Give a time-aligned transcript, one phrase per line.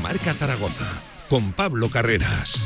[0.00, 0.86] Marca Zaragoza
[1.28, 2.64] con Pablo Carreras.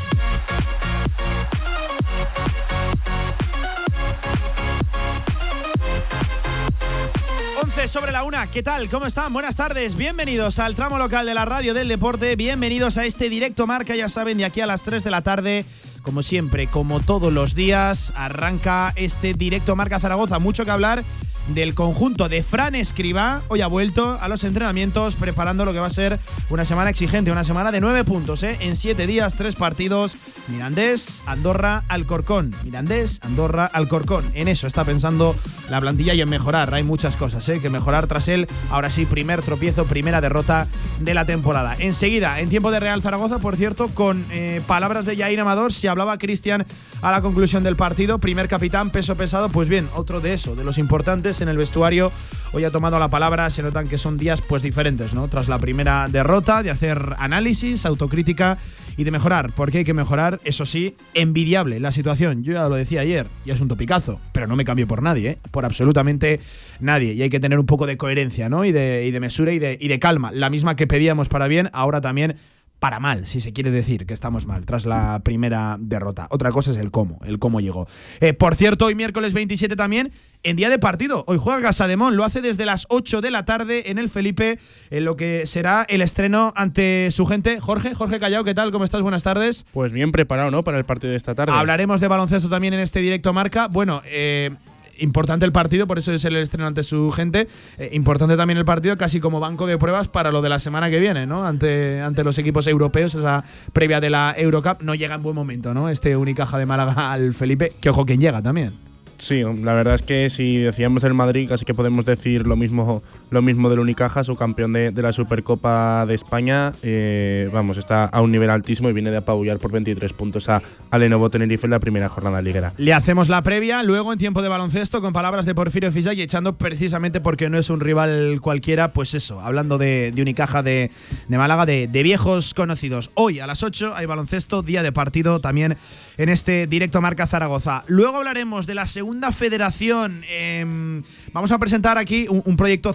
[7.89, 8.47] sobre la una.
[8.47, 8.91] ¿Qué tal?
[8.91, 9.33] ¿Cómo están?
[9.33, 9.97] Buenas tardes.
[9.97, 12.37] Bienvenidos al tramo local de la radio del deporte.
[12.37, 13.95] Bienvenidos a este directo marca.
[13.95, 15.65] Ya saben, de aquí a las 3 de la tarde,
[16.03, 20.39] como siempre, como todos los días, arranca este directo marca Zaragoza.
[20.39, 21.03] Mucho que hablar
[21.49, 23.41] del conjunto de Fran Escriba.
[23.49, 26.19] Hoy ha vuelto a los entrenamientos preparando lo que va a ser
[26.51, 28.57] una semana exigente, una semana de nueve puntos, ¿eh?
[28.61, 30.17] en siete días, tres partidos.
[30.49, 32.55] Mirandés, Andorra, Alcorcón.
[32.65, 34.25] Mirandés, Andorra, Alcorcón.
[34.35, 35.35] En eso está pensando
[35.71, 36.73] la plantilla y en mejorar.
[36.75, 37.61] Hay muchas cosas ¿eh?
[37.61, 38.47] que mejorar tras él.
[38.71, 40.67] Ahora sí, primer tropiezo, primera derrota
[41.01, 41.77] de la temporada.
[41.79, 45.89] Enseguida, en tiempo de Real Zaragoza, por cierto, con eh, palabras de Jair Amador, se
[45.89, 46.67] hablaba Cristian
[47.03, 48.19] a la conclusión del partido.
[48.19, 49.49] Primer capitán, peso pesado.
[49.49, 52.13] Pues bien, otro de eso, de los importantes en el vestuario.
[52.53, 55.29] Hoy ha tomado la palabra, se notan que son días pues diferentes, ¿no?
[55.29, 58.59] Tras la primera derrota, de hacer análisis, autocrítica
[58.97, 62.43] y de mejorar, porque hay que mejorar, eso sí, envidiable la situación.
[62.43, 65.31] Yo ya lo decía ayer, ya es un topicazo, pero no me cambio por nadie,
[65.31, 65.39] ¿eh?
[65.53, 66.41] por absolutamente
[66.81, 67.13] nadie.
[67.13, 68.65] Y hay que tener un poco de coherencia, ¿no?
[68.65, 70.33] Y de, y de mesura y de, y de calma.
[70.33, 72.37] La misma que pedíamos para bien, ahora también
[72.79, 76.29] para mal, si se quiere decir que estamos mal tras la primera derrota.
[76.31, 77.89] Otra cosa es el cómo, el cómo llegó.
[78.21, 80.13] Eh, por cierto, hoy miércoles 27 también,
[80.43, 81.25] en día de partido.
[81.27, 84.59] Hoy juega Casademón, lo hace desde las 8 de la tarde en el Felipe,
[84.91, 87.61] en lo que será el estreno ante su gente.
[87.61, 88.71] Jorge, Jorge Callao, ¿qué tal?
[88.71, 89.03] ¿Cómo estás?
[89.03, 89.67] Buenas tardes.
[89.73, 90.63] Pues bien preparado, ¿no?
[90.63, 91.53] Para el partido de esta tarde.
[91.53, 93.69] Hablaremos de baloncesto también en este directo marca.
[93.69, 94.51] Bueno, eh,
[94.99, 97.49] importante el partido, por eso es el estreno ante su gente.
[97.79, 100.91] Eh, importante también el partido, casi como banco de pruebas para lo de la semana
[100.91, 101.45] que viene, ¿no?
[101.45, 104.83] Ante, ante los equipos europeos, esa previa de la Eurocup.
[104.83, 105.89] No llega en buen momento, ¿no?
[105.89, 108.89] Este Unicaja de Málaga al Felipe, que ojo quien llega también.
[109.19, 113.03] Sí, la verdad es que si decíamos el Madrid, casi que podemos decir lo mismo,
[113.31, 116.73] lo mismo del Unicaja, su campeón de, la Supercopa de España.
[116.83, 120.63] Eh, vamos, está a un nivel altísimo y viene de apabullar por 23 puntos a,
[120.99, 122.73] Lenovo Tenerife en la primera jornada liguera.
[122.77, 126.23] Le hacemos la previa, luego en tiempo de baloncesto, con palabras de Porfirio Fisac y
[126.23, 130.91] echando precisamente porque no es un rival cualquiera, pues eso, hablando de, Unicaja de,
[131.29, 133.11] Málaga, de, de viejos conocidos.
[133.15, 135.77] Hoy a las 8 hay baloncesto, día de partido también
[136.17, 137.85] en este directo Marca Zaragoza.
[137.87, 140.23] Luego hablaremos de la segunda federación.
[140.29, 141.03] Em,
[141.33, 142.93] vamos a presentar aquí un, proyecto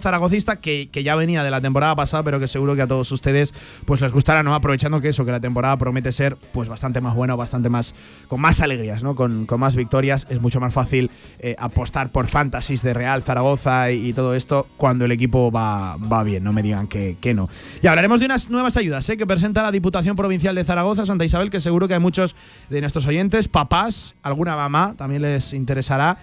[0.61, 3.53] que, ya venía de la temporada pasada, pero que seguro que a todos ustedes
[3.85, 4.55] pues les gustará, ¿no?
[4.55, 7.93] Aprovechando que eso, que la temporada promete ser pues bastante más buena, bastante más.
[8.27, 9.15] con más alegrías, ¿no?
[9.15, 10.25] Con, más victorias.
[10.29, 15.05] Es mucho más fácil eh, apostar por fantasies de Real Zaragoza y, todo esto cuando
[15.05, 17.49] el equipo va, va bien, no me digan que, que no.
[17.81, 19.17] Y hablaremos de unas nuevas ayudas ¿eh?
[19.17, 22.35] que presenta la Diputación Provincial de Zaragoza, Santa Isabel, que seguro que hay muchos
[22.69, 26.17] de nuestros oyentes, papás, alguna mamá, también les interesará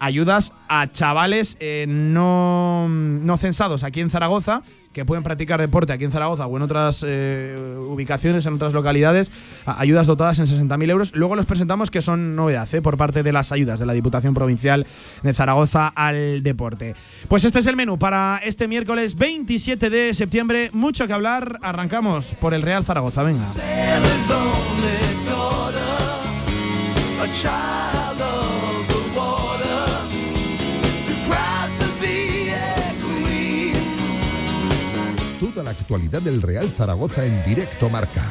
[0.00, 4.62] ayudas a chavales eh, no, no censados aquí en Zaragoza
[4.98, 7.56] que pueden practicar deporte aquí en Zaragoza o en otras eh,
[7.88, 9.30] ubicaciones, en otras localidades,
[9.64, 11.12] ayudas dotadas en 60.000 euros.
[11.14, 12.82] Luego los presentamos que son novedad ¿eh?
[12.82, 14.86] por parte de las ayudas de la Diputación Provincial
[15.22, 16.96] de Zaragoza al deporte.
[17.28, 20.70] Pues este es el menú para este miércoles 27 de septiembre.
[20.72, 21.60] Mucho que hablar.
[21.62, 23.22] Arrancamos por el Real Zaragoza.
[23.22, 23.46] Venga.
[35.62, 38.22] La actualidad del Real Zaragoza en directo marca.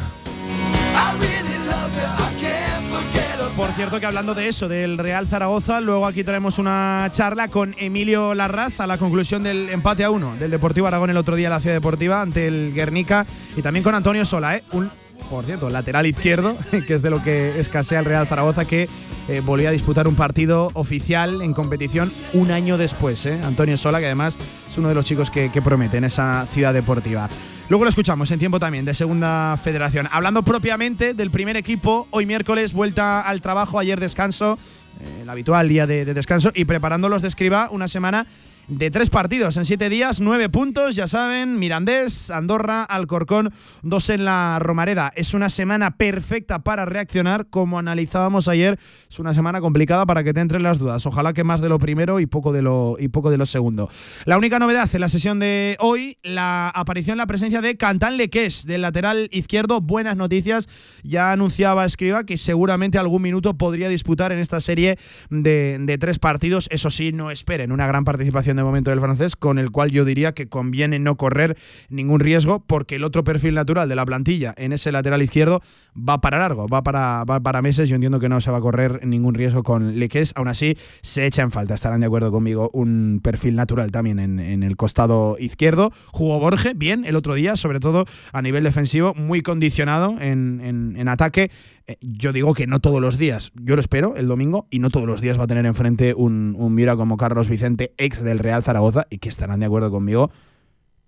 [3.56, 7.74] Por cierto que hablando de eso, del Real Zaragoza, luego aquí traemos una charla con
[7.80, 11.48] Emilio Larraz a la conclusión del empate a uno del Deportivo Aragón el otro día
[11.48, 14.64] en la Ciudad Deportiva ante el Guernica y también con Antonio Sola, ¿eh?
[14.74, 14.92] un
[15.30, 16.56] por cierto, lateral izquierdo,
[16.88, 18.88] que es de lo que escasea el Real Zaragoza, que
[19.28, 23.26] eh, volvía a disputar un partido oficial en competición un año después.
[23.26, 23.40] ¿eh?
[23.44, 24.38] Antonio Sola, que además
[24.70, 27.30] es uno de los chicos que, promete en esa ciudad deportiva.
[27.68, 30.08] Luego lo escuchamos en tiempo también de Segunda Federación.
[30.12, 34.58] Hablando propiamente del primer equipo, hoy miércoles vuelta al trabajo, ayer descanso,
[35.02, 38.28] eh, el habitual día de, de descanso, y preparándolos de escriba una semana
[38.68, 44.26] de tres partidos en siete días, nueve puntos, ya saben, Mirandés, Andorra, Alcorcón, dos en
[44.26, 45.14] la Romareda.
[45.16, 48.78] Es una semana perfecta para reaccionar, como analizábamos ayer,
[49.10, 51.06] es una semana complicada para que te entren las dudas.
[51.06, 53.90] Ojalá que más de lo primero y poco de lo, y poco de lo segundo.
[54.26, 58.66] La única novedad en la sesión de hoy, la aparición, la presencia de Cantán Leques,
[58.66, 59.80] del lateral izquierdo.
[59.80, 60.68] Buenas noticias,
[61.04, 64.98] ya anunciaba Escriba que seguramente algún minuto podría disputar en esta serie
[65.30, 66.68] de, de tres partidos.
[66.70, 70.06] Eso sí, no esperen una gran participación de momento del francés, con el cual yo
[70.06, 71.58] diría que conviene no correr
[71.90, 75.62] ningún riesgo, porque el otro perfil natural de la plantilla en ese lateral izquierdo
[75.98, 77.90] va para largo, va para, va para meses.
[77.90, 80.34] Yo entiendo que no se va a correr ningún riesgo con Leques.
[80.36, 84.64] Aún así, se echa en falta, estarán de acuerdo conmigo, un perfil natural también en,
[84.64, 85.92] el costado izquierdo.
[86.12, 91.08] Jugó Borge bien el otro día, sobre todo a nivel defensivo, muy condicionado en, en
[91.08, 91.52] ataque.
[91.88, 94.90] Eh, yo digo que no todos los días, yo lo espero el domingo, y no
[94.90, 98.40] todos los días va a tener enfrente un, un Mira como Carlos Vicente, ex del
[98.40, 100.30] Real Zaragoza, y que estarán de acuerdo conmigo.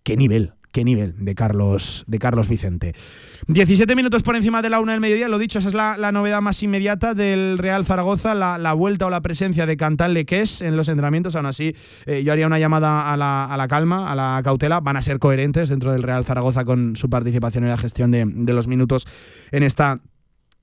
[0.04, 0.54] ¿Qué nivel?
[0.72, 2.94] qué nivel de Carlos, de Carlos Vicente.
[3.48, 6.42] 17 minutos por encima de la una del mediodía, lo dicho, esa es la, novedad
[6.42, 10.88] más inmediata del Real Zaragoza, la, vuelta o la presencia de Cantal Leques en los
[10.90, 11.36] entrenamientos.
[11.36, 14.80] Aún así, eh, yo haría una llamada a la, calma, a la cautela.
[14.80, 18.26] Van a ser coherentes dentro del Real Zaragoza con su participación en la gestión de,
[18.26, 19.08] de los minutos
[19.52, 20.02] en esta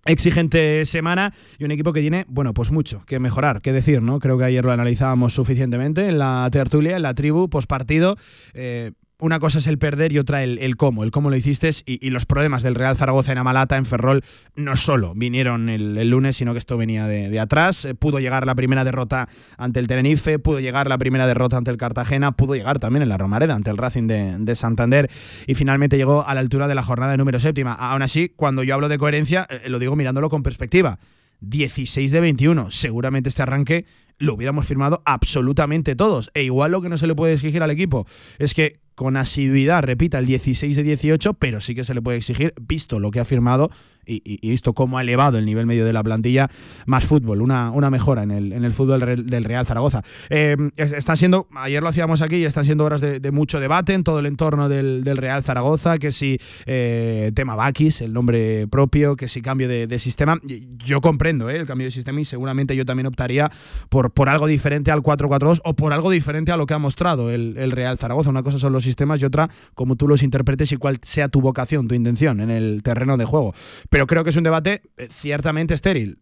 [0.07, 4.19] exigente semana y un equipo que tiene, bueno, pues mucho que mejorar, que decir, ¿no?
[4.19, 8.17] Creo que ayer lo analizábamos suficientemente en la tertulia, en la tribu, postpartido.
[8.55, 12.11] Eh, una cosa es el perder y otra el, cómo, el cómo lo hiciste y,
[12.11, 14.23] los problemas del Real Zaragoza en Amalata, en Ferrol,
[14.57, 17.87] no solo vinieron el, lunes, sino que esto venía de, atrás.
[17.87, 21.71] Eh, pudo llegar la primera derrota ante el Tenerife, pudo llegar la primera derrota ante
[21.71, 25.11] el Cartagena, pudo llegar también en la Romareda ante el Racing de, Santander
[25.47, 27.73] y finalmente llegó a la altura de la jornada número séptima.
[27.73, 30.99] Aún así, cuando yo hablo de coherencia, eh, lo digo mirándolo con perspectiva.
[31.41, 32.71] 16 de 21.
[32.71, 33.85] Seguramente este arranque
[34.19, 36.31] lo hubiéramos firmado absolutamente todos.
[36.35, 38.07] E igual lo que no se le puede exigir al equipo
[38.39, 42.19] es que con asiduidad repita el 16 de 18, pero sí que se le puede
[42.19, 43.71] exigir, visto lo que ha firmado,
[44.07, 46.49] y, visto cómo ha elevado el nivel medio de la plantilla,
[46.87, 50.03] más fútbol, una, una mejora en el, en el fútbol del Real Zaragoza.
[50.31, 54.21] Eh, están siendo, ayer lo hacíamos aquí, están siendo horas de, mucho debate en todo
[54.21, 59.43] el entorno del, Real Zaragoza, que si eh, tema Bakis, el nombre propio, que si
[59.43, 60.39] cambio de, sistema.
[60.85, 63.51] Yo comprendo eh, el cambio de sistema y seguramente yo también optaría
[63.89, 67.31] por, por algo diferente al 4-4-2 o por algo diferente a lo que ha mostrado
[67.31, 68.31] el, el Real Zaragoza.
[68.31, 71.43] Una cosa son los sistemas y otra como tú los interpretes y cuál sea tu
[71.43, 73.53] vocación, tu intención en el terreno de juego
[73.91, 76.19] pero creo que es un debate eh, ciertamente estéril.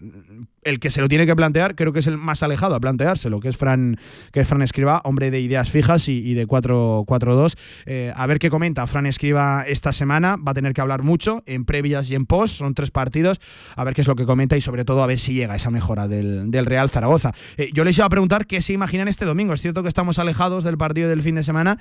[0.63, 3.41] El que se lo tiene que plantear, creo que es el más alejado a planteárselo,
[3.41, 3.99] que es Fran,
[4.33, 7.55] que es Fran Escriba, hombre de ideas fijas y, de 4-4-2.
[7.85, 10.37] Eh, a ver qué comenta Fran Escriba esta semana.
[10.37, 12.55] Va a tener que hablar mucho en previas y en post.
[12.55, 13.41] Son tres partidos.
[13.77, 15.71] A ver qué es lo que comenta y sobre todo a ver si llega esa
[15.71, 17.33] mejora del, Real Zaragoza.
[17.59, 19.53] Eh, yo les iba a preguntar qué se imaginan este domingo.
[19.53, 21.79] Es cierto que estamos alejados del partido del fin de semana,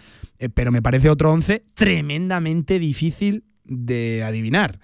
[0.53, 4.79] pero me parece otro 11 tremendamente difícil de adivinar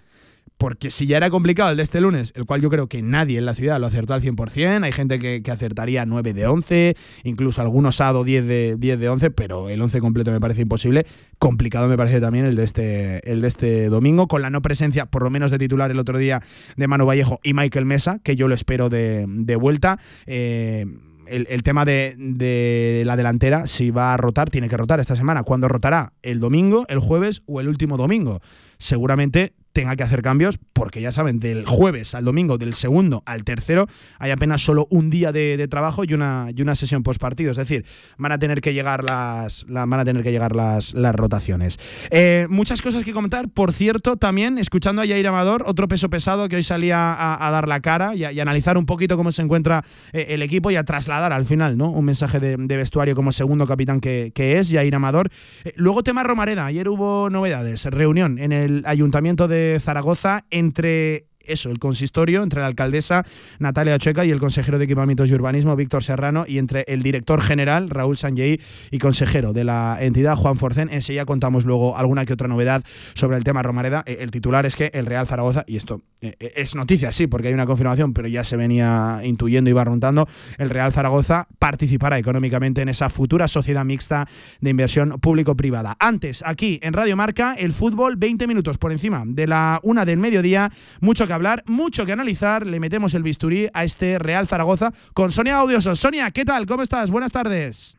[0.60, 3.38] porque si ya era complicado el de este lunes, el cual yo creo que nadie
[3.38, 7.62] en la ciudad lo acertó al 100%, hay gente que, acertaría 9 de 11, incluso
[7.62, 11.06] algunos ha 10 de, 10 de 11, pero el 11 completo me parece imposible.
[11.38, 15.06] Complicado me parece también el de, este, el de este domingo, con la no presencia,
[15.06, 16.42] por lo menos de titular el otro día,
[16.76, 19.98] de Manu Vallejo y Michael Mesa, que yo lo espero de, vuelta.
[20.26, 20.86] Eh,
[21.30, 25.44] el, tema de, de, la delantera, si va a rotar, tiene que rotar esta semana.
[25.44, 26.14] ¿Cuándo rotará?
[26.22, 28.42] ¿El domingo, el jueves o el último domingo?
[28.78, 33.46] Seguramente tenga que hacer cambios, porque ya saben, del jueves al domingo, del segundo al
[33.46, 33.88] tercero,
[34.18, 37.52] hay apenas solo un día de, trabajo y una, y una sesión post partido.
[37.52, 37.86] Es decir,
[38.18, 41.80] van a tener que llegar las, van a tener que llegar las, las rotaciones.
[42.12, 43.48] Eh, muchas cosas que comentar.
[43.48, 47.70] Por cierto, también escuchando a Jair Amador, otro peso pesado que hoy salía a, dar
[47.70, 51.32] la cara y, analizar un poquito cómo se encuentra eh, el equipo y a trasladar
[51.32, 51.90] al final ¿no?
[51.90, 55.30] un mensaje de, vestuario como segundo capitán que, es, Jair Amador.
[55.64, 56.66] Eh, luego tema Romareda.
[56.66, 62.68] Ayer hubo novedades, reunión en el ayuntamiento de Zaragoza entre eso, el consistorio entre la
[62.68, 63.26] alcaldesa
[63.60, 67.42] Natalia Chueca y el consejero de Equipamientos y Urbanismo Víctor Serrano y entre el director
[67.42, 68.60] general Raúl Sanjei
[68.92, 70.90] y consejero de la entidad Juan Forcén.
[70.92, 72.84] Enseguida contamos luego alguna que otra novedad
[73.14, 74.04] sobre el tema Romareda.
[74.06, 77.28] Eh, el titular es que el Real Zaragoza, y esto eh, eh, es noticia, sí,
[77.28, 82.18] porque hay una confirmación, pero ya se venía intuyendo y barruntando, el Real Zaragoza participará
[82.18, 84.28] económicamente en esa futura sociedad mixta
[84.62, 85.96] de inversión público-privada.
[86.00, 90.20] Antes, aquí en Radio Marca, el fútbol 20 minutos por encima de la una del
[90.20, 92.66] mediodía, mucho que hablar, mucho que analizar.
[92.66, 95.96] Le metemos el bisturí a este Real Zaragoza con Sonia Audioso.
[95.96, 96.66] Sonia, ¿qué tal?
[96.66, 97.10] ¿Cómo estás?
[97.10, 97.99] Buenas tardes.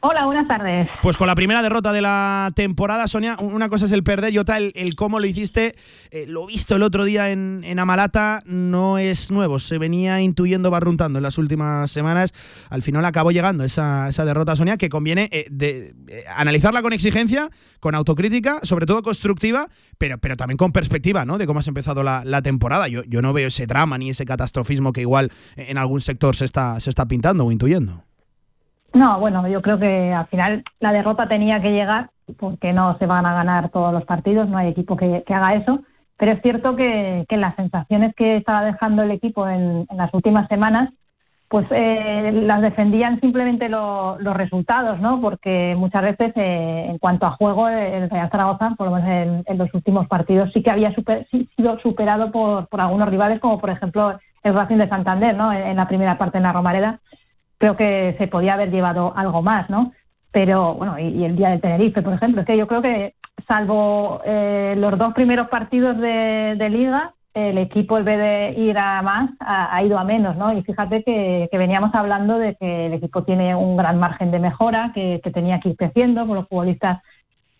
[0.00, 0.88] Hola, buenas tardes.
[1.02, 4.38] Pues con la primera derrota de la temporada, Sonia, una cosa es el perder y
[4.38, 5.76] otra el, cómo lo hiciste.
[6.10, 11.18] Eh, lo visto el otro día en, Amalata no es nuevo, se venía intuyendo, barruntando
[11.18, 12.32] en las últimas semanas.
[12.70, 16.92] Al final acabó llegando esa, esa derrota, Sonia, que conviene eh, de, eh, analizarla con
[16.92, 19.68] exigencia, con autocrítica, sobre todo constructiva,
[19.98, 21.38] pero, pero también con perspectiva ¿no?
[21.38, 22.88] de cómo has empezado la, temporada.
[22.88, 26.44] Yo, yo no veo ese drama ni ese catastrofismo que igual en algún sector se
[26.44, 28.04] está, se está pintando o intuyendo.
[28.94, 33.06] No, bueno, yo creo que al final la derrota tenía que llegar porque no se
[33.06, 35.80] van a ganar todos los partidos, no hay equipo que, haga eso,
[36.16, 40.90] pero es cierto que, las sensaciones que estaba dejando el equipo en, las últimas semanas
[41.48, 45.20] pues eh, las defendían simplemente los resultados, ¿no?
[45.20, 49.58] Porque muchas veces, eh, en cuanto a juego, el Real Zaragoza, por lo menos en,
[49.58, 54.54] los últimos partidos, sí que había sido superado por, algunos rivales, como por ejemplo el
[54.54, 55.52] Racing de Santander, ¿no?
[55.52, 57.00] En, la primera parte en la Romareda.
[57.62, 59.92] Creo que se podía haber llevado algo más, ¿no?
[60.32, 63.14] Pero, bueno, y, el día del Tenerife, por ejemplo, es que yo creo que,
[63.46, 69.00] salvo eh, los dos primeros partidos de Liga, el equipo en vez de ir a
[69.02, 70.52] más ha, ido a menos, ¿no?
[70.56, 74.92] Y fíjate que, veníamos hablando de que el equipo tiene un gran margen de mejora,
[74.94, 77.02] que, tenía que ir creciendo con los futbolistas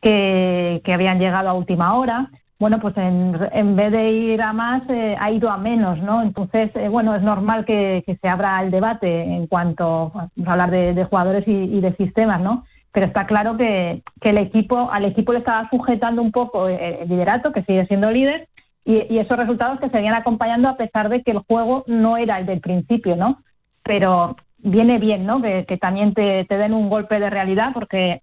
[0.00, 2.30] que, habían llegado a última hora.
[2.62, 6.22] Bueno, pues en, vez de ir a más eh, ha ido a menos, ¿no?
[6.22, 11.04] Entonces, eh, bueno, es normal que, se abra el debate en cuanto a hablar de,
[11.06, 12.64] jugadores y, de sistemas, ¿no?
[12.92, 17.50] Pero está claro que, el equipo, al equipo le estaba sujetando un poco el liderato,
[17.50, 18.48] que sigue siendo líder,
[18.84, 22.46] y, esos resultados que seguían acompañando a pesar de que el juego no era el
[22.46, 23.42] del principio, ¿no?
[23.82, 25.42] Pero viene bien, ¿no?
[25.42, 28.22] Que, también te, den un golpe de realidad porque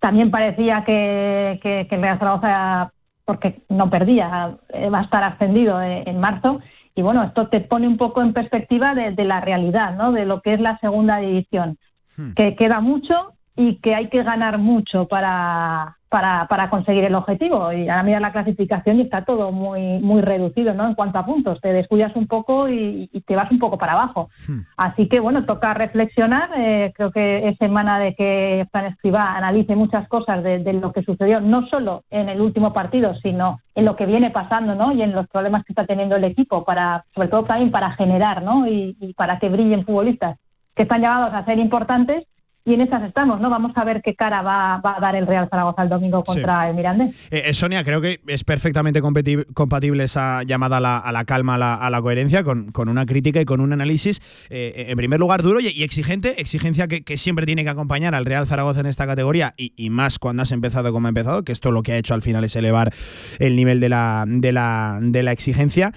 [0.00, 2.92] también parecía que, que, el Real Zaragoza,
[3.28, 6.62] porque no perdía, eh, va a estar ascendido eh, en marzo.
[6.94, 10.12] Y bueno, esto te pone un poco en perspectiva de, de la realidad, ¿no?
[10.12, 11.76] De lo que es la segunda división.
[12.16, 12.32] Hmm.
[12.32, 17.72] Que queda mucho y que hay que ganar mucho para, para, para conseguir el objetivo.
[17.72, 20.86] Y ahora mira la clasificación y está todo muy, muy reducido ¿no?
[20.86, 21.60] en cuanto a puntos.
[21.60, 24.30] Te descuidas un poco y, te vas un poco para abajo.
[24.46, 24.60] Hmm.
[24.76, 26.50] Así que, bueno, toca reflexionar.
[26.56, 31.02] Eh, creo que es semana de que Fran Escribá analice muchas cosas de, lo que
[31.02, 34.92] sucedió, no solo en el último partido, sino en lo que viene pasando ¿no?
[34.92, 38.42] y en los problemas que está teniendo el equipo, para, sobre todo también para generar
[38.42, 38.66] ¿no?
[38.66, 40.38] y, y para que brillen futbolistas
[40.74, 42.24] que están llamados a ser importantes
[42.68, 43.48] y en esas estamos, ¿no?
[43.48, 46.76] Vamos a ver qué cara va, a dar el Real Zaragoza el domingo contra el
[46.76, 47.28] Mirandés.
[47.30, 52.02] Eh, eh, Sonia, creo que es perfectamente compatible esa llamada a la, calma, a la,
[52.02, 54.20] coherencia, con, una crítica y con un análisis,
[54.50, 58.46] eh, en primer lugar, duro y, exigente, exigencia que, siempre tiene que acompañar al Real
[58.46, 61.82] Zaragoza en esta categoría y, más cuando has empezado como ha empezado, que esto lo
[61.82, 62.92] que ha hecho al final es elevar
[63.38, 65.92] el nivel de la, de la, de la exigencia.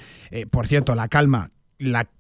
[0.50, 1.51] por cierto, la calma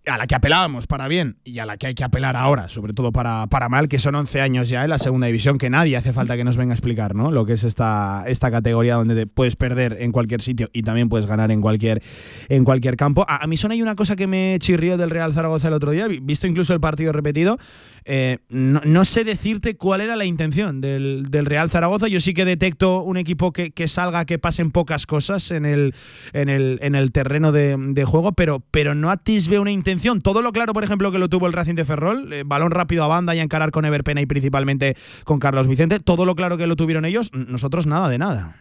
[0.07, 2.93] a la que apelábamos para bien y a la que hay que apelar ahora, sobre
[2.93, 5.95] todo para, para mal, que son 11 años ya en la segunda división, que nadie
[5.95, 7.31] hace falta que nos venga a explicar ¿no?
[7.31, 11.27] lo que es esta, esta categoría donde puedes perder en cualquier sitio y también puedes
[11.27, 12.01] ganar en cualquier,
[12.49, 13.25] en cualquier campo.
[13.27, 16.07] A, mí son hay una cosa que me chirrió del Real Zaragoza el otro día,
[16.07, 17.59] visto incluso el partido repetido,
[18.03, 22.07] eh, no, sé decirte cuál era la intención del, Real Zaragoza.
[22.07, 25.93] Yo sí que detecto un equipo que, salga, que pasen pocas cosas en el,
[26.33, 29.90] en el, en el terreno de, juego, pero, pero no atisbe una intención.
[30.23, 33.03] Todo lo claro, por ejemplo, que lo tuvo el Racing de Ferrol, eh, balón rápido
[33.03, 34.95] a banda y encarar con Everpena y principalmente
[35.25, 35.99] con Carlos Vicente.
[35.99, 38.55] Todo lo claro que lo tuvieron ellos, nosotros nada de nada.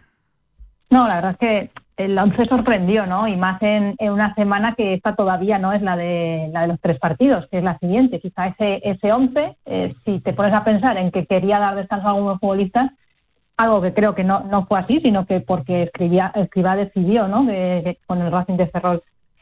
[0.89, 1.71] No, la verdad es que
[2.03, 3.27] el once sorprendió, ¿no?
[3.27, 6.81] Y más en, una semana que esta todavía no es la de la de los
[6.81, 8.19] tres partidos, que es la siguiente.
[8.19, 12.07] Quizá ese ese once, eh, si te pones a pensar en que quería dar descanso
[12.07, 12.91] a algunos futbolistas,
[13.55, 17.45] algo que creo que no, no fue así, sino que porque escribía, Escribá decidió, ¿no?
[17.45, 19.01] De, con el Racing de Ferrol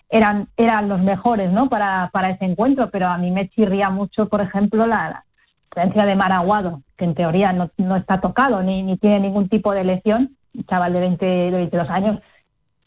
[0.09, 1.69] eran eran los mejores, ¿no?
[1.69, 5.23] Para, para ese encuentro, pero a mí me chirría mucho, por ejemplo, la,
[5.69, 9.71] presencia de Maraguado, que en teoría no, no está tocado ni, ni tiene ningún tipo
[9.71, 12.19] de lesión, un chaval de 20, de 22 años,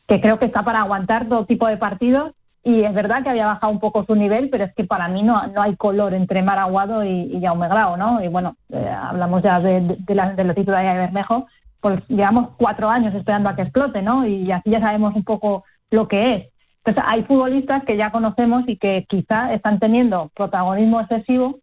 [0.07, 2.33] que creo que está para aguantar todo tipo de partidos
[2.65, 5.23] y es verdad que había bajado un poco su nivel, pero es que para mí
[5.23, 8.23] no, no hay color entre Maraguado y, y Jaume Grau, ¿no?
[8.23, 11.47] Y bueno, eh, hablamos ya de, de la titularidad de Bermejo,
[11.81, 14.27] pues llevamos cuatro años esperando a que explote, ¿no?
[14.27, 16.52] Y así ya sabemos un poco lo que es.
[16.85, 21.61] Entonces hay futbolistas que ya conocemos y que quizá están teniendo protagonismo excesivo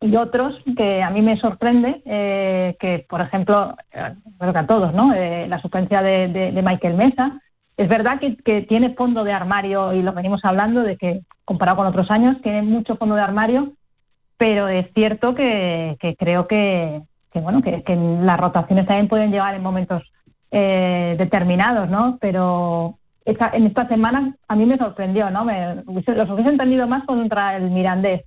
[0.00, 4.66] y otros que a mí me sorprende, eh, que por ejemplo, eh, creo que a
[4.66, 5.14] todos, ¿no?
[5.14, 7.40] la suplencia de, de Michael Mesa,
[7.76, 11.86] es verdad que, tiene fondo de armario y lo venimos hablando de que comparado con
[11.86, 13.72] otros años tiene mucho fondo de armario,
[14.36, 17.02] pero es cierto que, creo que,
[17.34, 17.82] bueno que,
[18.22, 20.02] las rotaciones también pueden llegar en momentos
[20.50, 22.18] eh, determinados, ¿no?
[22.20, 25.44] Pero en esta semana a mí me sorprendió, ¿no?
[25.44, 28.22] Me, los hubiese entendido más contra el Mirandés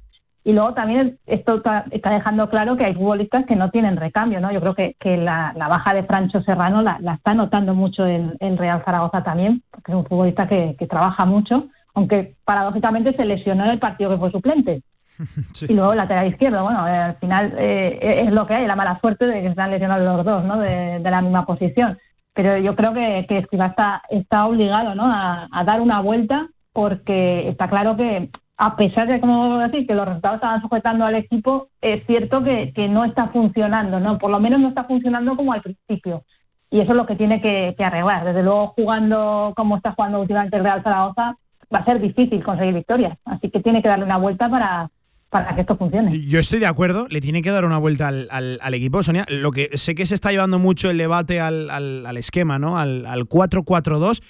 [0.48, 4.50] y luego también esto está, dejando claro que hay futbolistas que no tienen recambio, ¿no?
[4.50, 8.58] Yo creo que, que la, baja de Francho Serrano la, está notando mucho en, el
[8.58, 13.72] Real Zaragoza también, porque es un futbolista que, trabaja mucho, aunque paradójicamente se lesionó en
[13.72, 14.84] el partido que fue suplente.
[15.68, 18.78] Y luego el lateral izquierdo, bueno, eh, al final eh, es lo que hay, la
[18.78, 20.60] mala suerte de que se están lesionados los dos, ¿no?
[20.60, 21.98] De, la misma posición.
[22.38, 25.06] Pero yo creo que, que está, está obligado, ¿no?
[25.08, 30.08] A, dar una vuelta porque está claro que a pesar de, como decir, que los
[30.08, 34.20] resultados estaban sujetando al equipo, es cierto que, no está funcionando, ¿no?
[34.20, 36.26] Por lo menos no está funcionando como al principio.
[36.70, 38.24] Y eso es lo que tiene que, arreglar.
[38.24, 41.38] Desde luego, jugando como está jugando últimamente el Real Zaragoza,
[41.74, 43.18] va a ser difícil conseguir victorias.
[43.26, 44.92] Así que tiene que darle una vuelta para,
[45.30, 46.26] para que esto funcione.
[46.26, 49.26] Yo estoy de acuerdo, le tiene que dar una vuelta al, al, equipo, Sonia.
[49.30, 52.80] Lo que sé que se está llevando mucho el debate al, al esquema, ¿no?
[52.80, 54.22] Al, al 4-4-2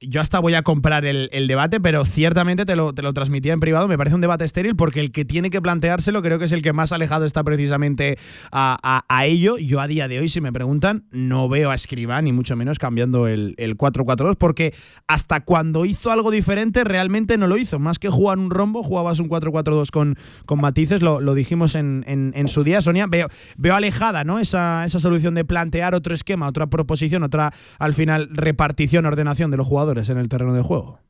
[0.00, 3.60] yo hasta voy a comprar el, debate, pero ciertamente te lo, te lo, transmitía en
[3.60, 3.88] privado.
[3.88, 6.62] Me parece un debate estéril porque el que tiene que planteárselo creo que es el
[6.62, 8.18] que más alejado está precisamente
[8.52, 9.56] a, ello.
[9.58, 12.78] Yo a día de hoy, si me preguntan, no veo a Escribá, ni mucho menos
[12.78, 14.74] cambiando el, el 4-4-2, porque
[15.06, 17.78] hasta cuando hizo algo diferente realmente no lo hizo.
[17.78, 22.48] Más que jugar un rombo, jugabas un 4-4-2 con, con matices, lo, dijimos en, en,
[22.48, 23.06] su día, Sonia.
[23.06, 24.38] Veo, veo alejada ¿no?
[24.38, 29.56] esa, esa solución de plantear otro esquema, otra proposición, otra al final repartición, ordenación de
[29.56, 31.00] los jugadores jugadores en el terreno de juego.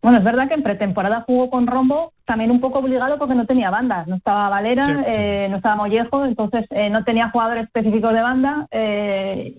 [0.00, 3.46] Bueno, es verdad que en pretemporada jugó con Rombo también un poco obligado porque no
[3.46, 4.06] tenía bandas.
[4.06, 8.68] No estaba Valera, eh, no estaba Mollejo, entonces eh, no tenía jugadores específicos de banda,
[8.70, 9.58] eh,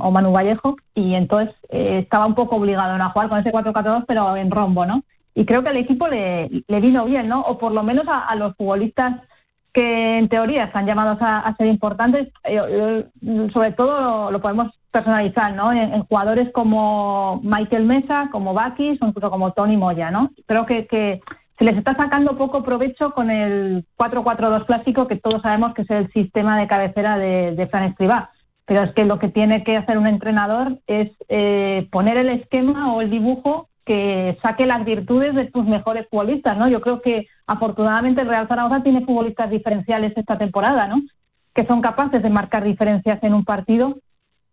[0.00, 3.04] o Manu Vallejo, y entonces estaba un poco obligado ¿no?
[3.04, 5.04] a jugar con ese 4-4-2, pero en Rombo, ¿no?
[5.36, 7.42] Y creo que al equipo le, vino bien, ¿no?
[7.42, 9.20] O por lo menos a, los futbolistas
[9.72, 12.32] que en teoría están llamados a, ser importantes,
[13.52, 15.72] sobre todo lo podemos personalizar, ¿no?
[15.72, 20.30] En, jugadores como Michael Mesa, como Bakis o incluso como Tony Moya, ¿no?
[20.46, 21.20] Creo que,
[21.58, 25.90] se les está sacando poco provecho con el 4-4-2 clásico, que todos sabemos que es
[25.90, 28.30] el sistema de cabecera de, Fran Escribá.
[28.66, 32.92] Pero es que lo que tiene que hacer un entrenador es eh, poner el esquema
[32.92, 36.66] o el dibujo que saque las virtudes de tus mejores futbolistas, ¿no?
[36.66, 41.02] Yo creo que afortunadamente el Real Zaragoza tiene futbolistas diferenciales esta temporada, ¿no?
[41.54, 43.96] Que son capaces de marcar diferencias en un partido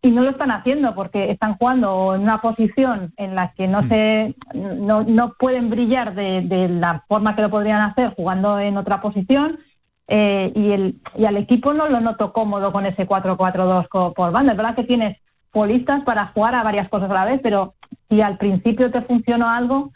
[0.02, 3.84] y no lo están haciendo porque están jugando en una posición en la que no
[3.84, 3.90] hmm.
[3.90, 8.78] se no, no pueden brillar de, de, la forma que lo podrían hacer jugando en
[8.78, 9.60] otra posición
[10.08, 14.54] eh, y el y al equipo no lo noto cómodo con ese 4-4-2 por banda
[14.54, 15.18] es verdad que tienes
[15.52, 17.76] polistas para jugar a varias cosas a la vez pero
[18.10, 19.92] si al principio te funcionó algo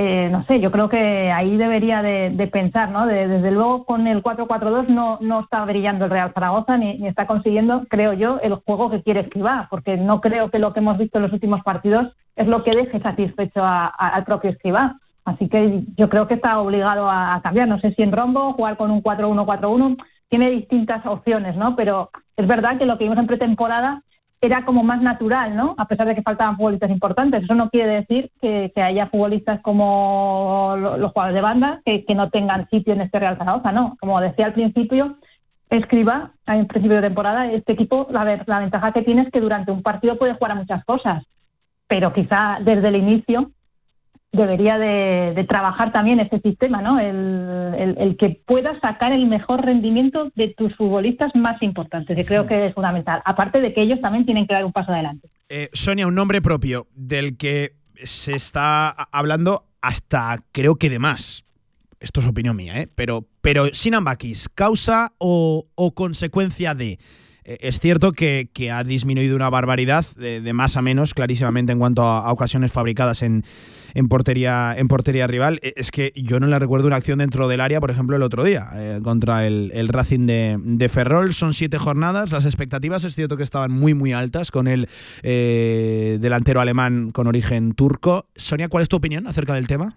[0.00, 3.04] eh, no sé, yo creo que ahí debería de, pensar, ¿no?
[3.04, 7.84] desde luego con el 4-4-2 no, no está brillando el Real Zaragoza ni, está consiguiendo,
[7.90, 11.18] creo yo, el juego que quiere Escribá, porque no creo que lo que hemos visto
[11.18, 15.00] en los últimos partidos es lo que deje satisfecho al propio Escribá.
[15.24, 17.66] Así que yo creo que está obligado a, cambiar.
[17.66, 19.96] No sé si en rombo, jugar con un 4-1-4-1,
[20.28, 21.74] tiene distintas opciones, ¿no?
[21.74, 24.04] Pero es verdad que lo que vimos en pretemporada
[24.40, 25.74] era como más natural, ¿no?
[25.78, 27.42] A pesar de que faltaban futbolistas importantes.
[27.42, 32.68] Eso no quiere decir que, haya futbolistas como los jugadores de banda que, no tengan
[32.70, 33.96] sitio en este Real Zaragoza, ¿no?
[34.00, 35.16] Como decía al principio,
[35.70, 39.72] escriba en principio de temporada, este equipo, la, la ventaja que tiene es que durante
[39.72, 41.24] un partido puede jugar a muchas cosas,
[41.88, 43.50] pero quizá desde el inicio
[44.32, 46.98] debería de, trabajar también ese sistema, ¿no?
[47.00, 52.66] El, que pueda sacar el mejor rendimiento de tus futbolistas más importantes, que creo que
[52.66, 53.22] es fundamental.
[53.24, 55.28] Aparte de que ellos también tienen que dar un paso adelante.
[55.48, 61.44] Eh, Sonia, un nombre propio del que se está hablando hasta creo que de más.
[62.00, 62.88] Esto es opinión mía, ¿eh?
[62.94, 66.98] Pero, pero Sinambakis, ¿causa o, o consecuencia de?
[67.48, 72.02] Eh, es cierto que, ha disminuido una barbaridad de, más a menos, clarísimamente, en cuanto
[72.02, 73.42] a, ocasiones fabricadas en,
[74.08, 75.58] portería, en portería rival.
[75.62, 78.22] Eh, es que yo no le recuerdo una acción dentro del área, por ejemplo, el
[78.22, 81.32] otro día, eh, contra el, Racing de, Ferrol.
[81.32, 82.32] Son siete jornadas.
[82.32, 84.86] Las expectativas es cierto que estaban muy, muy altas con el
[85.22, 88.26] delantero alemán con origen turco.
[88.36, 89.96] Sonia, ¿cuál es tu opinión acerca del tema?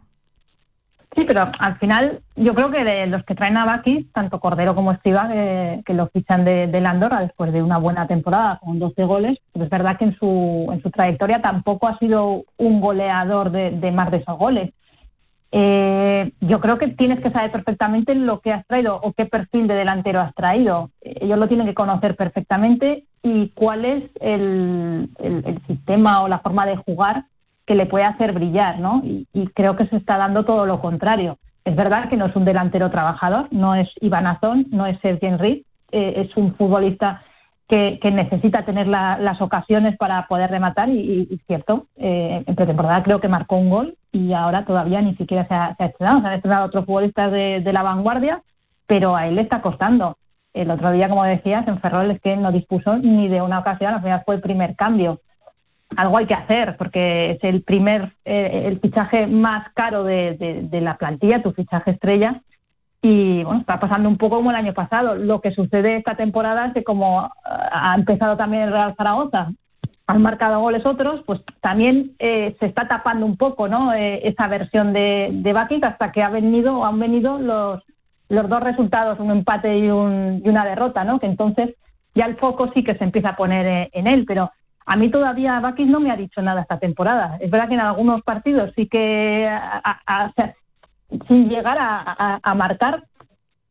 [1.14, 4.74] Sí, pero al final yo creo que de los que traen a Bakis, tanto Cordero
[4.76, 9.38] como Estiva, que, lo fichan de, Andorra después de una buena temporada con 12 goles,
[9.52, 13.92] pero es verdad que en su, en su trayectoria tampoco ha sido un goleador de,
[13.92, 14.72] más de esos goles.
[15.52, 19.68] Eh, yo creo que tienes que saber perfectamente lo que has traído o qué perfil
[19.68, 20.92] de delantero has traído.
[21.02, 26.66] Ellos lo tienen que conocer perfectamente y cuál es el, el sistema o la forma
[26.66, 27.26] de jugar
[27.72, 29.02] que le puede hacer brillar, ¿no?
[29.06, 31.38] Y, creo que se está dando todo lo contrario.
[31.64, 35.30] Es verdad que no es un delantero trabajador, no es Iván Azón, no es Sergio
[35.30, 37.22] Henry, eh, es un futbolista
[37.70, 43.22] que, necesita tener las ocasiones para poder rematar y, y cierto, eh, en pretemporada creo
[43.22, 46.20] que marcó un gol y ahora todavía ni siquiera se ha, estrenado.
[46.20, 48.42] Se han estrenado otros futbolistas de, la vanguardia,
[48.86, 50.18] pero a él le está costando.
[50.54, 53.94] El otro día, como decías, en Ferrol es que no dispuso ni de una ocasión,
[53.94, 55.22] al final fue el primer cambio
[55.98, 60.98] algo hay que hacer porque es el primer, eh, el fichaje más caro de, la
[60.98, 62.42] plantilla, tu fichaje estrella.
[63.02, 65.16] Y bueno, está pasando un poco como el año pasado.
[65.16, 67.30] Lo que sucede esta temporada es que como eh,
[67.72, 69.52] ha empezado también el Real Zaragoza,
[70.08, 73.94] han marcado goles otros, pues también eh, se está tapando un poco ¿no?
[73.94, 75.52] esa versión de, de
[75.84, 77.82] hasta que ha venido, han venido los,
[78.28, 81.20] los dos resultados, un empate y, un, y una derrota, ¿no?
[81.20, 81.76] que entonces
[82.14, 84.52] ya el foco sí que se empieza a poner en él, pero
[84.86, 87.38] a mí todavía Bakis no me ha dicho nada esta temporada.
[87.40, 89.50] Es verdad que en algunos partidos sí que
[91.28, 93.04] sin llegar a, marcar,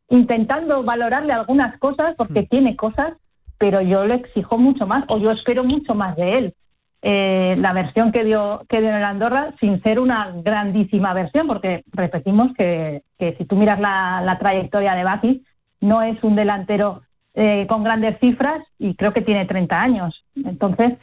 [0.09, 2.47] intentando valorarle algunas cosas, porque hmm.
[2.47, 3.15] tiene cosas,
[3.59, 6.55] pero yo le exijo mucho más, o yo espero mucho más de él.
[7.03, 11.47] Eh, la versión que dio, que dio en el Andorra, sin ser una grandísima versión,
[11.47, 15.43] porque repetimos que, si tú miras la, trayectoria de Bakis,
[15.81, 17.03] no es un delantero
[17.43, 20.27] eh, con grandes cifras y creo que tiene 30 años.
[20.45, 20.99] Entonces,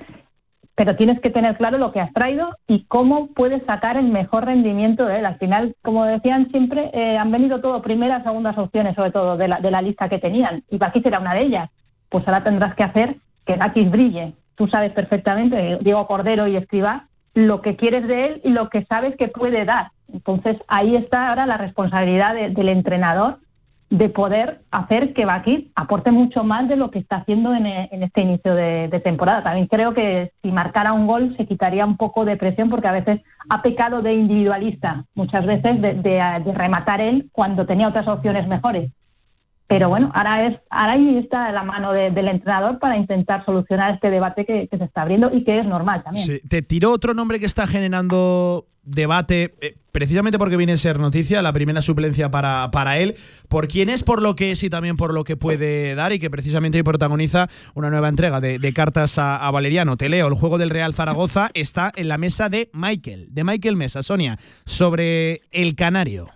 [0.76, 4.46] pero tienes que tener claro lo que has traído y cómo puedes sacar el mejor
[4.46, 5.26] rendimiento de él.
[5.26, 9.48] Al final, como decían siempre, eh, han venido todo primeras, segundas opciones, sobre todo de
[9.48, 11.72] la, de la lista que tenían, y Bakis era una de ellas.
[12.08, 17.08] Pues ahora tendrás que hacer que Bakis brille, tú sabes perfectamente, Diego Cordero y Escriba,
[17.34, 19.88] lo que quieres de él y lo que sabes que puede dar.
[20.14, 23.40] Entonces ahí está ahora la responsabilidad del entrenador
[23.90, 28.22] de poder hacer que Bakir aporte mucho más de lo que está haciendo en, este
[28.22, 29.44] inicio de, temporada.
[29.44, 32.92] También creo que si marcara un gol se quitaría un poco de presión porque a
[32.92, 38.92] veces ha pecado de individualista, muchas veces de rematar él cuando tenía otras opciones mejores.
[39.68, 44.10] Pero bueno, ahora, es, ahora ahí está la mano del entrenador para intentar solucionar este
[44.10, 46.40] debate que, se está abriendo y que es normal también.
[46.48, 51.42] Te tiró otro nombre que está generando debate, eh, precisamente porque viene a ser noticia,
[51.42, 53.16] la primera suplencia para, para él,
[53.50, 56.20] por quién es, por lo que es y también por lo que puede dar, y
[56.20, 59.98] que precisamente hoy protagoniza una nueva entrega de, cartas a, a, Valeriano.
[59.98, 63.76] Te leo, el juego del Real Zaragoza está en la mesa de Michael, de Michael
[63.76, 64.04] Mesa.
[64.04, 66.30] Sonia, sobre el Canario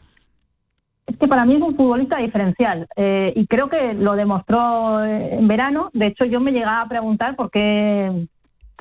[1.11, 5.47] es que para mí es un futbolista diferencial eh, y creo que lo demostró en
[5.47, 5.89] verano.
[5.93, 8.27] De hecho, yo me llegaba a preguntar por qué,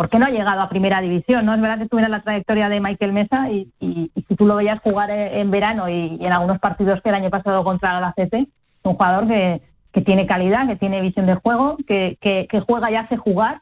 [0.01, 1.45] por qué no ha llegado a primera división.
[1.45, 4.81] No es verdad que tuviera la trayectoria de Michael Mesa y, si tú lo veías
[4.81, 8.49] jugar en verano y, en algunos partidos que el año pasado contra la CT,
[8.85, 9.61] un jugador que,
[9.93, 13.61] que tiene calidad, que tiene visión de juego, que, que, que juega y hace jugar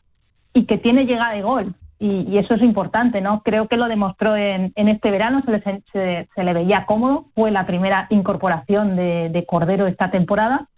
[0.55, 3.43] y que tiene llegada de gol y, eso es importante, ¿no?
[3.43, 7.67] Creo que lo demostró en, este verano, se le, se, le, veía cómodo, fue la
[7.67, 10.69] primera incorporación de, Cordero esta temporada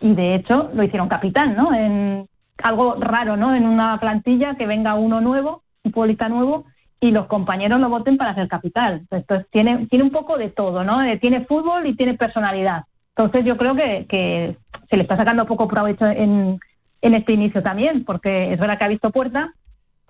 [0.00, 1.74] y de hecho lo hicieron capitán, ¿no?
[1.74, 2.28] En
[2.62, 3.54] algo raro, ¿no?
[3.54, 6.64] En una plantilla que venga uno nuevo, un futbolista nuevo
[7.00, 9.06] y los compañeros lo voten para ser capitán.
[9.10, 11.02] Entonces tiene, tiene un poco de todo, ¿no?
[11.02, 12.84] Eh, tiene fútbol y tiene personalidad.
[13.16, 14.56] Entonces yo creo que, que
[14.90, 16.60] se le está sacando poco provecho en,
[17.02, 19.52] en este inicio también, porque es verdad que ha visto puerta,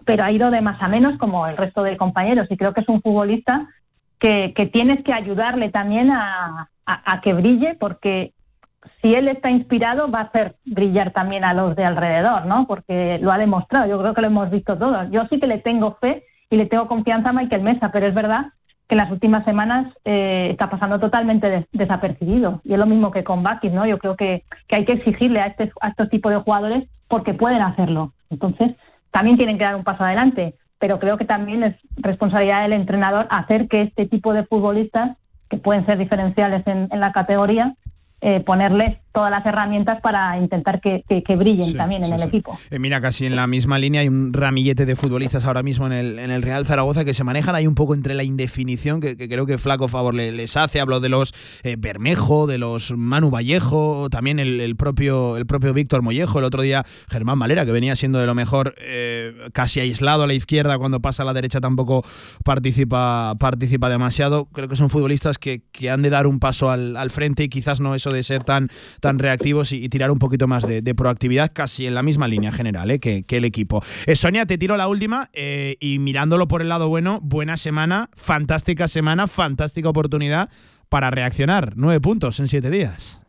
[0.04, 2.80] pero ha ido de más a menos como el resto de compañeros y creo que
[2.80, 3.68] es un futbolista
[4.18, 6.70] que, tienes que ayudarle también a,
[7.22, 8.32] que brille porque
[9.08, 12.66] si él está inspirado va a hacer brillar también a los de alrededor, ¿no?
[12.66, 15.10] Porque lo ha demostrado, yo creo que lo hemos visto todos.
[15.10, 18.14] Yo sí que le tengo fe y le tengo confianza a Michael Mesa, pero es
[18.14, 18.48] verdad
[18.86, 22.60] que en las últimas semanas eh, está pasando totalmente desapercibido.
[22.64, 23.86] Y es lo mismo que con Bakis, ¿no?
[23.86, 27.62] Yo creo que, hay que exigirle a, este, a estos tipos de jugadores porque pueden
[27.62, 28.12] hacerlo.
[28.28, 28.72] Entonces,
[29.10, 33.26] también tienen que dar un paso adelante, pero creo que también es responsabilidad del entrenador
[33.30, 35.16] hacer que este tipo de futbolistas,
[35.48, 37.74] que pueden ser diferenciales en, en la categoría,
[38.20, 41.02] eh, ponerles todas las herramientas para intentar que,
[41.36, 42.56] brillen también en el equipo.
[42.70, 45.92] Eh, mira, casi en la misma línea hay un ramillete de futbolistas ahora mismo en
[45.92, 49.16] el, en el Real Zaragoza que se manejan ahí un poco entre la indefinición que,
[49.16, 50.78] creo que flaco favor les hace.
[50.78, 51.32] Hablo de los
[51.64, 56.62] eh, Bermejo, de los Manu Vallejo, también el, propio, el propio Víctor Mollejo, el otro
[56.62, 58.76] día Germán Valera, que venía siendo de lo mejor
[59.52, 62.04] casi aislado a la izquierda, cuando pasa a la derecha tampoco
[62.44, 64.44] participa, participa demasiado.
[64.44, 67.48] Creo que son futbolistas que, que han de dar un paso al, al frente y
[67.48, 68.68] quizás no eso de ser tan,
[69.00, 72.90] tan reactivos y, tirar un poquito más de, proactividad, casi en la misma línea general
[72.90, 72.98] ¿eh?
[72.98, 73.80] que, el equipo.
[74.06, 78.10] Eh, Sonia, te tiro la última eh, y mirándolo por el lado bueno, buena semana,
[78.14, 80.48] fantástica semana, fantástica oportunidad
[80.88, 81.74] para reaccionar.
[81.76, 83.22] Nueve puntos en siete días.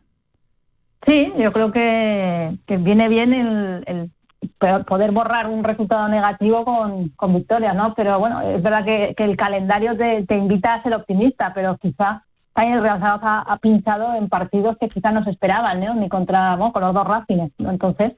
[1.06, 4.10] Sí, yo creo que, viene bien el,
[4.58, 7.94] poder borrar un resultado negativo con, con victorias, ¿no?
[7.94, 12.24] Pero bueno, es verdad que, el calendario te, te, invita a ser optimista, pero quizá
[12.68, 15.94] el Real Zaragoza ha, pinchado en partidos que quizás no se esperaban, ¿no?
[15.94, 17.52] ni contra con los dos Racines.
[17.58, 18.12] Entonces,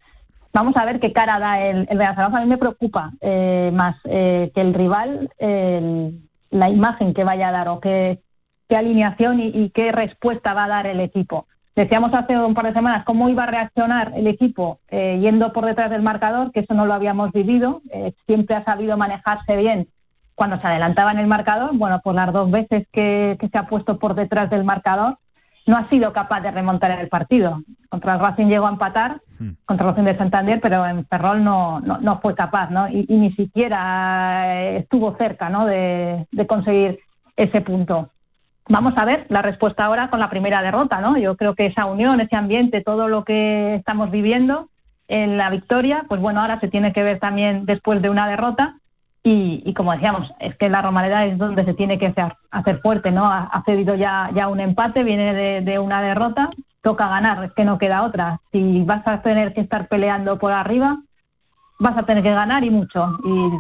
[0.53, 2.39] vamos a ver qué cara da el, Real Zaragoza.
[2.39, 5.31] A mí me preocupa eh, más eh, que el rival,
[6.51, 8.21] la imagen que vaya a dar o qué,
[8.71, 11.47] alineación y, qué respuesta va a dar el equipo.
[11.77, 15.67] Decíamos hace un par de semanas cómo iba a reaccionar el equipo eh, yendo por
[15.67, 17.83] detrás del marcador, que eso no lo habíamos vivido.
[18.27, 19.89] siempre ha sabido manejarse bien
[20.35, 23.99] cuando se adelantaba en el marcador, bueno, pues las dos veces que, se ha puesto
[23.99, 25.19] por detrás del marcador,
[25.67, 27.63] no ha sido capaz de remontar el partido.
[27.89, 29.51] Contra el Racing llegó a empatar, hmm.
[29.65, 32.89] contra el Racing de Santander, pero en Ferrol no, no, fue capaz, ¿no?
[32.89, 35.67] Y, ni siquiera estuvo cerca, ¿no?
[35.67, 36.99] De, conseguir
[37.37, 38.11] ese punto.
[38.69, 41.17] Vamos a ver la respuesta ahora con la primera derrota, ¿no?
[41.17, 44.69] Yo creo que esa unión, ese ambiente, todo lo que estamos viviendo
[45.09, 48.77] en la victoria, pues bueno, ahora se tiene que ver también después de una derrota
[49.25, 53.13] Y, como decíamos, es que la Romareda es donde se tiene que hacer, hacer fuerte,
[53.13, 53.25] ¿no?
[53.25, 57.65] Ha, cedido ya, ya un empate, viene de, de, una derrota, toca ganar, es que
[57.65, 58.41] no queda otra.
[58.51, 60.99] Si vas a tener que estar peleando por arriba,
[61.79, 63.17] vas a tener que ganar y mucho.
[63.25, 63.51] Y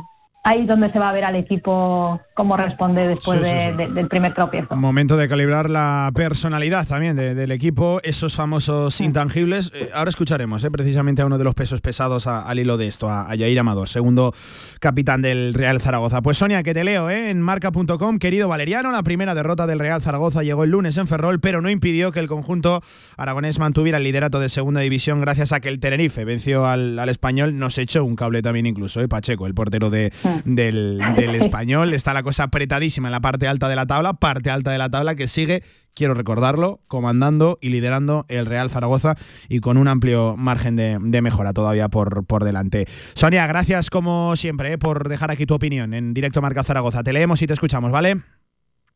[0.42, 4.75] ahí es donde se va a ver al equipo cómo responde después del primer tropiezo.
[4.77, 9.71] Momento de calibrar la personalidad también del equipo, esos famosos intangibles.
[9.75, 13.11] Eh, ahora escucharemos eh, precisamente a uno de los pesos pesados al hilo de esto,
[13.11, 14.33] a, Yair Amador, segundo
[14.81, 16.23] capitán del Real Zaragoza.
[16.23, 20.01] Pues Sonia, que te leo eh, en marca.com, querido Valeriano, la primera derrota del Real
[20.01, 22.81] Zaragoza llegó el lunes en Ferrol, pero no impidió que el conjunto
[23.16, 27.59] aragonés mantuviera el liderato de segunda división gracias a que el Tenerife venció al, español,
[27.59, 30.12] nos echó un cable también incluso, eh, Pacheco, el portero de,
[30.45, 34.51] del, del español, está la cosa apretadísima en la parte alta de la tabla, parte
[34.51, 35.62] alta de la tabla que sigue,
[35.95, 39.14] quiero recordarlo, comandando y liderando el Real Zaragoza
[39.49, 42.87] y con un amplio margen de, mejora todavía por, por delante.
[43.14, 47.03] Sonia, gracias como siempre eh, por dejar aquí tu opinión en directo Marca Zaragoza.
[47.03, 48.23] Te leemos y te escuchamos, ¿vale?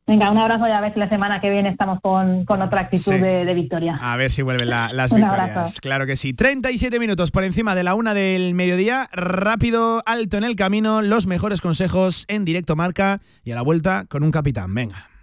[0.09, 3.15] Venga, un abrazo y a ver si la semana que viene estamos con, otra actitud
[3.15, 3.99] de, victoria.
[4.01, 5.81] A ver si vuelven las victorias.
[5.81, 6.33] Claro que sí.
[6.33, 9.09] 37 minutos por encima de la una del mediodía.
[9.13, 11.03] Rápido, alto en el camino.
[11.03, 14.73] Los mejores consejos en directo marca y a la vuelta con un capitán.
[14.73, 15.16] Venga.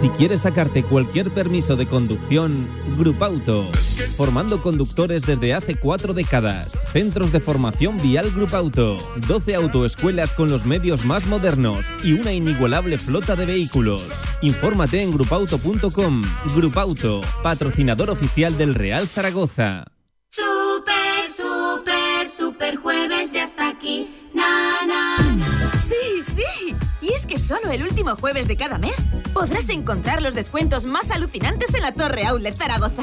[0.00, 3.70] Si quieres sacarte cualquier permiso de conducción, Grupauto.
[4.16, 6.72] Formando conductores desde hace cuatro décadas.
[6.92, 8.96] Centros de formación vial Grupauto.
[9.26, 14.08] 12 autoescuelas con los medios más modernos y una inigualable flota de vehículos.
[14.42, 16.22] Infórmate en grupauto.com.
[16.54, 19.84] Grupauto, patrocinador oficial del Real Zaragoza.
[20.28, 24.08] Super, super, super jueves ya está aquí.
[24.34, 25.72] Na, na, na.
[25.72, 26.74] Sí, sí.
[27.04, 28.94] Y es que solo el último jueves de cada mes
[29.34, 33.02] podrás encontrar los descuentos más alucinantes en la Torre Outlet Zaragoza.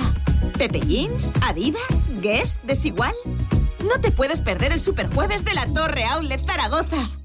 [0.58, 3.14] Pepe Jeans, Adidas, Guess, Desigual.
[3.84, 7.21] No te puedes perder el Superjueves de la Torre Outlet Zaragoza.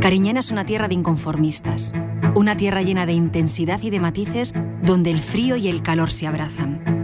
[0.00, 1.92] Cariñena es una tierra de inconformistas,
[2.34, 6.26] una tierra llena de intensidad y de matices donde el frío y el calor se
[6.26, 7.03] abrazan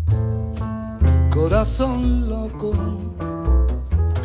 [1.41, 2.71] corazón loco,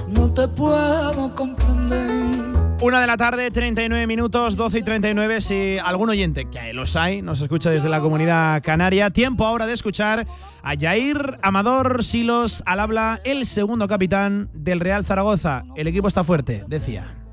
[0.07, 2.45] no te puedo comprender.
[2.83, 5.41] Una de la tarde, 39 minutos, 12 y 39.
[5.41, 9.73] Si algún oyente, que los hay, nos escucha desde la comunidad canaria, tiempo ahora de
[9.73, 10.27] escuchar
[10.63, 15.65] a Jair Amador Silos al habla, el segundo capitán del Real Zaragoza.
[15.75, 17.26] El equipo está fuerte, decía.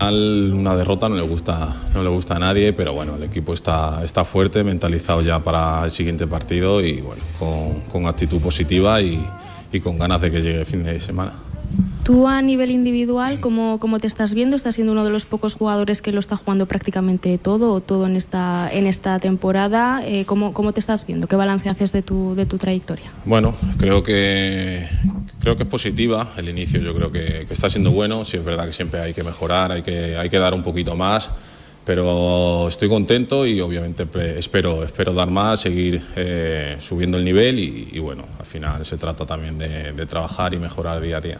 [0.00, 4.04] Una derrota no le gusta, no le gusta a nadie, pero bueno, el equipo está,
[4.04, 7.22] está fuerte, mentalizado ya para el siguiente partido y bueno,
[7.90, 9.18] con, actitud positiva y,
[9.72, 11.32] y con ganas de que llegue el fin de semana.
[12.06, 14.54] Tú a nivel individual, ¿cómo, ¿cómo, te estás viendo?
[14.54, 18.06] ¿Estás siendo uno de los pocos jugadores que lo está jugando prácticamente todo o todo
[18.06, 20.06] en esta, en esta temporada.
[20.06, 21.26] Eh, ¿cómo, ¿cómo, te estás viendo?
[21.26, 23.10] ¿Qué balance haces de tu, de tu trayectoria?
[23.24, 24.86] Bueno, creo que,
[25.40, 26.28] creo que es positiva.
[26.36, 28.24] El inicio yo creo que, está siendo bueno.
[28.24, 30.94] Sí es verdad que siempre hay que mejorar, hay que, hay que dar un poquito
[30.94, 31.28] más.
[31.84, 34.06] Pero estoy contento y obviamente
[34.38, 39.26] espero, espero dar más, seguir eh, subiendo el nivel y, bueno, al final se trata
[39.26, 41.38] también de trabajar y mejorar día a día.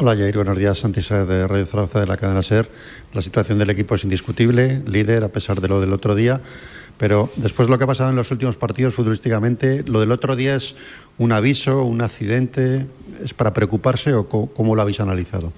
[0.00, 0.78] Hola Jair, buenos días.
[0.78, 2.70] Santi de Radio Zaragoza de la cadena SER.
[3.14, 6.40] La situación del equipo es indiscutible, líder a pesar de lo del otro día.
[6.96, 10.36] Pero después de lo que ha pasado en los últimos partidos futbolísticamente, ¿lo del otro
[10.36, 10.76] día es
[11.18, 12.86] un aviso, un accidente?
[13.24, 15.52] ¿Es para preocuparse o cómo lo habéis analizado?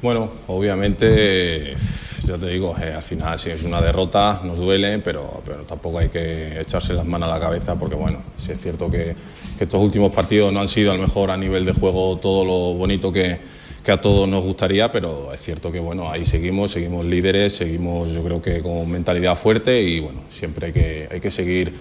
[0.00, 1.76] Bueno, obviamente,
[2.24, 5.98] ya te digo, eh, al final si es una derrota nos duele, pero, pero tampoco
[5.98, 9.14] hay que echarse las manos a la cabeza porque, bueno, sí es cierto que,
[9.58, 12.42] que estos últimos partidos no han sido a lo mejor a nivel de juego todo
[12.42, 16.70] lo bonito que, que a todos nos gustaría, pero es cierto que bueno, ahí seguimos,
[16.70, 21.20] seguimos líderes, seguimos yo creo que con mentalidad fuerte y bueno, siempre hay que, hay
[21.20, 21.72] que seguir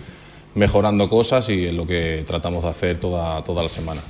[0.55, 4.01] mejorando cosas y es lo que tratamos de hacer toda, toda la semana.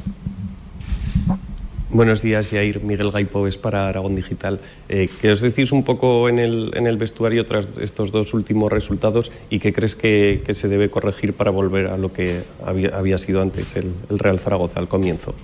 [1.93, 2.81] Buenos días, Jair.
[2.81, 4.61] Miguel Gaipoves para Aragón Digital.
[4.87, 8.71] Eh, ¿Qué os decís un poco en el, en el, vestuario tras estos dos últimos
[8.71, 12.95] resultados y qué crees que, que se debe corregir para volver a lo que había,
[12.95, 15.35] había sido antes el, el, Real Zaragoza al comienzo?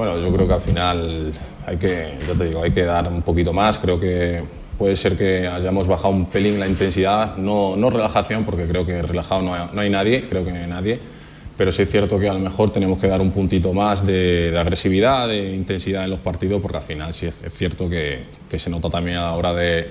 [0.00, 1.30] Bueno, yo creo que al final
[1.66, 3.78] hay que, ya te digo, hay que dar un poquito más.
[3.78, 4.42] Creo que
[4.78, 9.02] puede ser que hayamos bajado un pelín la intensidad, no, no relajación, porque creo que
[9.02, 10.98] relajado no hay, no hay nadie, creo que nadie
[11.54, 14.50] pero sí es cierto que a lo mejor tenemos que dar un puntito más de,
[14.50, 18.22] de agresividad, de intensidad en los partidos, porque al final sí es, es cierto que,
[18.48, 19.90] que, se nota también a la hora de,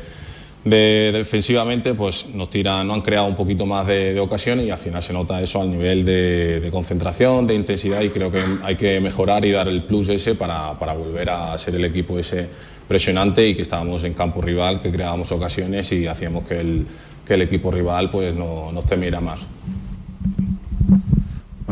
[0.63, 4.71] de, defensivamente, pues nos tiran, no han creado un poquito más de, de, ocasiones y
[4.71, 8.43] al final se nota eso al nivel de, de, concentración, de intensidad y creo que
[8.63, 12.19] hay que mejorar y dar el plus ese para, para volver a ser el equipo
[12.19, 12.47] ese
[12.87, 16.85] presionante y que estábamos en campo rival, que creábamos ocasiones y hacíamos que el,
[17.25, 19.41] que el equipo rival pues no, nos temiera más.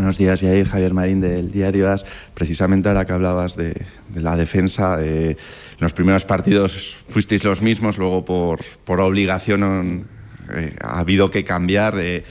[0.07, 0.69] Buenos días, Yair.
[0.69, 2.05] Javier Marín del Diario AS.
[2.33, 3.73] Precisamente ahora que hablabas de,
[4.07, 5.37] de la defensa, eh, en
[5.81, 10.07] los primeros partidos fuisteis los mismos, luego por, por obligación
[10.49, 11.99] eh, ha habido que cambiar.
[11.99, 12.23] Eh,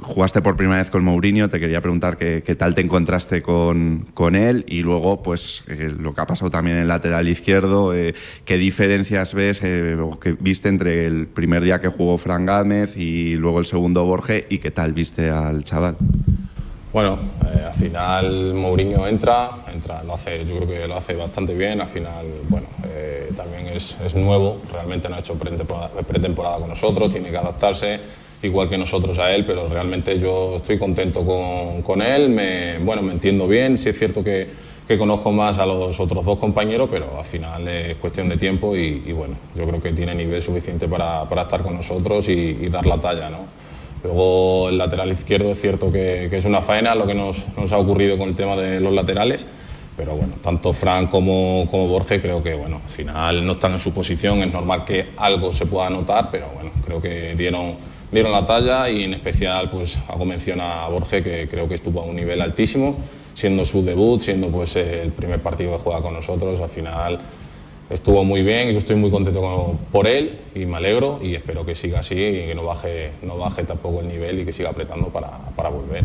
[0.00, 4.06] jugaste por primera vez con Mourinho, te quería preguntar qué, qué tal te encontraste con,
[4.14, 7.94] con, él y luego pues eh, lo que ha pasado también en el lateral izquierdo,
[7.94, 12.46] eh, qué diferencias ves eh, o qué viste entre el primer día que jugó Fran
[12.46, 15.96] Gámez y luego el segundo Borge y qué tal viste al chaval.
[16.96, 21.52] Bueno, eh, al final Mourinho entra, entra, lo hace, yo creo que lo hace bastante
[21.52, 21.78] bien.
[21.82, 27.12] Al final, bueno, eh, también es, es, nuevo, realmente no ha hecho pretemporada, con nosotros,
[27.12, 28.00] tiene que adaptarse
[28.42, 33.02] igual que nosotros a él, pero realmente yo estoy contento con, con él, me, bueno,
[33.02, 34.48] me entiendo bien, sí es cierto que,
[34.88, 38.74] que, conozco más a los otros dos compañeros, pero al final es cuestión de tiempo
[38.74, 42.56] y, y bueno, yo creo que tiene nivel suficiente para, para estar con nosotros y,
[42.58, 43.65] y dar la talla, ¿no?
[44.02, 47.78] Luego el lateral izquierdo es cierto que, es una faena lo que nos, nos, ha
[47.78, 49.46] ocurrido con el tema de los laterales,
[49.96, 53.80] pero bueno, tanto Fran como, como Borges creo que bueno, al final no están en
[53.80, 57.74] su posición, es normal que algo se pueda notar, pero bueno, creo que dieron,
[58.12, 62.00] dieron la talla y en especial pues hago mención a Borges que creo que estuvo
[62.00, 62.96] a un nivel altísimo,
[63.34, 67.18] siendo su debut, siendo pues el primer partido que juega con nosotros, al final
[67.90, 71.34] estuvo muy bien y yo estoy muy contento con, por él y me alegro y
[71.34, 74.52] espero que siga así y que no baje, no baje tampoco el nivel y que
[74.52, 76.04] siga apretando para, para volver.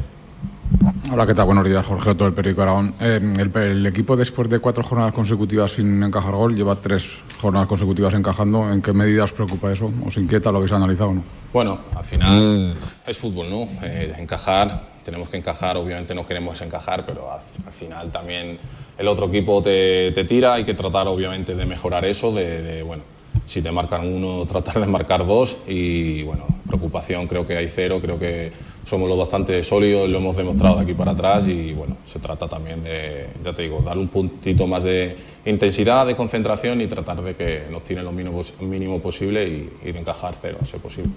[1.12, 1.46] Hola, ¿qué tal?
[1.46, 2.94] Buenos días, Jorge Otto del Periódico Aragón.
[3.02, 7.06] Eh, el, el, equipo, después de cuatro jornadas consecutivas sin encajar gol, lleva tres
[7.42, 8.72] jornadas consecutivas encajando.
[8.72, 9.92] ¿En qué medida os preocupa eso?
[10.06, 10.52] ¿Os inquieta?
[10.52, 11.24] ¿Lo habéis analizado o no?
[11.52, 13.68] Bueno, al final es fútbol, ¿no?
[13.84, 18.58] Eh, encajar, tenemos que encajar, obviamente no queremos encajar, pero al, al final también
[18.98, 23.04] el otro equipo te, te, tira, hay que tratar obviamente de mejorar eso, de, bueno,
[23.46, 28.00] si te marcan uno, tratar de marcar dos y bueno, preocupación creo que hay cero,
[28.02, 28.52] creo que
[28.86, 32.48] somos lo bastante sólidos, lo hemos demostrado de aquí para atrás y bueno, se trata
[32.48, 37.22] también de, ya te digo, darle un puntito más de intensidad, de concentración y tratar
[37.22, 40.80] de que nos tiren lo mínimo, mínimo posible y, y de encajar cero, a ser
[40.80, 41.12] posible.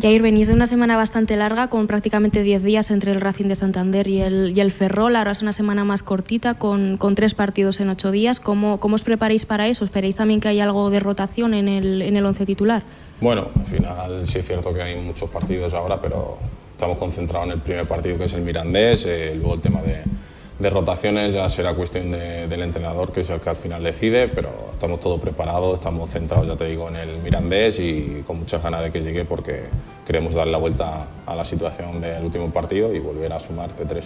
[0.00, 3.54] Jair, venís de una semana bastante larga, con prácticamente 10 días entre el Racing de
[3.54, 5.14] Santander y el, Ferrol.
[5.14, 8.40] Ahora es una semana más cortita, con, con tres partidos en ocho días.
[8.40, 9.84] ¿Cómo, ¿Cómo, os preparáis para eso?
[9.84, 12.82] ¿Esperáis también que haya algo de rotación en el, en el once titular?
[13.20, 16.38] Bueno, al final sí es cierto que hay muchos partidos ahora, pero
[16.72, 20.02] estamos concentrados en el primer partido que es el Mirandés, eh, luego el tema de,
[20.60, 24.28] de, rotaciones ya será cuestión de, del entrenador, que es el que al final decide,
[24.28, 28.62] pero estamos todos preparados, estamos centrados, ya te digo, en el Mirandés y con muchas
[28.62, 29.64] ganas de que llegue porque
[30.06, 34.02] queremos dar la vuelta a la situación del último partido y volver a sumar T3.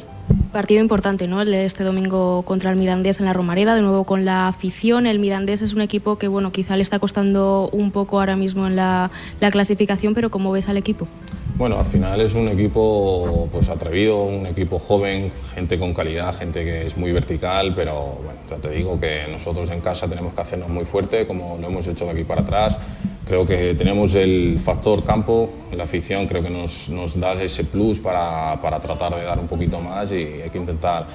[0.52, 1.40] Partido importante, ¿no?
[1.42, 5.06] Este domingo contra el Mirandés en la Romareda, de nuevo con la afición.
[5.06, 8.66] El Mirandés es un equipo que, bueno, quizá le está costando un poco ahora mismo
[8.66, 11.08] en la, la clasificación, pero ¿cómo ves al equipo?
[11.56, 16.64] Bueno, al final es un equipo pues atrevido, un equipo joven, gente con calidad, gente
[16.64, 20.40] que es muy vertical, pero bueno, ya te digo que nosotros en casa tenemos que
[20.40, 22.76] hacernos muy fuerte, como lo hemos hecho de aquí para atrás.
[23.24, 28.00] Creo que tenemos el factor campo, la afición creo que nos, nos da ese plus
[28.00, 31.06] para, para, tratar de dar un poquito más y hay que intentar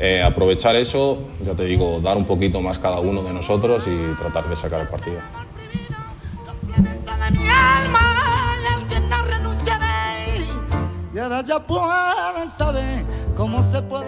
[0.00, 4.20] eh, aprovechar eso, ya te digo, dar un poquito más cada uno de nosotros y
[4.20, 5.20] tratar de sacar el partido.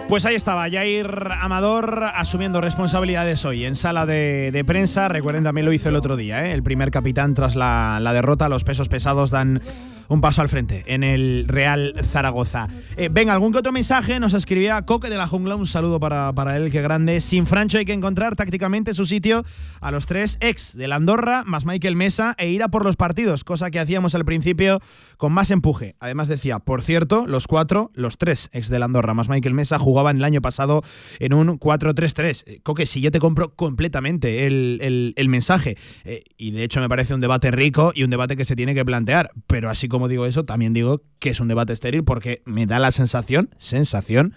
[0.07, 5.07] Pues ahí estaba Jair Amador asumiendo responsabilidades hoy en sala de, prensa.
[5.07, 6.53] Recuerden, también lo hizo el otro día, ¿eh?
[6.53, 8.49] el primer capitán tras la, la derrota.
[8.49, 9.61] Los pesos pesados dan
[10.09, 12.67] un paso al frente en el Real Zaragoza.
[12.95, 16.33] Eh, venga, algún que otro mensaje nos escribía Coque de la Jungla, un saludo para,
[16.33, 17.21] para él, que grande.
[17.21, 19.43] Sin Francho hay que encontrar tácticamente su sitio
[19.81, 22.95] a los tres ex de la Andorra, más Michael Mesa, e ir a por los
[22.95, 24.79] partidos, cosa que hacíamos al principio
[25.17, 25.95] con más empuje.
[25.99, 29.79] Además decía, por cierto, los cuatro, los tres ex de la Andorra, más Michael Mesa,
[29.79, 30.83] jugaban el año pasado
[31.19, 32.43] en un 4-3-3.
[32.45, 36.89] Eh, Coque, si yo te compro completamente el, el, mensaje, eh, y de hecho me
[36.89, 39.96] parece un debate rico y un debate que se tiene que plantear, pero así como
[40.07, 44.33] digo eso, también digo que es un debate estéril porque me da la sensación, sensación,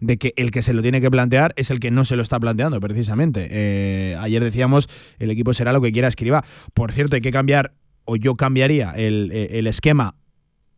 [0.00, 2.22] de que el que se lo tiene que plantear es el que no se lo
[2.22, 3.48] está planteando, precisamente.
[3.50, 4.88] Eh, ayer decíamos,
[5.18, 6.42] el equipo será lo que quiera escriba.
[6.72, 10.14] Por cierto, hay que cambiar, o yo cambiaría el, el esquema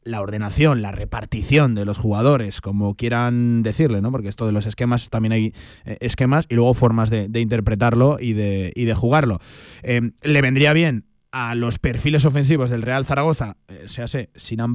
[0.04, 4.10] la ordenación, la repartición de los jugadores, como quieran decirle, ¿no?
[4.10, 5.54] Porque esto de los esquemas también hay
[5.84, 9.38] eh, esquemas y luego formas de, interpretarlo y de, y de jugarlo.
[9.82, 14.74] Eh, le vendría bien a los perfiles ofensivos del Real Zaragoza, eh, se hace Sinan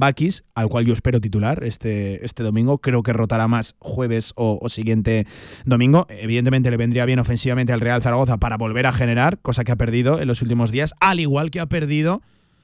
[0.54, 2.78] al cual yo espero titular este, este domingo.
[2.78, 5.26] Creo que rotará más jueves o, o, siguiente
[5.64, 6.06] domingo.
[6.10, 9.76] Evidentemente le vendría bien ofensivamente al Real Zaragoza para volver a generar, cosa que ha
[9.76, 12.20] perdido en los últimos días, al igual que ha perdido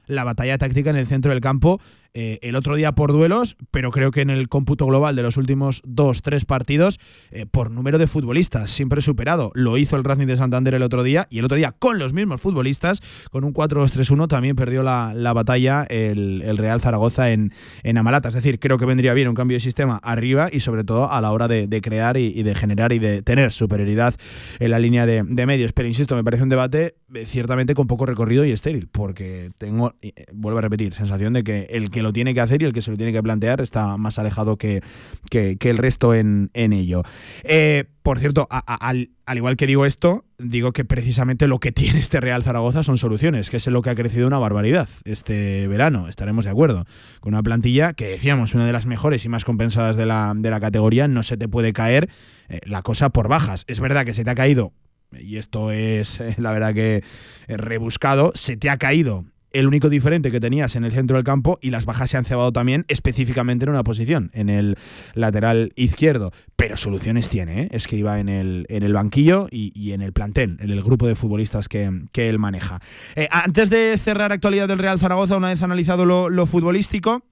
[0.07, 1.79] la batalla táctica en el centro del campo
[2.17, 5.35] eh, el otro día por duelos, pero creo que en el cómputo global de los
[5.35, 6.97] últimos dos, tres partidos,
[7.29, 9.51] eh, por número de futbolistas, siempre superado.
[9.53, 12.13] Lo hizo el Racing de Santander el otro día y el otro día con los
[12.13, 13.01] mismos futbolistas,
[13.31, 17.51] con un 4-2-3-1, también perdió la, la batalla el, el, Real Zaragoza en,
[17.83, 18.29] en Amalata.
[18.29, 21.19] Es decir, creo que vendría bien un cambio de sistema arriba y sobre todo a
[21.19, 24.15] la hora de, crear y, y, de generar y de tener superioridad
[24.59, 25.73] en la línea de, de, medios.
[25.73, 29.93] Pero insisto, me parece un debate eh, ciertamente con poco recorrido y estéril, porque tengo,
[30.33, 32.81] vuelvo a repetir, sensación de que el que lo tiene que hacer y el que
[32.81, 34.81] se lo tiene que plantear está más alejado que,
[35.29, 37.03] que, el resto en, en ello.
[37.43, 41.99] Eh, por cierto, al, al, igual que digo esto, digo que precisamente lo que tiene
[41.99, 46.07] este Real Zaragoza son soluciones, que es lo que ha crecido una barbaridad este verano,
[46.07, 46.85] estaremos de acuerdo.
[47.19, 50.49] Con una plantilla que decíamos, una de las mejores y más compensadas de la, de
[50.51, 52.09] la categoría, no se te puede caer
[52.47, 53.65] eh, la cosa por bajas.
[53.67, 54.71] Es verdad que se te ha caído,
[55.11, 57.03] y esto es eh, la verdad que
[57.47, 59.25] rebuscado, se te ha caído
[59.55, 62.25] el único diferente que tenías en el centro del campo y las bajas se han
[62.25, 64.77] cebado también específicamente en una posición, en el
[65.13, 66.31] lateral izquierdo.
[66.57, 67.67] Pero soluciones tiene, ¿eh?
[67.71, 70.83] es que iba en el, en el banquillo y, y, en el plantel, en el
[70.83, 72.81] grupo de futbolistas que, que él maneja.
[73.15, 77.23] Eh, antes de cerrar actualidad del Real Zaragoza, una vez analizado lo, lo futbolístico,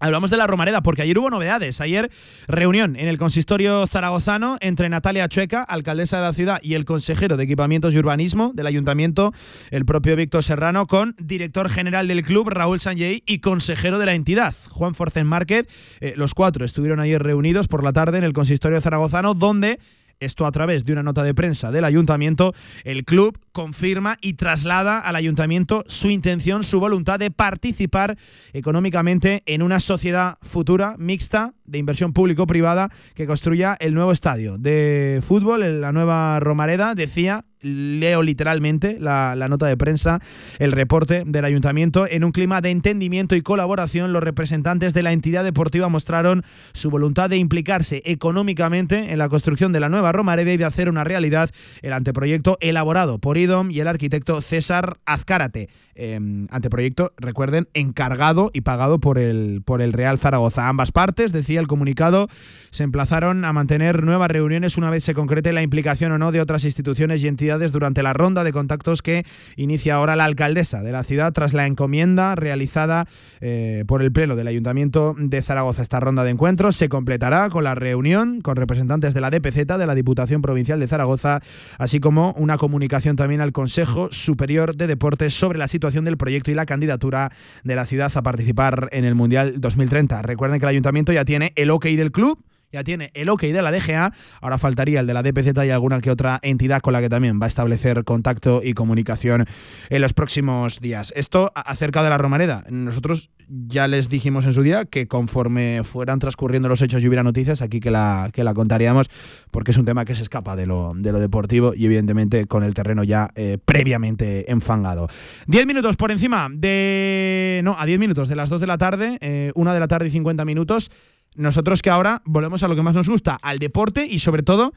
[0.00, 1.80] Hablamos de la Romareda porque ayer hubo novedades.
[1.80, 2.10] Ayer
[2.48, 7.36] reunión en el consistorio zaragozano entre Natalia Chueca, alcaldesa de la ciudad, y el consejero
[7.36, 9.32] de equipamientos y urbanismo del ayuntamiento,
[9.70, 14.14] el propio Víctor Serrano, con director general del club, Raúl Sanjay, y consejero de la
[14.14, 15.66] entidad, Juan Forcen Márquez.
[16.00, 19.78] Eh, los cuatro estuvieron ayer reunidos por la tarde en el consistorio zaragozano, donde
[20.20, 22.52] esto a través de una nota de prensa del ayuntamiento,
[22.84, 28.16] el club confirma y traslada al ayuntamiento su intención, su voluntad de participar
[28.52, 35.20] económicamente en una sociedad futura mixta de inversión público-privada que construya el nuevo estadio de
[35.26, 40.20] fútbol, la nueva Romareda, decía leo literalmente la, nota de prensa,
[40.58, 42.06] el reporte del ayuntamiento.
[42.08, 46.42] En un clima de entendimiento y colaboración, los representantes de la entidad deportiva mostraron
[46.72, 50.88] su voluntad de implicarse económicamente en la construcción de la nueva Romareda y de hacer
[50.88, 51.50] una realidad
[51.82, 55.68] el anteproyecto elaborado por IDOM y el arquitecto César Azcárate.
[55.96, 56.18] Eh,
[56.50, 60.68] anteproyecto, recuerden, encargado y pagado por el, por el Real Zaragoza.
[60.68, 62.28] Ambas partes, decía el comunicado,
[62.70, 66.40] se emplazaron a mantener nuevas reuniones una vez se concrete la implicación o no de
[66.40, 69.24] otras instituciones y entidades durante la ronda de contactos que
[69.56, 73.06] inicia ahora la alcaldesa de la ciudad tras la encomienda realizada
[73.40, 75.82] eh, por el Pleno del Ayuntamiento de Zaragoza.
[75.82, 79.86] Esta ronda de encuentros se completará con la reunión con representantes de la DPZ, de
[79.86, 81.40] la Diputación Provincial de Zaragoza,
[81.78, 86.50] así como una comunicación también al Consejo Superior de Deportes sobre la situación del proyecto
[86.50, 87.30] y la candidatura
[87.62, 90.22] de la ciudad a participar en el Mundial 2030.
[90.22, 92.38] Recuerden que el Ayuntamiento ya tiene el ok del club
[92.74, 96.00] ya tiene el ok de la DGA, ahora faltaría el de la DPZ y alguna
[96.00, 99.46] que otra entidad con la que también va a establecer contacto y comunicación
[99.90, 101.12] en los próximos días.
[101.14, 102.64] Esto acerca de la Romareda.
[102.70, 107.22] Nosotros ya les dijimos en su día que conforme fueran transcurriendo los hechos y hubiera
[107.22, 109.08] noticias, aquí que la, que la contaríamos,
[109.52, 112.64] porque es un tema que se escapa de lo, de lo deportivo y evidentemente con
[112.64, 115.08] el terreno ya eh, previamente enfangado.
[115.46, 117.60] Diez minutos por encima de...
[117.62, 120.08] No, a diez minutos de las dos de la tarde, eh, una de la tarde
[120.08, 120.90] y cincuenta minutos
[121.34, 124.72] nosotros que ahora volvemos a lo que más nos gusta, al deporte y sobre todo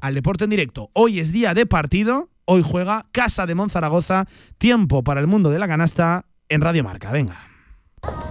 [0.00, 0.90] al deporte en directo.
[0.94, 4.26] Hoy es día de partido, hoy juega Casa de Monzaragoza,
[4.58, 7.12] tiempo para el mundo de la canasta en Radio Marca.
[7.12, 7.49] Venga.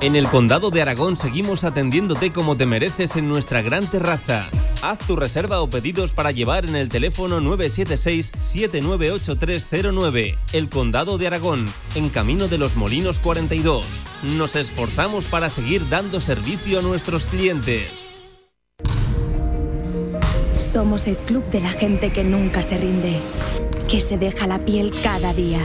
[0.02, 4.50] En el Condado de Aragón seguimos atendiéndote como te mereces en nuestra gran terraza.
[4.82, 10.38] Haz tu reserva o pedidos para llevar en el teléfono 976-798309.
[10.54, 13.86] El Condado de Aragón, en Camino de los Molinos 42.
[14.38, 18.12] Nos esforzamos para seguir dando servicio a nuestros clientes.
[20.56, 23.20] Somos el club de la gente que nunca se rinde,
[23.88, 25.60] que se deja la piel cada día.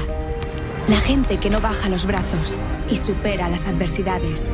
[0.89, 2.57] La gente que no baja los brazos
[2.91, 4.53] y supera las adversidades.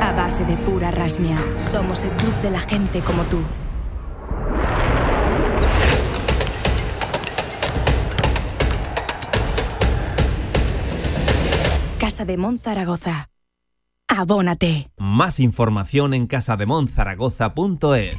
[0.00, 3.42] A base de pura rasmia, somos el club de la gente como tú.
[11.98, 13.30] Casa de Mon Zaragoza.
[14.06, 14.92] Abónate.
[14.96, 18.14] Más información en casademonzaragoza.es.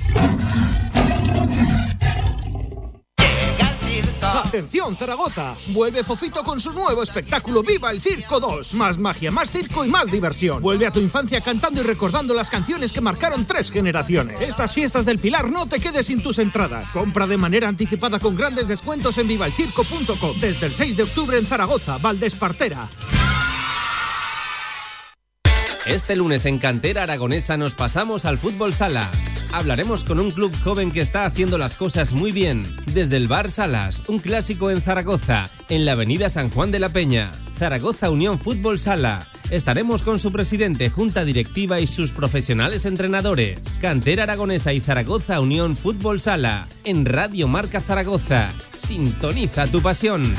[4.56, 8.76] Atención Zaragoza, vuelve Fofito con su nuevo espectáculo Viva el Circo 2.
[8.76, 10.62] Más magia, más circo y más diversión.
[10.62, 14.40] Vuelve a tu infancia cantando y recordando las canciones que marcaron tres generaciones.
[14.40, 16.92] Estas fiestas del Pilar no te quedes sin tus entradas.
[16.92, 20.40] Compra de manera anticipada con grandes descuentos en vivalcirco.com.
[20.40, 22.88] Desde el 6 de octubre en Zaragoza, Valdespartera.
[25.86, 29.12] Este lunes en Cantera Aragonesa nos pasamos al fútbol sala.
[29.52, 32.64] Hablaremos con un club joven que está haciendo las cosas muy bien.
[32.94, 36.90] Desde el Bar Salas, un clásico en Zaragoza, en la avenida San Juan de la
[36.90, 37.32] Peña.
[37.58, 39.26] Zaragoza Unión Fútbol Sala.
[39.50, 43.60] Estaremos con su presidente, junta directiva y sus profesionales entrenadores.
[43.80, 46.68] Cantera Aragonesa y Zaragoza Unión Fútbol Sala.
[46.84, 48.52] En Radio Marca Zaragoza.
[48.74, 50.36] Sintoniza tu pasión.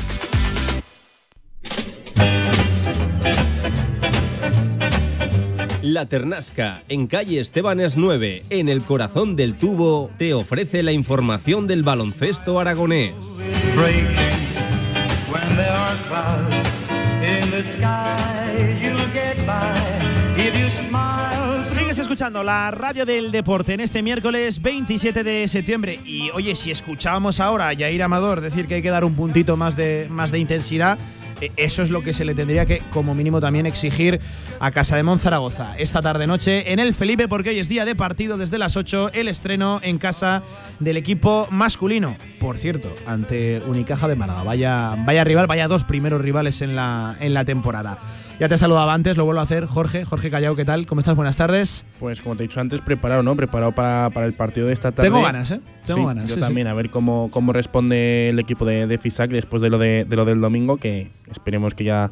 [5.93, 11.65] La Ternasca, en calle Estebanes 9, en el corazón del tubo, te ofrece la información
[11.65, 13.13] del baloncesto aragonés.
[21.65, 26.01] Sigues escuchando la radio del deporte en este miércoles 27 de septiembre.
[26.03, 29.55] Y oye, si escuchábamos ahora a Yair Amador decir que hay que dar un puntito
[29.55, 30.99] más de, más de intensidad,
[31.55, 34.19] eso es lo que se le tendría que, como mínimo, también exigir
[34.59, 38.37] a Casa de Monzaragoza esta tarde-noche en el Felipe, porque hoy es día de partido
[38.37, 40.43] desde las 8, el estreno en casa
[40.79, 42.15] del equipo masculino.
[42.39, 44.43] Por cierto, ante Unicaja de Málaga.
[44.43, 47.97] Vaya, vaya rival, vaya dos primeros rivales en la, en la temporada.
[48.39, 49.65] Ya te saludaba antes, lo vuelvo a hacer.
[49.65, 50.85] Jorge, Jorge Callao, ¿qué tal?
[50.85, 51.15] ¿Cómo estás?
[51.15, 51.87] Buenas tardes.
[51.99, 53.35] Pues como te he dicho antes, preparado, ¿no?
[53.35, 55.09] Preparado para, para el partido de esta tarde.
[55.09, 55.59] Tengo ganas, ¿eh?
[55.83, 56.27] Tengo Sí, ganas.
[56.27, 56.71] Yo sí, también, sí.
[56.71, 60.15] a ver cómo, cómo responde el equipo de, de FISAC después de lo, de, de
[60.15, 62.11] lo del domingo, que esperemos que ya,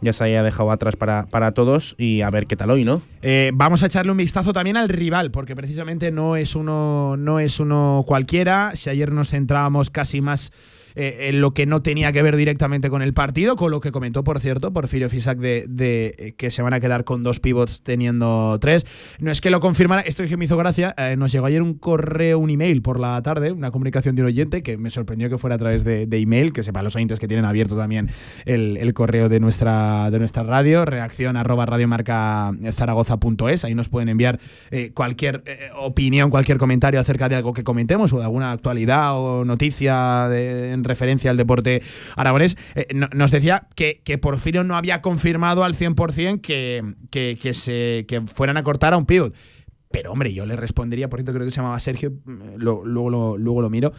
[0.00, 3.02] ya se haya dejado atrás para, para todos y a ver qué tal hoy, ¿no?
[3.22, 7.40] Eh, vamos a echarle un vistazo también al rival, porque precisamente no es uno, no
[7.40, 8.76] es uno cualquiera.
[8.76, 10.52] Si ayer nos centrábamos casi más
[10.94, 13.92] eh, en lo que no tenía que ver directamente con el partido, con lo que
[13.92, 17.40] comentó, por cierto, Porfirio Fisac de, de, eh, que se van a quedar con dos
[17.40, 18.86] pivots teniendo tres.
[19.18, 20.94] No es que lo confirmara, esto es que me hizo gracia.
[20.98, 24.28] eh, nos llegó ayer un correo, un email por la tarde, una comunicación de un
[24.28, 27.18] oyente que me sorprendió que fuera a través de, de email, que sepan los oyentes
[27.18, 28.10] que tienen abierto también
[28.44, 33.64] el, el correo de nuestra, de nuestra radio, reacción arroba radiomarcazaragoza.es.
[33.64, 34.38] Ahí nos pueden enviar
[34.70, 39.16] eh, cualquier eh, opinión, cualquier comentario acerca de algo que comentemos o de alguna actualidad
[39.18, 41.82] o noticia de- en referencia al deporte
[42.16, 42.56] aragonés.
[42.74, 47.54] Eh, no- nos decía que, que Porfirio no había confirmado al 100% que, que, que,
[47.54, 49.34] se, que fueran a cortar a un pivot.
[49.90, 53.38] Pero hombre, yo le respondería, por cierto, creo que se llamaba Sergio, mm, luego, lo,
[53.38, 53.92] luego lo miro.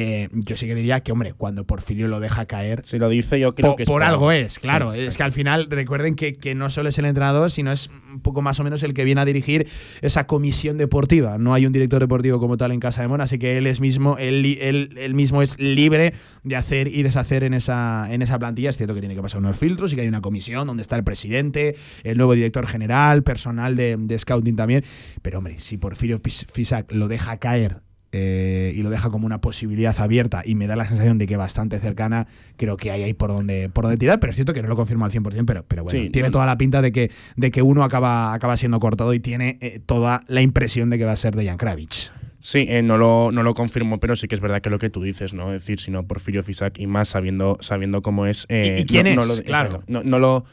[0.00, 2.82] Eh, yo sí que diría que, hombre, cuando Porfirio lo deja caer.
[2.84, 4.92] Si lo dice, yo creo po- que es por algo es, claro.
[4.92, 7.90] Sí, es que al final, recuerden que, que no solo es el entrenador, sino es
[8.12, 9.66] un poco más o menos el que viene a dirigir
[10.00, 11.36] esa comisión deportiva.
[11.38, 13.80] No hay un director deportivo como tal en Casa de Mon, así que él es
[13.80, 18.38] mismo, él, él- él mismo es libre de hacer y deshacer en esa, en esa
[18.38, 18.70] plantilla.
[18.70, 20.96] Es cierto que tiene que pasar unos filtros y que hay una comisión donde está
[20.96, 21.74] el presidente,
[22.04, 24.84] el nuevo director general, personal de, de scouting también.
[25.22, 27.82] Pero hombre, si Porfirio Fisac lo deja caer
[28.12, 31.36] eh, y lo deja como una posibilidad abierta y me da la sensación de que
[31.36, 34.62] bastante cercana, creo que hay ahí por donde, por donde tirar, pero es cierto que
[34.62, 36.90] no lo confirmo al 100%, pero, pero bueno, Sí, tiene no- toda la pinta de
[36.92, 40.98] que, de que uno acaba, acaba siendo cortado y tiene eh, toda la impresión de
[40.98, 42.10] que va a ser de Jan Kravitz.
[42.40, 44.90] Sí, eh, no, lo, no lo confirmo, pero sí que es verdad que lo que
[44.90, 45.52] tú dices, ¿no?
[45.52, 48.46] Es decir, si no Porfirio Fisac y más sabiendo, sabiendo cómo es.
[48.48, 49.16] ¿Y- y quién no- es?
[49.16, 49.68] no lo- Claro.
[49.68, 50.44] exacto, No, no lo.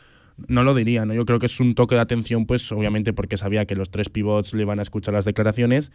[0.50, 1.14] No lo diría, ¿no?
[1.14, 4.10] Yo creo que es un toque de atención, pues obviamente porque sabía que los tres
[4.10, 5.94] pivots le iban a escuchar las declaraciones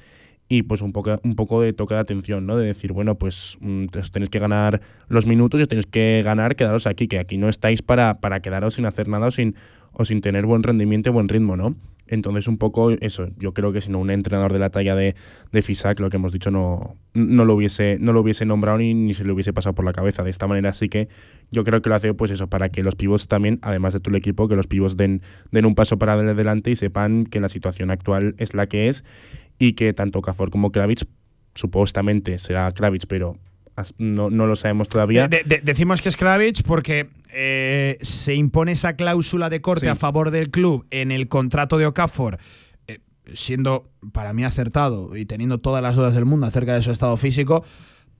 [0.52, 2.56] y pues un poco, un poco de toque de atención, ¿no?
[2.56, 6.56] De decir, bueno, pues mm, tenéis que ganar los minutos y os tenéis que ganar,
[6.56, 9.54] quedaros aquí, que aquí no estáis para, para quedaros sin hacer nada o sin,
[9.92, 11.76] o sin tener buen rendimiento y buen ritmo, ¿no?
[12.08, 15.14] Entonces, un poco eso, yo creo que si no un entrenador de la talla de,
[15.52, 18.92] de Fisac, lo que hemos dicho, no, no, lo, hubiese, no lo hubiese nombrado ni,
[18.92, 20.24] ni se le hubiese pasado por la cabeza.
[20.24, 21.08] De esta manera, sí que
[21.52, 24.10] yo creo que lo hace pues eso, para que los pivots también, además de todo
[24.10, 25.22] el equipo, que los pivots den,
[25.52, 29.04] den un paso para adelante y sepan que la situación actual es la que es
[29.60, 31.04] y que tanto Cafor como Kravitz,
[31.54, 33.36] supuestamente será Kravitz, pero
[33.98, 35.28] no, no lo sabemos todavía.
[35.28, 39.88] De- de- decimos que es Kravitz porque eh, se impone esa cláusula de corte Sí.
[39.90, 42.38] a favor del club en el contrato de Okafor,
[42.88, 42.98] eh,
[43.32, 47.16] siendo para mí acertado y teniendo todas las dudas del mundo acerca de su estado
[47.16, 47.64] físico.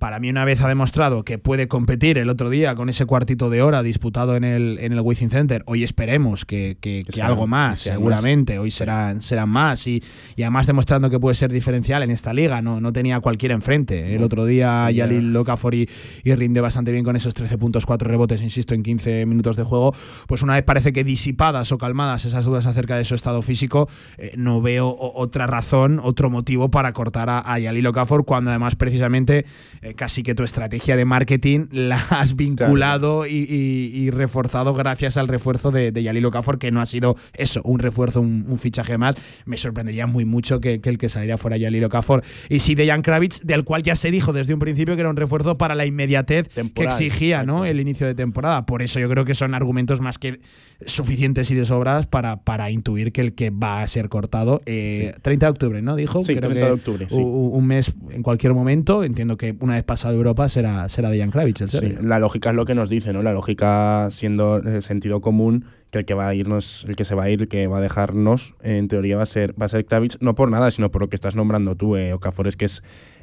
[0.00, 3.50] Para mí una vez ha demostrado que puede competir el otro día con ese cuartito
[3.50, 5.62] de hora disputado en el, en el Wizzing Center.
[5.66, 8.58] Hoy esperemos que, que- algo más, seguramente.
[8.58, 9.86] Hoy serán, serán más.
[9.86, 10.02] Y,
[10.36, 12.62] y además demostrando que puede ser diferencial en esta liga.
[12.62, 14.14] No, no tenía cualquiera enfrente.
[14.14, 14.26] El No.
[14.26, 15.04] otro día Ya.
[15.04, 15.86] Yalil Okafor y,
[16.24, 19.64] y rinde bastante bien con esos 13 puntos, 4 rebotes, insisto, en 15 minutos de
[19.64, 19.92] juego.
[20.26, 23.86] Pues una vez parece que disipadas o calmadas esas dudas acerca de su estado físico,
[24.16, 28.76] eh, no veo otra razón, otro motivo para cortar a, a Yalil Okafor cuando además
[28.76, 29.44] precisamente
[29.82, 35.16] eh, casi que tu estrategia de marketing la has vinculado y, y- y reforzado gracias
[35.16, 38.58] al refuerzo de, de Yalil Okafor, que no ha sido eso, un refuerzo, un, un
[38.58, 39.16] fichaje más.
[39.44, 42.22] Me sorprendería muy mucho que, que el que saliera fuera Yalil Okafor.
[42.48, 45.10] Y sí de Jan Kravitz, del cual ya se dijo desde un principio que era
[45.10, 47.64] un refuerzo para la inmediatez que exigía ¿no?
[47.64, 48.66] el inicio de temporada.
[48.66, 50.40] Por eso yo creo que son argumentos más que
[50.86, 55.14] suficientes y de sobras para, para intuir que el que va a ser cortado, eh,
[55.22, 55.94] 30 de octubre, ¿no?
[55.96, 56.22] Dijo.
[56.22, 57.20] Sí, Creo 30 que de octubre, sí.
[57.20, 59.04] Un mes en cualquier momento.
[59.04, 62.02] Entiendo que una vez pasado Europa será, será de Jan Kravitz, el Sí, serbio.
[62.02, 63.22] la lógica es lo que nos dice, ¿no?
[63.22, 67.14] La lógica siendo el sentido común que el que va a irnos, el que se
[67.16, 69.68] va a ir, el que va a dejarnos, en teoría va a ser, va a
[69.68, 72.56] ser Kravitz, no por nada, sino por lo que estás nombrando tú, eh, Okafor, es
[72.56, 72.82] que es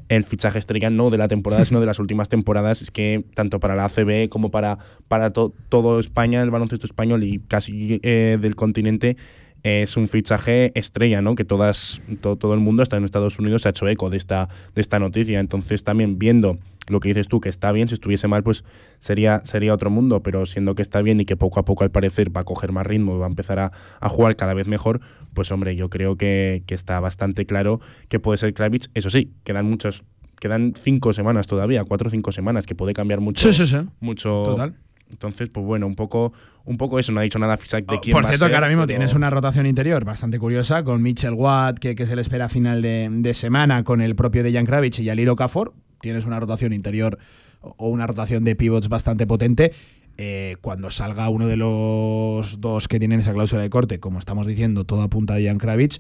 [0.10, 2.82] el fichaje estrella no de la temporada, sino de las últimas temporadas.
[2.82, 4.78] Es que tanto para la ACB como para,
[5.08, 9.16] para to- todo España, el baloncesto español y casi eh, del continente,
[9.64, 11.36] es un fichaje estrella, ¿no?
[11.36, 14.18] Que todas, to- todo el mundo, hasta en Estados Unidos, se ha hecho eco de
[14.18, 15.40] esta, de esta noticia.
[15.40, 16.58] Entonces, también viendo
[16.90, 18.64] lo que dices tú, que está bien, si estuviese mal, pues
[19.00, 21.92] sería, sería otro mundo, pero siendo que está bien y que poco a poco, al
[21.92, 24.68] parecer, va a coger más ritmo y va a empezar a, a jugar cada vez
[24.68, 25.02] mejor,
[25.34, 28.90] pues hombre, yo creo que, que está bastante claro que puede ser Kravitz.
[28.94, 30.04] Eso sí, quedan muchos.
[30.40, 33.52] Quedan cinco semanas todavía, cuatro o cinco semanas, que puede cambiar mucho.
[33.52, 33.84] Sí, sí, sí.
[34.00, 34.44] Mucho.
[34.46, 34.76] Total.
[35.10, 36.34] Entonces, pues bueno, un poco,
[36.66, 37.12] un poco eso.
[37.12, 38.82] No ha dicho nada Fisac de quién Por va a cierto, ser, que ahora mismo
[38.84, 42.46] pero- tienes una rotación interior bastante curiosa con Mitchell Watt, que, que se le espera
[42.46, 45.74] a final de, de semana, con el propio Dejan Kravitz y Yaliro Okafor.
[46.02, 47.18] Tienes una rotación interior
[47.62, 49.72] o una rotación de pivots bastante potente.
[50.20, 54.48] Eh, cuando salga uno de los dos que tienen esa cláusula de corte, como estamos
[54.48, 56.00] diciendo, todo apunta a Dejan Kravitz,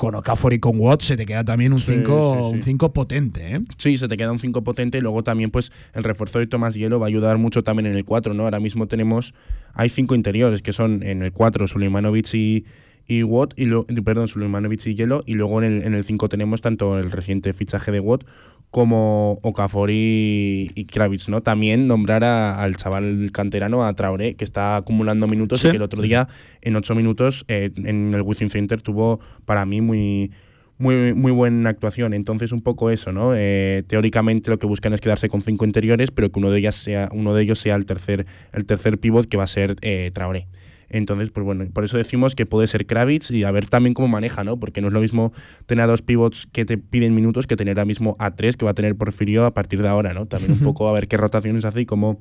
[0.00, 2.76] con Okafor y con Watt se te queda también un Sí, 5 sí, sí.
[2.94, 3.56] potente.
[3.56, 3.60] ¿eh?
[3.76, 6.74] Sí, se te queda un 5 potente y luego también pues el refuerzo de Tomás
[6.74, 8.44] Hielo va a ayudar mucho también en el 4, ¿no?
[8.44, 9.34] Ahora mismo tenemos,
[9.74, 12.64] hay cinco interiores que son en el 4 Suleimanovic y,
[13.06, 16.30] y Watt, y lo- perdón, Suleimanovic y Hielo, y luego en el, en el 5
[16.30, 18.24] tenemos tanto el reciente fichaje de Watt
[18.70, 21.40] como Okafor y, y Kravitz, ¿no?
[21.42, 25.68] También nombrar a- al chaval canterano, a Traoré, que está acumulando minutos Sí.
[25.68, 26.28] y que el otro día
[26.62, 30.30] en 8 minutos eh, en el Wizzing Center tuvo para mí muy
[30.78, 32.14] muy, muy buena actuación.
[32.14, 33.32] Entonces, un poco eso, ¿no?
[33.36, 36.74] Eh, teóricamente lo que buscan es quedarse con cinco interiores, pero que uno de ellas
[36.74, 40.10] sea, uno de ellos sea el tercer, el tercer pivot que va a ser eh,
[40.14, 40.46] Traoré.
[40.90, 44.08] Entonces, pues bueno, por eso decimos que puede ser Kravitz y a ver también cómo
[44.08, 44.58] maneja, ¿no?
[44.58, 45.32] Porque no es lo mismo
[45.66, 48.64] tener a dos pivots que te piden minutos que tener ahora mismo a tres que
[48.64, 50.26] va a tener Porfirio a partir de ahora, ¿no?
[50.26, 52.20] También un poco a ver qué rotaciones hace y cómo,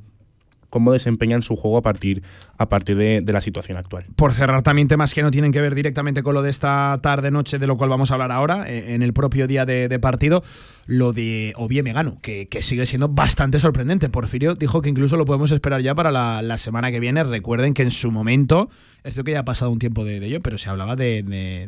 [0.70, 2.24] cómo desempeñan su juego a partir,
[2.58, 4.06] a partir de, la situación actual.
[4.16, 7.60] Por cerrar también temas que no tienen que ver directamente con lo de esta tarde-noche,
[7.60, 10.44] de lo cual vamos a hablar ahora, eh, en el propio día de, partido,
[10.86, 14.10] lo de Ovie Megano, que, que sigue siendo bastante sorprendente.
[14.10, 17.24] Porfirio dijo que incluso lo podemos esperar ya para la, semana que viene.
[17.24, 18.70] Recuerden que en su momento,
[19.04, 21.68] esto que ya ha pasado un tiempo de, ello, pero se hablaba de,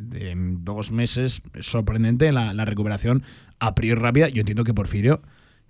[0.60, 3.24] dos meses sorprendente la, la recuperación
[3.60, 4.30] a priori rápida.
[4.30, 5.22] Yo entiendo que Porfirio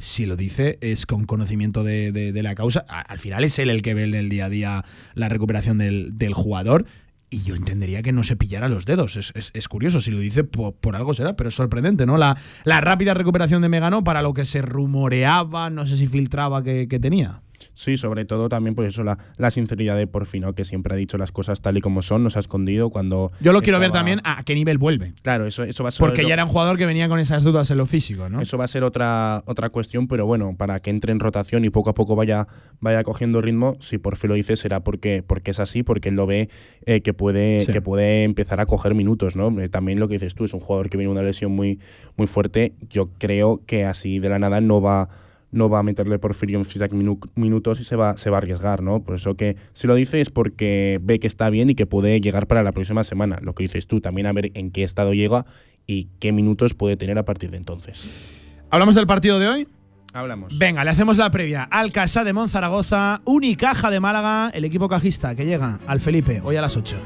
[0.02, 2.80] si lo dice es con conocimiento de, de- la causa.
[2.90, 6.18] Al final es él el que ve en el día a día la recuperación del,
[6.18, 6.86] del jugador.
[7.30, 9.16] Y yo entendería que no se pillara los dedos.
[9.16, 12.18] Es, es- curioso, si lo dice por, por algo será, pero es sorprendente, ¿no?
[12.18, 12.36] La,
[12.66, 17.00] la rápida recuperación de Megano para lo que se rumoreaba, no sé si filtraba que
[17.00, 17.42] tenía.
[17.82, 21.18] Sí, sobre todo también pues eso, la, la sinceridad de Porfino, que siempre ha dicho
[21.18, 23.32] las cosas tal y como son, no se ha escondido cuando...
[23.40, 25.14] Yo lo quiero ver también a qué nivel vuelve.
[25.24, 26.06] Claro, eso, eso va a ser...
[26.06, 28.40] Porque lo- ya era un jugador que venía con esas dudas en lo físico, ¿no?
[28.40, 31.72] Eso va a ser otra, otra cuestión, pero bueno, para que entre en rotación y
[31.72, 32.48] poco a poco vaya,
[32.82, 36.28] vaya cogiendo ritmo, si Porfi lo dice será porque, porque es así, porque él lo
[36.28, 36.50] ve
[36.86, 37.72] eh, que, puede, Sí.
[37.72, 39.60] que puede empezar a coger minutos, ¿no?
[39.60, 41.80] Eh, También lo que dices tú, es un jugador que viene una lesión muy,
[42.16, 42.74] muy fuerte.
[42.90, 45.10] Yo creo que así de la nada no va,
[45.52, 46.92] no va a meterle Porfirio en Fisac
[47.36, 49.04] minutos y se va, se va a arriesgar, ¿no?
[49.04, 52.20] Por eso que si lo dice es porque ve que está bien y que puede
[52.22, 53.40] llegar para la próxima semana.
[53.42, 55.46] Lo que dices tú, también a ver en qué estado llega
[55.86, 58.40] y qué minutos puede tener a partir de entonces.
[58.70, 59.68] ¿Hablamos del partido de hoy?
[60.14, 60.58] Hablamos.
[60.58, 65.36] Venga, le hacemos la previa al Casa de Monzaragoza, Unicaja de Málaga, el equipo cajista
[65.36, 66.98] que llega al Felipe hoy a las 8.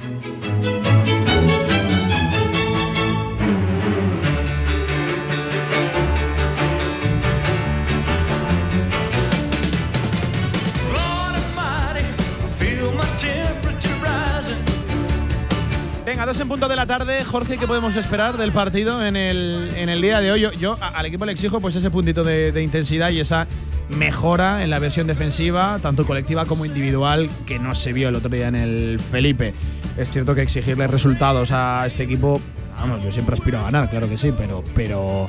[16.26, 17.24] Venga, dos en punto de la tarde.
[17.24, 20.48] Jorge, ¿qué podemos esperar del partido en el, en el día de hoy?
[20.58, 23.46] Yo, al equipo le exijo pues ese puntito de, intensidad y esa
[23.90, 28.30] mejora en la versión defensiva, tanto colectiva como individual, que no se vio el otro
[28.30, 29.54] día en el Felipe.
[29.98, 32.42] Es cierto que exigirle resultados a este equipo,
[32.80, 35.28] vamos, yo siempre aspiro a ganar, claro que sí, pero, pero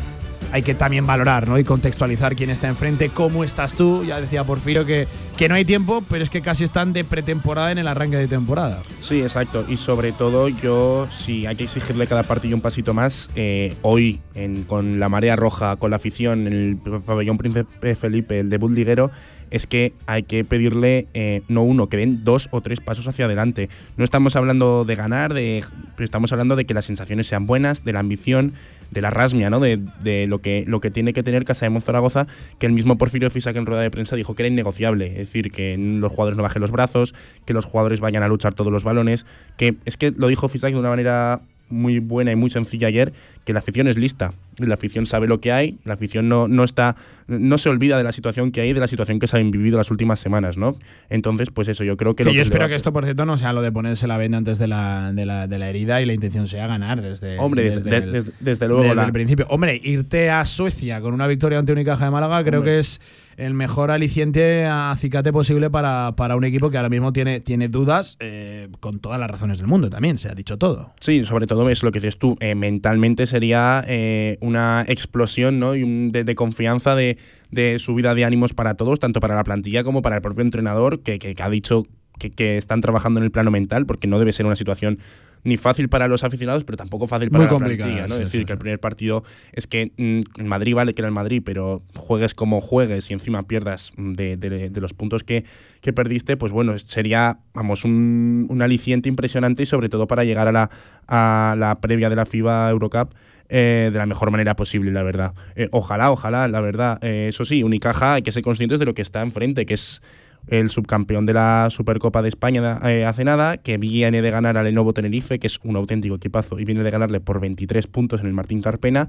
[0.52, 1.58] hay que también valorar ¿no?
[1.58, 4.04] y contextualizar quién está enfrente, cómo estás tú.
[4.04, 7.72] Ya decía Porfirio que, que no hay tiempo, pero es que casi están de pretemporada
[7.72, 8.82] en el arranque de temporada.
[9.00, 9.64] Sí, exacto.
[9.68, 14.20] Y sobre todo yo, si hay que exigirle cada partido un pasito más, eh, hoy
[14.66, 19.10] con la marea roja, con la afición, en el pabellón Príncipe Felipe, el debut liguero,
[19.50, 23.26] es que hay que pedirle eh, no uno, que den dos o tres pasos hacia
[23.26, 23.68] adelante.
[23.96, 25.64] No estamos hablando de ganar, de,
[25.98, 28.54] estamos hablando de que las sensaciones sean buenas, de la ambición
[28.90, 29.60] de la rasmia, ¿no?
[29.60, 32.26] De, de, lo, que, lo que tiene que tener Casa de Monzaragoza,
[32.58, 35.06] que el mismo Porfirio Fisac en rueda de prensa dijo que era innegociable.
[35.06, 37.14] Es decir, que los jugadores no bajen los brazos,
[37.44, 39.26] que los jugadores vayan a luchar todos los balones,
[39.56, 43.12] que es que lo dijo Fisac de una manera muy buena y muy sencilla ayer,
[43.44, 44.32] que la afición es lista.
[44.58, 46.96] La afición sabe lo que hay, la afición no, no está,
[47.28, 49.76] no se olvida de la situación que hay, de la situación que se han vivido
[49.76, 50.76] las últimas semanas, ¿no?
[51.10, 52.22] Entonces, pues eso, yo creo que.
[52.22, 54.16] que lo yo que espero que esto, por cierto, no sea lo de ponerse la
[54.16, 57.38] venda antes de la, de la, de la herida y la intención sea ganar desde.
[57.38, 58.82] Hombre, desde, desde, el, desde, desde luego.
[58.84, 59.46] desde la- el principio.
[59.50, 62.72] Hombre, irte a Suecia con una victoria ante Unicaja de Málaga creo Hombre.
[62.74, 63.00] que es
[63.36, 68.16] el mejor aliciente acicate posible para, para un equipo que ahora mismo tiene, tiene dudas,
[68.20, 70.92] eh, con todas las razones del mundo también, se ha dicho todo.
[71.00, 72.36] Sí, sobre todo es lo que dices tú.
[72.40, 75.74] eh, mentalmente sería eh, una explosión ¿no?
[75.76, 77.18] y un de, de confianza de,
[77.50, 81.00] de subida de ánimos para todos, tanto para la plantilla como para el propio entrenador,
[81.00, 81.86] que, que- que ha dicho
[82.18, 84.98] que, que están trabajando en el plano mental, porque no debe ser una situación
[85.46, 88.06] ni fácil para los aficionados, pero tampoco fácil para Muy la plantilla.
[88.06, 88.16] ¿no?
[88.16, 91.00] sí, es decir, sí, que el primer partido es que mm, en Madrid vale que
[91.00, 94.92] era el Madrid, pero juegues como juegues y encima pierdas mm, de, de- de los
[94.92, 95.44] puntos que,
[95.80, 100.48] que perdiste, pues bueno, sería, vamos, un, un aliciente impresionante y sobre todo para llegar
[100.48, 100.70] a la,
[101.08, 103.14] a la previa de la FIBA Eurocup
[103.48, 105.32] eh, de la mejor manera posible, la verdad.
[105.54, 106.98] Eh, ojalá, ojalá, la verdad.
[107.02, 110.02] Eh, eso sí, Unicaja hay que ser conscientes de lo que está enfrente, que es
[110.48, 114.64] el subcampeón de la Supercopa de España eh, hace nada, que viene de ganar al
[114.66, 118.26] Lenovo Tenerife, que es un auténtico equipazo, y viene de ganarle por 23 puntos en
[118.26, 119.08] el Martín Carpena.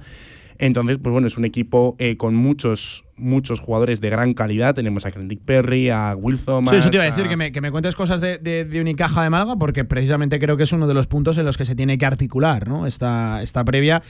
[0.60, 4.74] Entonces, pues bueno, es un equipo eh, con muchos, muchos jugadores de gran calidad.
[4.74, 6.72] Tenemos a Kendrick Perry, a Thomas.
[6.72, 8.66] Sí, eso te iba a a- decir, que me, que me cuentes cosas de, de-
[8.66, 11.58] de Unicaja de Málaga, porque precisamente creo que es uno de los puntos en los
[11.58, 12.88] que se tiene que articular ¿no?
[12.88, 14.02] esta, esta previa.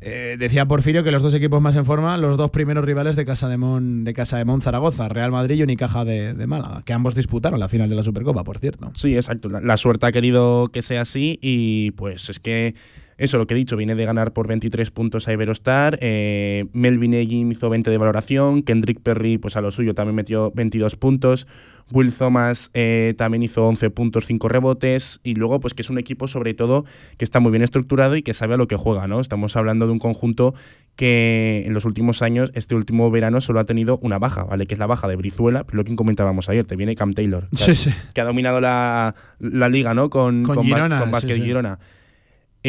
[0.00, 3.24] Eh, decía Porfirio que los dos equipos más en forma, los dos primeros rivales de
[3.24, 6.92] Casa de Mon, de Casa de Mon Zaragoza, Real Madrid y Unicaja de, Málaga, que
[6.92, 8.90] ambos disputaron la final de la Supercopa, por cierto.
[8.94, 9.48] Sí, exacto.
[9.48, 12.74] La suerte ha querido que sea así y pues es que
[13.18, 15.98] eso, lo que he dicho, viene de ganar por 23 puntos a Iberostar.
[16.00, 18.62] eh, Melvin Egin hizo 20 de valoración.
[18.62, 21.46] Kendrick Perry, pues a lo suyo, también metió 22 puntos.
[21.90, 25.20] Will Thomas eh, también hizo 11 puntos, 5 rebotes.
[25.24, 26.84] Y luego, pues que es un equipo, sobre todo,
[27.16, 29.20] que está muy bien estructurado y que sabe a lo que juega, ¿no?
[29.20, 30.54] Estamos hablando de un conjunto
[30.96, 34.66] que en los últimos años, este último verano, solo ha tenido una baja, ¿vale?
[34.66, 37.48] Que es la baja de Brizuela, lo que comentábamos ayer, te viene Cam Taylor.
[37.50, 37.90] que Sí, ha- sí.
[38.14, 40.10] que ha dominado la, la liga, ¿no?
[40.10, 40.56] Con, Con
[41.36, 41.42] sí.
[41.42, 41.78] Girona.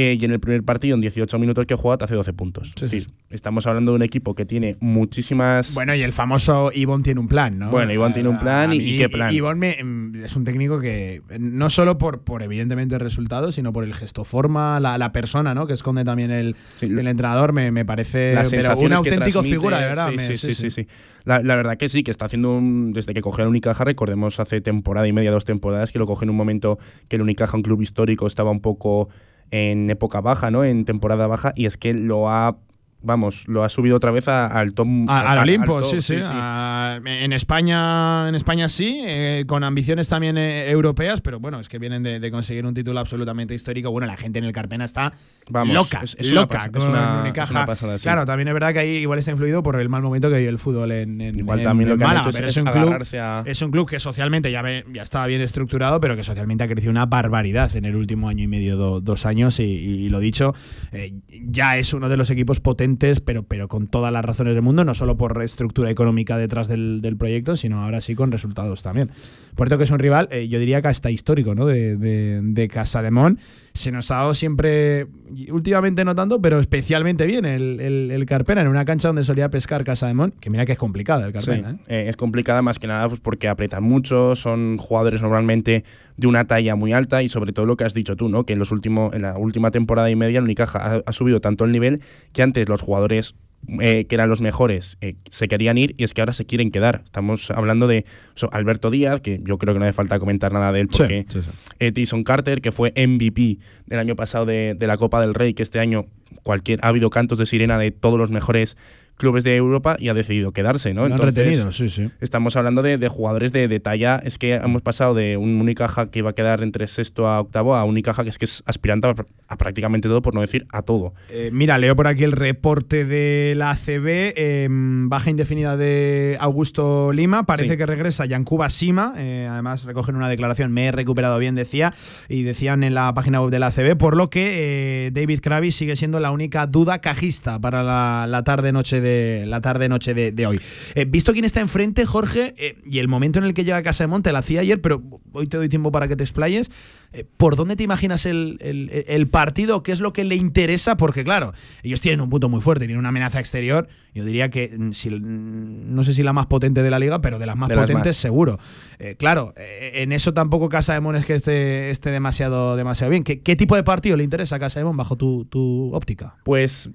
[0.01, 2.71] Eh, y en el primer partido, en 18 minutos que juega, te hace 12 puntos.
[2.77, 5.73] Sí, es sí, decir, estamos hablando de un equipo que tiene muchísimas.
[5.75, 7.69] Bueno, y el famoso Ivonne tiene un plan, ¿no?
[7.69, 9.33] Bueno, Ivonne tiene un plan A y- mí, y qué plan.
[9.33, 13.83] Ivonne mm, es un técnico que, no solo por, por evidentemente el resultado, sino por
[13.83, 15.67] el gesto forma, la, la persona, ¿no?
[15.67, 20.11] Que esconde también el, el entrenador, me, me parece pero una auténtica figura, de verdad.
[20.17, 20.87] Sí, sí, sí, sí, sí.
[21.25, 22.93] La, la verdad que sí, que está haciendo un.
[22.93, 26.23] Desde que cogió el Unicaja, recordemos hace temporada y media, dos temporadas, que lo cogió
[26.23, 29.09] en un momento que el Unicaja, un club histórico, estaba un poco
[29.51, 30.63] en época baja, ¿no?
[30.63, 32.57] En temporada baja, y es que lo ha.
[33.01, 34.87] Vamos, lo ha subido otra vez a- al top.
[35.07, 36.15] A- al, Olimpo, top, sí, sí.
[36.21, 41.69] A- en España, en España sí, eh, con ambiciones también eh, europeas, pero bueno, es
[41.69, 43.89] que vienen de, de conseguir un título absolutamente histórico.
[43.91, 45.13] Bueno, la gente en el Carpena está
[45.49, 48.03] Vamos, loca, es- es loca es una- es una pasada, sí.
[48.03, 50.49] Claro, también es verdad que ahí igual está influido por el mal momento que vive
[50.49, 52.57] el fútbol en, en- Igual en- también lo que han Málaga, hecho es- pero es
[52.57, 56.01] es, un club, a- es un club que socialmente ya, ve- ya estaba bien estructurado,
[56.01, 59.25] pero que socialmente ha crecido una barbaridad en el último año y medio, do- dos
[59.25, 60.53] años, y, y- y lo dicho,
[60.91, 64.63] eh, ya es uno de los equipos potentes pero, pero con todas las razones del
[64.63, 68.81] mundo, no solo por estructura económica detrás del, del proyecto, sino ahora sí con resultados
[68.81, 69.09] también.
[69.55, 71.65] Por cierto que es un rival, eh, yo diría que hasta histórico, ¿no?
[71.65, 73.39] De, de, de Casademón.
[73.73, 75.07] Se nos ha dado siempre,
[75.51, 79.49] últimamente no tanto, pero especialmente bien el, el, el Carpena en una cancha donde solía
[79.49, 81.73] pescar Casademón, que mira que es complicada el Carpena.
[81.73, 85.83] Sí, eh, es complicada más que nada pues porque apretan mucho, son jugadores normalmente
[86.17, 88.45] de una talla muy alta y sobre todo lo que has dicho tú, ¿no?
[88.45, 91.39] Que en los últimos, en la última temporada y media el Unicaja ha, ha subido
[91.39, 92.01] tanto el nivel
[92.33, 93.35] que antes los jugadores
[93.79, 96.71] eh, que eran los mejores, eh, se querían ir y es que ahora se quieren
[96.71, 97.01] quedar.
[97.05, 98.05] Estamos hablando de
[98.35, 101.25] so, Alberto Díaz, que yo creo que no hace falta comentar nada de él, porque
[101.27, 101.49] Sí, sí, sí.
[101.79, 105.53] eh, Tyson Carter, que fue MVP del año pasado de, de la Copa del Rey,
[105.53, 106.05] que este año
[106.43, 108.77] cualquier, ha habido cantos de sirena de todos los mejores
[109.17, 111.05] clubes de Europa y ha decidido quedarse, ¿no?
[111.05, 112.09] Lo han retenido, sí, sí.
[112.21, 114.21] Estamos hablando de, de jugadores de, de talla.
[114.23, 117.75] Es que hemos pasado de un Unicaja que iba a quedar entre sexto a octavo
[117.75, 119.15] a un Unicaja que es que es aspirante a,
[119.49, 121.13] a prácticamente todo, por no decir a todo.
[121.31, 124.07] Eh, mira, leo por aquí el reporte de la ACB.
[124.37, 127.43] eh, baja indefinida de Augusto Lima.
[127.43, 127.77] Parece Sí.
[127.77, 129.15] que regresa Yankuba Sima.
[129.17, 130.71] eh, además, recogen una declaración.
[130.71, 131.93] Me he recuperado bien, decía.
[132.29, 133.97] Y decían en la página web de la ACB.
[133.97, 139.01] Por lo que David Kravis sigue siendo la única duda cajista para la, la tarde-noche
[139.01, 140.59] de, la tarde noche de, hoy.
[140.95, 143.83] Eh, visto quién está enfrente, Jorge, eh, y el momento en el que llega a
[143.83, 145.01] Casa de Monte, la hacía ayer, pero
[145.31, 146.71] hoy te doy tiempo para que te explayes.
[147.11, 149.81] Eh, ¿Por dónde te imaginas el, el- el partido?
[149.83, 150.95] ¿Qué es lo que le interesa?
[150.97, 151.53] Porque, claro,
[151.83, 153.87] ellos tienen un punto muy fuerte, tienen una amenaza exterior.
[154.13, 157.21] Yo diría que, mm, si, mm, no sé si la más potente de la liga,
[157.21, 158.17] pero de las más De las potentes más.
[158.17, 158.59] seguro.
[158.99, 163.09] Eh, claro, eh, en eso tampoco Casa de Mon es que esté, esté demasiado, demasiado
[163.11, 163.23] bien.
[163.23, 166.35] ¿Qué, qué tipo de partido le interesa a Casa de Mon bajo tu, tu óptica?
[166.43, 166.89] Pues,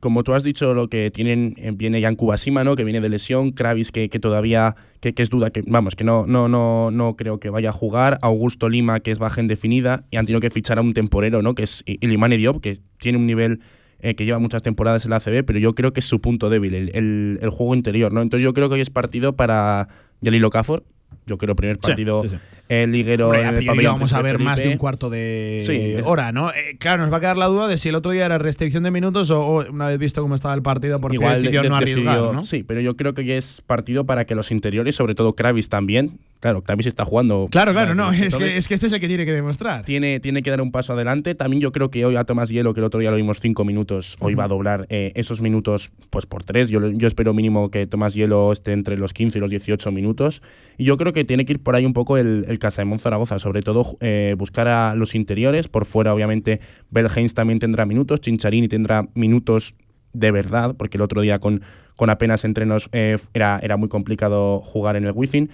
[0.00, 2.76] como tú has dicho, lo que tienen, viene Jan Kubasima, ¿no?
[2.76, 6.04] Que viene de lesión, Kravis, que, que todavía, que, que es duda, que vamos, que
[6.04, 10.04] no, no, no, no creo que vaya a jugar, Augusto Lima, que es baja indefinida,
[10.10, 11.54] y han tenido que fichar a un temporero, ¿no?
[11.54, 13.60] Que es Ilimane Diop, que tiene un nivel
[14.00, 16.50] eh, que lleva muchas temporadas en la ACB, pero yo creo que es su punto
[16.50, 18.20] débil, el, el- el juego interior, ¿no?
[18.22, 19.88] Entonces yo creo que hoy es partido para
[20.20, 20.84] Yalilo Cafor,
[21.26, 22.36] yo creo primer Sí, partido sí, sí.
[22.68, 26.02] Eh, liguero Hombre, en el pabellón vamos a ver más de un cuarto de Sí.
[26.04, 26.50] hora, ¿no?
[26.50, 28.82] Eh, claro, nos va a quedar la duda de si el otro día era restricción
[28.82, 31.68] de minutos o, o una vez visto cómo estaba el partido, porque Igual decidió de-
[31.68, 32.44] no de- arriesgar, decidió- ¿no?
[32.44, 36.18] Sí, pero yo creo que es partido para que los interiores, sobre todo Kravis también,
[36.40, 37.48] claro, Kravis está jugando.
[37.50, 39.84] Claro, claro, no, es que, es que este es el que tiene que demostrar.
[39.84, 41.34] Tiene, tiene que dar un paso adelante.
[41.34, 43.64] También yo creo que hoy a Tomás Hielo, que el otro día lo vimos cinco
[43.64, 46.68] minutos, hoy va a doblar eh, esos minutos pues por tres.
[46.68, 50.42] Yo, yo espero mínimo que Tomás Hielo esté entre los 15 y los 18 minutos.
[50.78, 53.38] Y yo creo que tiene que ir por ahí un poco el, el Casaemón Zaragoza,
[53.38, 55.68] sobre todo eh, buscar a los interiores.
[55.68, 59.74] Por fuera, obviamente, Belheims también tendrá minutos, Chincharini tendrá minutos
[60.12, 61.62] de verdad, porque el otro día con,
[61.94, 65.48] con apenas entrenos eh, era, era muy complicado jugar en el Wi-Fi.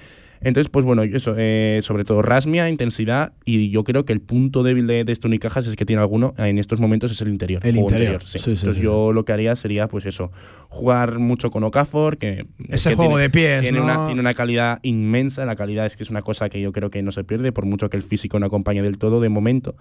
[0.45, 4.63] Entonces, pues bueno, eso, eh, sobre todo rasmia, intensidad, y yo creo que el punto
[4.63, 7.65] débil de, de este Unicajas es que tiene alguno en estos momentos es el interior.
[7.67, 8.39] El interior, sí.
[8.39, 10.33] sí, sí, Entonces yo lo que haría sería, pues eso,
[10.69, 13.85] jugar mucho con Okafor, que es Ese que juego tiene- de pies, tiene, ¿no?
[13.85, 16.91] una, tiene una calidad inmensa, la calidad es que es una cosa que yo creo
[16.91, 19.77] que no se pierde, por mucho que el físico no acompañe del todo de momento.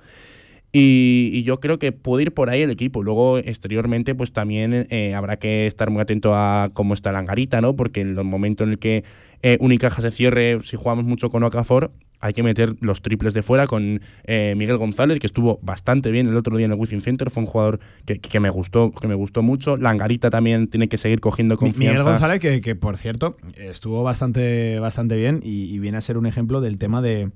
[0.73, 3.03] Y, y yo creo que puede ir por ahí el equipo.
[3.03, 7.59] Luego, exteriormente, pues también eh, habrá que estar muy atento a cómo está la angarita,
[7.59, 7.75] ¿no?
[7.75, 9.03] Porque en el momento en el que
[9.43, 11.91] eh, Unicaja se cierre, si jugamos mucho con Okafor,
[12.23, 16.27] hay que meter los triples de fuera con eh, Miguel González, que estuvo bastante bien
[16.27, 17.31] el otro día en el Wizzing Center.
[17.31, 19.75] Fue un jugador que, que me gustó, que me gustó mucho.
[19.75, 21.89] La angarita también tiene que seguir cogiendo confianza.
[21.93, 26.17] Miguel González, que, que, por cierto, estuvo bastante, bastante bien y, y viene a ser
[26.19, 27.31] un ejemplo del tema de,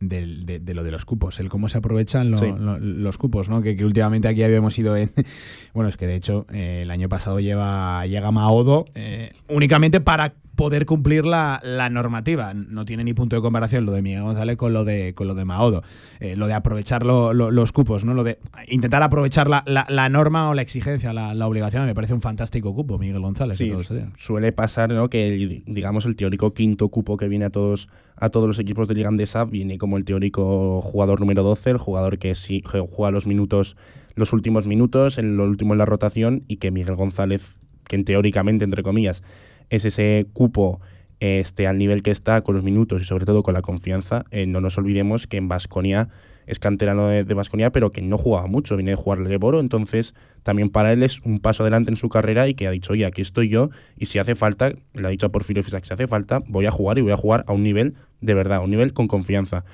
[0.00, 2.46] de, de lo de los cupos, el cómo se aprovechan lo- Sí.
[2.58, 3.60] lo- los cupos, ¿no?
[3.62, 5.10] Que, que últimamente aquí habíamos ido en.
[5.74, 10.32] Bueno, es que de hecho eh, el año pasado lleva, llega Maodo eh, únicamente para
[10.56, 12.54] poder cumplir la, la normativa.
[12.54, 15.34] No tiene ni punto de comparación lo de Miguel González con lo de, con lo
[15.34, 15.82] de Maodo.
[16.18, 18.14] Eh, lo de aprovechar lo- lo- los cupos, ¿no?
[18.14, 18.38] Lo de
[18.68, 21.86] intentar aprovechar la, la- la norma o la exigencia, la, obligación.
[21.86, 23.58] Me parece un fantástico cupo, Miguel González.
[23.58, 23.70] Sí,
[24.16, 25.08] suele pasar ¿no?
[25.10, 27.88] que el- digamos el teórico quinto cupo que viene a todos
[28.18, 31.76] a todos los equipos de Liga Andesa viene como el teórico jugador número 12, el
[31.76, 33.76] jugador que sí jue- juega los minutos
[34.14, 38.64] los últimos minutos, en lo último en la rotación y que Miguel González, que teóricamente
[38.64, 39.22] entre comillas
[39.70, 40.80] es ese cupo
[41.20, 44.46] esté al nivel que está con los minutos y sobre todo con la confianza, eh,
[44.46, 46.08] no nos olvidemos que en Vasconia
[46.46, 50.14] es canterano de Vasconia, pero que no jugaba mucho, viene de jugar Leboro, entonces
[50.44, 53.04] también para él es un paso adelante en su carrera y que ha dicho, oye,
[53.04, 56.06] aquí estoy yo y si hace falta, le ha dicho a Porfirio Fisac, si hace
[56.06, 58.70] falta, voy a jugar y voy a jugar a un nivel de verdad, a un
[58.70, 59.64] nivel con confianza.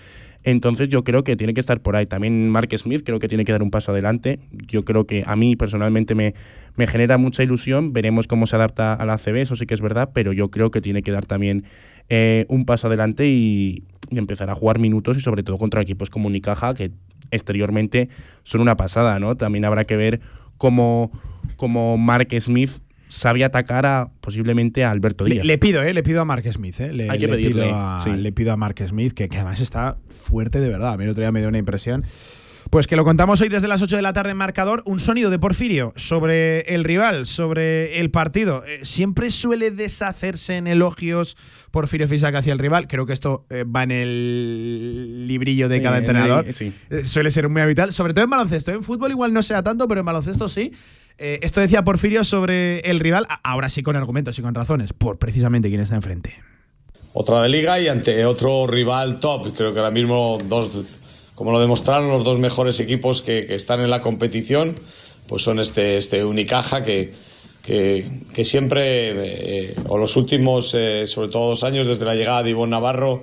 [0.45, 2.07] Entonces yo creo que tiene que estar por ahí.
[2.07, 4.41] También Mark Smith creo que tiene que dar un paso adelante.
[4.51, 6.35] Yo creo que a mí personalmente me,
[6.77, 7.93] me genera mucha ilusión.
[7.93, 10.71] Veremos cómo se adapta a la ACB, eso sí que es verdad, pero yo creo
[10.71, 11.65] que tiene que dar también
[12.09, 16.11] eh, un paso adelante y, y empezar a jugar minutos y sobre todo contra equipos
[16.11, 16.91] como Unicaja, que
[17.31, 18.09] exteriormente
[18.43, 19.37] son una pasada, ¿no?
[19.37, 20.21] También habrá que ver
[20.59, 21.11] cómo,
[21.57, 22.71] como Mark Smith
[23.13, 25.45] sabe atacar a, posiblemente a Alberto Díaz.
[25.45, 25.93] Le, pido, ¿eh?
[25.93, 26.93] Le pido a Mark Smith, ¿eh?
[26.93, 28.11] Le, Hay que le pedirle, pido a, sí.
[28.11, 30.93] le pido a Mark Smith, que, que además está fuerte de verdad.
[30.93, 32.05] A mí el otro día me dio una impresión.
[32.71, 34.83] Pues que lo contamos hoy desde las 8 de la tarde en marcador.
[34.87, 38.65] Un sonido de Porfirio sobre el rival, sobre el partido.
[38.65, 41.37] Eh, siempre suele deshacerse en elogios
[41.71, 42.87] Porfirio Fisac hacia el rival.
[42.89, 46.47] Creo que esto eh, va en el librillo de Sí, cada en entrenador.
[46.47, 46.73] el- sí.
[46.89, 48.71] Eh, suele ser muy habitual, sobre todo en baloncesto.
[48.73, 50.73] En fútbol igual no sea tanto, pero en baloncesto sí.
[51.19, 55.19] Eh, esto decía Porfirio sobre el rival, ahora sí con argumentos y con razones, por
[55.19, 56.35] precisamente quién está enfrente.
[57.13, 59.55] otra de liga y ante otro rival top.
[59.55, 60.99] Creo que ahora mismo dos,
[61.35, 64.77] como lo demostraron los dos mejores equipos que, que están en la competición,
[65.27, 67.13] pues son este, este Unicaja que,
[67.63, 72.43] que, que siempre, eh, o los últimos, eh, sobre todo dos años desde la llegada
[72.43, 73.23] de Ivonne Navarro,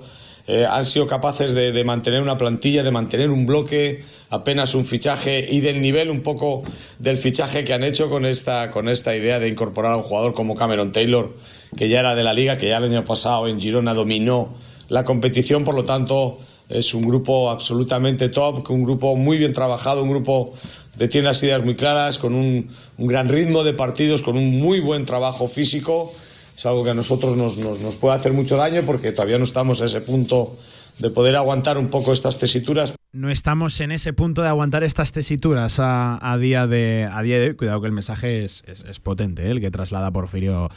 [0.52, 5.46] eh, han sido capaces de, mantener una plantilla, de mantener un bloque, apenas un fichaje
[5.48, 6.64] y del nivel un poco
[6.98, 10.34] del fichaje que han hecho con esta, con esta idea de incorporar a un jugador
[10.34, 11.36] como Cameron Taylor,
[11.78, 14.56] que ya era de la liga, que ya el año pasado en Girona dominó
[14.88, 20.02] la competición, por lo tanto es un grupo absolutamente top, un grupo muy bien trabajado,
[20.02, 20.56] un grupo
[20.98, 24.80] de tiene las ideas muy claras, con un gran ritmo de partidos, con un muy
[24.80, 26.12] buen trabajo físico
[26.60, 29.82] es algo que a nosotros nos, nos, puede hacer mucho daño porque todavía no estamos
[29.82, 30.58] a ese punto
[30.98, 32.94] de poder aguantar un poco estas tesituras.
[33.14, 37.40] No estamos en ese punto de aguantar estas tesituras a, a día, de, a día
[37.40, 37.56] de hoy.
[37.56, 39.52] Cuidado que el mensaje es, es- es potente, ¿eh?
[39.52, 40.70] el que traslada Porfirio.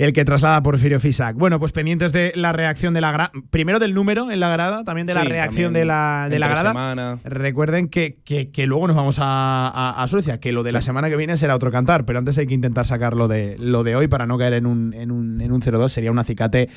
[0.00, 1.36] El que traslada Porfirio Fisac.
[1.36, 3.32] Bueno, pues pendientes de la reacción de la grada.
[3.50, 6.70] Primero del número en la grada, también de la reacción de la, de la grada.
[6.70, 7.18] semana.
[7.22, 10.80] Recuerden que, que- que luego nos vamos a, a- a Suecia, que lo de la
[10.80, 13.82] semana que viene será otro cantar, pero antes hay que intentar sacar lo de, lo
[13.84, 15.90] de hoy para no caer en un, en un, en un 0-2.
[15.90, 16.70] Sería un acicate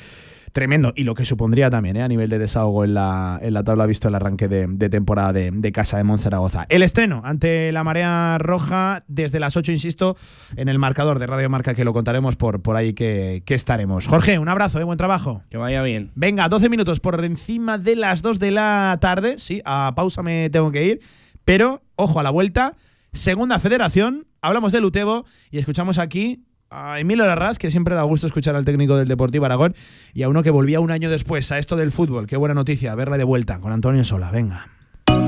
[0.54, 2.02] tremendo y lo que supondría también ¿eh?
[2.02, 5.32] a nivel de desahogo en la, en la tabla visto el arranque de, de temporada
[5.32, 6.64] de, de Casa de Monzaragoza.
[6.68, 10.16] El estreno ante la marea roja desde las 8, insisto,
[10.56, 14.06] en el marcador de Radio Marca que lo contaremos por, por ahí que, que estaremos.
[14.06, 14.84] Jorge, un abrazo, ¿eh?
[14.84, 15.42] buen trabajo.
[15.50, 16.12] Que vaya bien.
[16.14, 19.38] Venga, 12 minutos por encima de las 2 de la tarde.
[19.38, 21.00] Sí, a pausa me tengo que ir.
[21.44, 22.76] Pero, ojo a la vuelta.
[23.12, 24.28] Segunda federación.
[24.40, 26.44] Hablamos del Utebo y escuchamos aquí
[26.74, 29.74] a Emilio Larraz, que siempre da gusto escuchar al técnico del Deportivo Aragón,
[30.12, 32.26] y a uno que volvía un año después a esto del fútbol.
[32.26, 34.30] Qué buena noticia, verle de vuelta con Antonio Sola.
[34.30, 34.68] Venga.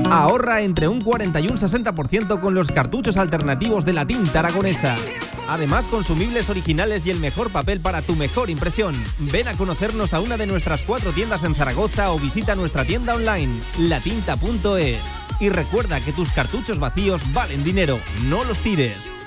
[0.09, 4.95] Ahorra entre un 40 y un 60% con los cartuchos alternativos de la tinta aragonesa.
[5.49, 8.95] Además, consumibles originales y el mejor papel para tu mejor impresión.
[9.31, 13.15] Ven a conocernos a una de nuestras cuatro tiendas en Zaragoza o visita nuestra tienda
[13.15, 14.99] online, latinta.es.
[15.39, 19.26] Y recuerda que tus cartuchos vacíos valen dinero, no los tires.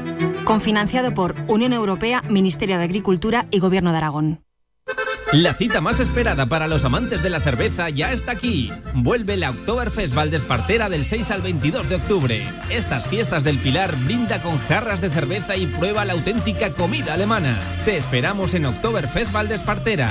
[0.45, 4.43] Confinanciado por Unión Europea, Ministerio de Agricultura y Gobierno de Aragón.
[5.33, 8.69] La cita más esperada para los amantes de la cerveza ya está aquí.
[8.93, 12.45] Vuelve la Oktoberfest Valdespartera del 6 al 22 de octubre.
[12.69, 17.57] Estas fiestas del Pilar brinda con jarras de cerveza y prueba la auténtica comida alemana.
[17.85, 20.09] Te esperamos en Oktoberfest Valdespartera.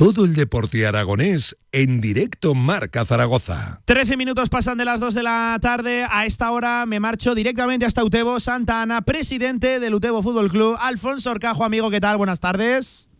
[0.00, 3.82] Todo el deporte aragonés en directo Marca Zaragoza.
[3.84, 6.06] 13 minutos pasan de las 2 de la tarde.
[6.10, 10.74] A esta hora me marcho directamente hasta Utebo Santa Ana, presidente del Utebo Fútbol Club.
[10.80, 12.16] Alfonso Orcajo, amigo, ¿qué tal?
[12.16, 13.10] Buenas tardes.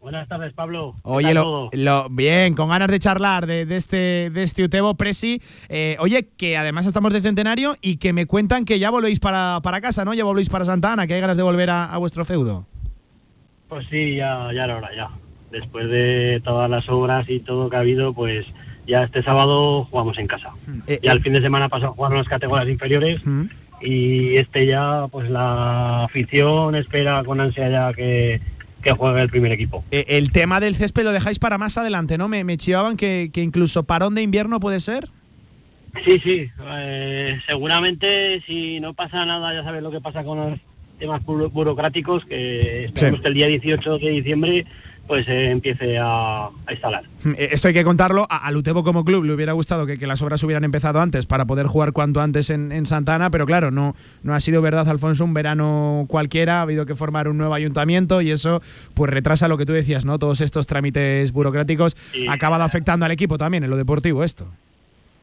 [0.00, 0.94] Buenas tardes, Pablo.
[0.96, 1.70] ¿Qué Oye, tal lo, todo?
[1.72, 5.40] lo- bien, con ganas de charlar de, de este, de este Utebo Presi.
[5.68, 9.60] Eh, oye, que además estamos de centenario y que me cuentan que ya volvéis para,
[9.62, 10.14] para casa, ¿no?
[10.14, 12.66] Ya volvéis para Santa Ana, que hay ganas de volver a, a vuestro feudo.
[13.68, 15.10] Pues sí, ya, ya era hora, ya.
[15.50, 18.44] Después de todas las obras y todo que ha habido, pues
[18.86, 20.50] ya este sábado jugamos en casa.
[20.86, 23.20] Eh, ya el fin de semana pasado jugaron las categorías inferiores
[23.80, 28.40] y este ya, pues la afición espera con ansia ya que,
[28.82, 29.84] que juegue el primer equipo.
[29.90, 32.28] Eh, el tema del césped lo dejáis para más adelante, ¿no?
[32.28, 35.08] Me, me chivaban que, que incluso parón de invierno puede ser.
[36.04, 36.46] Sí, sí.
[36.68, 40.60] eh, seguramente si no pasa nada, ya sabes lo que pasa con los
[40.98, 43.22] temas buro- burocráticos, que esperemos Sí.
[43.22, 44.66] que el día 18 de diciembre
[45.06, 47.04] pues eh, empiece a, a instalar.
[47.24, 48.26] Eh, Esto hay que contarlo.
[48.28, 51.26] A, al Utebo como club le hubiera gustado que, que las obras hubieran empezado antes
[51.26, 54.88] para poder jugar cuanto antes en, en Santana, pero claro, no, no ha sido verdad,
[54.88, 56.58] Alfonso, un verano cualquiera.
[56.58, 58.60] Ha habido que formar un nuevo ayuntamiento y eso
[58.94, 60.18] pues retrasa lo que tú decías, ¿no?
[60.18, 61.96] Todos estos trámites burocráticos
[62.28, 64.46] ha acabado afectando al equipo también en lo deportivo esto.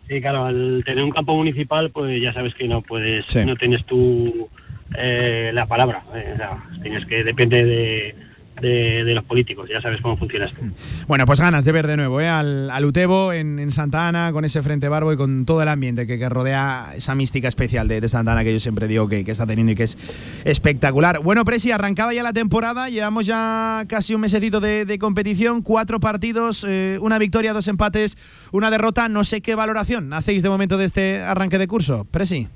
[0.07, 3.43] Sí, claro, al tener un campo municipal, pues ya sabes que no puedes, Sí.
[3.45, 4.49] no tienes tú
[4.97, 6.03] eh, la palabra.
[6.13, 8.15] eh, o sea, tienes que depende de,
[8.62, 9.70] de, los políticos.
[9.72, 10.62] Ya sabes cómo funciona esto.
[11.08, 12.28] Bueno, pues ganas de ver de nuevo ¿eh?
[12.28, 15.70] al, al Utebo en, en Santa Ana, con ese frente barbo y con todo el
[15.70, 19.08] ambiente que, que rodea esa mística especial de, de Santa Ana que yo siempre digo
[19.08, 21.20] que, que está teniendo y que es espectacular.
[21.20, 25.99] Bueno, Presi, arrancada ya la temporada, llevamos ya casi un mesecito de, de competición, cuatro
[25.99, 28.18] partidos, eh, una victoria, dos empates,
[28.51, 29.10] una derrota.
[29.10, 32.06] No sé qué valoración hacéis de momento de este arranque de curso.
[32.10, 32.47] Presi.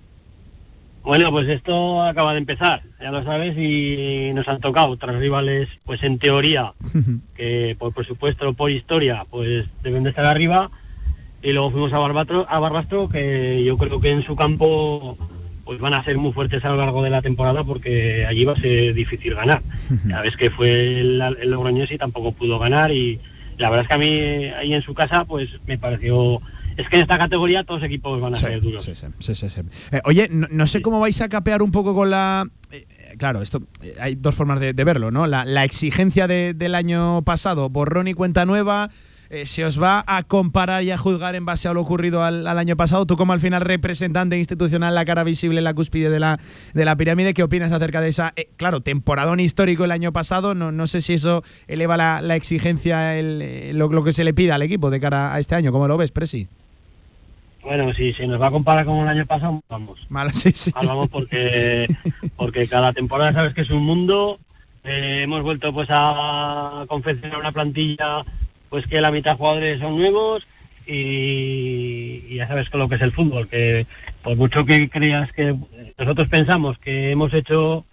[1.08, 5.70] Bueno, pues esto acaba de empezar, ya lo sabes, y nos han tocado otros rivales,
[5.86, 6.74] pues en teoría,
[7.38, 10.70] que por presupuesto, por historia, pues deben de estar arriba.
[11.42, 15.18] Y luego fuimos a, Barbatro, a Barbastro, que yo creo que en su campo
[15.64, 18.52] pues van a ser muy fuertes a lo largo de la temporada porque allí va
[18.52, 19.64] a ser difícil ganar.
[20.10, 23.18] Ya ves que fue el, el Logroñés y tampoco pudo ganar y
[23.58, 26.42] la verdad es que a mí ahí en su casa pues me pareció...
[26.78, 28.84] Es que en esta categoría todos los equipos van a ser duros.
[28.84, 29.48] Sí, sí.
[29.92, 32.46] Eh, oye, no, no sé cómo vais a capear un poco con la.
[32.72, 32.86] eh,
[33.18, 35.26] claro, esto eh, hay dos formas de, de verlo, ¿no?
[35.28, 38.90] La, la exigencia de- del año pasado, borrón y cuenta nueva.
[39.44, 42.58] se os va a comparar y a juzgar en base a lo ocurrido al, al
[42.60, 43.06] año pasado.
[43.06, 46.40] Tú, como al final representante institucional, la cara visible en la cúspide de la,
[46.74, 50.54] de la pirámide, ¿qué opinas acerca de esa, claro, temporadón histórico el año pasado?
[50.56, 54.34] No, no sé si eso eleva la, la exigencia, el, lo, lo que se le
[54.34, 55.74] pida al equipo de cara a este año.
[55.74, 56.48] ¿Cómo lo ves, Presi?
[57.64, 60.00] Bueno, si se nos va a comparar con el año pasado, vamos.
[60.10, 60.72] Mal, sí, sí.
[60.76, 61.88] Mal vamos porque,
[62.36, 64.40] porque cada temporada sabes que es un mundo.
[64.84, 68.24] Eh, hemos vuelto pues a confeccionar una plantilla
[68.70, 70.44] pues que la mitad de jugadores son nuevos
[70.86, 73.86] y, y ya sabes con lo que es el fútbol, que
[74.24, 75.56] por mucho que creas que
[75.98, 77.86] nosotros pensamos que hemos hecho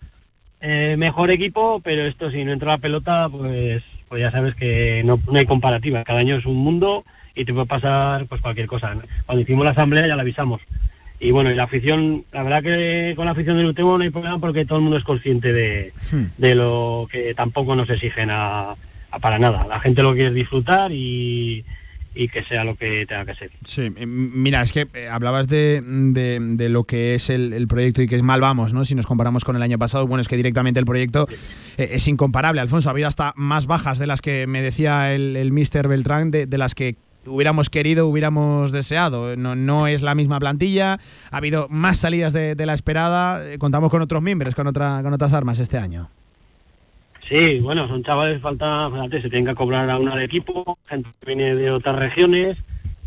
[0.60, 5.02] eh, mejor equipo, pero esto si no entra la pelota, pues, pues ya sabes que
[5.04, 6.04] no, no hay comparativa.
[6.04, 7.04] Cada año es un mundo
[7.34, 8.94] y te puede pasar pues cualquier cosa.
[9.26, 10.60] Cuando hicimos la asamblea ya la avisamos.
[11.20, 14.10] Y bueno, y la afición, la verdad que con la afición del Utebo no hay
[14.10, 15.92] problema porque todo el mundo es consciente de,
[16.38, 18.72] de lo que tampoco nos exigen a,
[19.10, 19.66] a para nada.
[19.66, 21.64] La gente lo quiere disfrutar y,
[22.16, 23.50] y que sea lo que tenga que ser.
[23.64, 28.02] Sí, mira, es que eh, hablabas de, de- de lo que es el, el proyecto
[28.02, 28.84] y que mal vamos, ¿no?
[28.84, 31.26] Si nos comparamos con el año pasado, bueno, es que directamente el proyecto
[31.78, 32.60] eh, es incomparable.
[32.60, 35.88] Alfonso, ha habido hasta más bajas de las que me decía el, el Mr.
[35.88, 36.96] Beltrán, de, de las que
[37.26, 39.36] hubiéramos querido, hubiéramos deseado.
[39.36, 40.98] No, no es la misma plantilla,
[41.30, 45.12] ha habido más salidas de, la esperada, eh, contamos con otros miembros, con, otra, con
[45.12, 46.08] otras armas este año.
[47.28, 51.08] Sí, bueno, son chavales, falta, fíjate, se tienen que cobrar a una de equipo, gente
[51.20, 52.58] que viene de otras regiones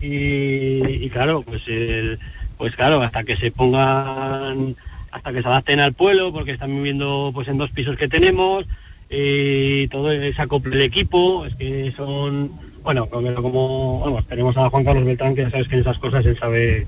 [0.02, 2.20] y, claro, pues el-
[2.58, 4.76] pues claro, hasta que se pongan,
[5.12, 8.66] hasta que se adapten al pueblo, porque están viviendo pues en dos pisos que tenemos
[9.10, 12.52] y todo ese acople del equipo, es que son,
[12.88, 16.26] bueno, como, bueno, tenemos a Juan Carlos Beltrán, que ya sabes que en esas cosas
[16.26, 16.88] él sabe,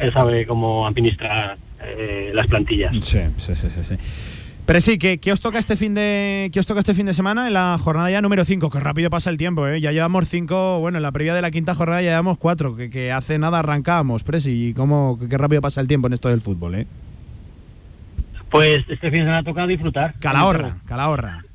[0.00, 2.92] él sabe cómo administrar eh, las plantillas.
[3.02, 3.84] Sí, sí, sí, sí.
[3.84, 3.94] sí.
[4.66, 7.14] Pero sí, ¿qué, qué os toca este fin de qué os toca este fin de
[7.14, 8.70] semana en la jornada ya número 5?
[8.70, 9.80] Que rápido pasa el tiempo, ¿eh?
[9.80, 12.90] Ya llevamos 5, bueno, en la previa de la quinta jornada ya llevamos 4, que,
[12.90, 16.40] que hace nada arrancábamos, Presi, y cómo qué rápido pasa el tiempo en esto del
[16.40, 16.86] fútbol, ¿eh?
[18.50, 20.14] Pues este fin de semana toca disfrutar.
[20.18, 21.45] Calahorra, Calahorra.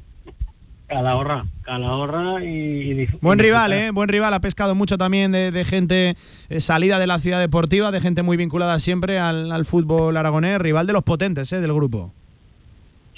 [1.02, 3.72] Calahorra, Calahorra y, Buen rival.
[3.72, 3.92] ¿eh?
[3.92, 6.16] Buen rival, ha pescado mucho también de, de gente
[6.50, 10.60] eh, salida de la ciudad deportiva, de gente muy vinculada siempre al, al fútbol aragonés,
[10.60, 11.62] rival de los potentes, ¿eh?
[11.62, 12.12] Del grupo.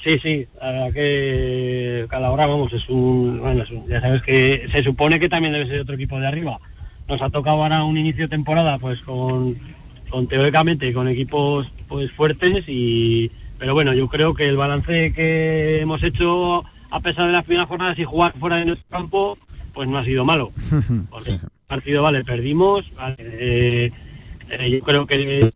[0.05, 4.67] Sí, sí, la verdad que Calahorra, vamos, es un, bueno, es un- ya sabes que
[4.71, 6.59] se supone que también debe ser otro equipo de arriba.
[7.07, 9.57] Nos ha tocado ahora un inicio de temporada, pues con,
[10.11, 15.79] con teóricamente con equipos pues fuertes y, pero bueno, yo creo que el balance que
[15.81, 16.63] hemos hecho
[16.93, 19.37] a pesar de las primeras jornadas y jugar fuera de nuestro campo,
[19.73, 20.51] pues no ha sido malo.
[21.09, 23.91] Porque el partido, vale, perdimos, vale, eh,
[24.49, 25.51] eh, yo creo que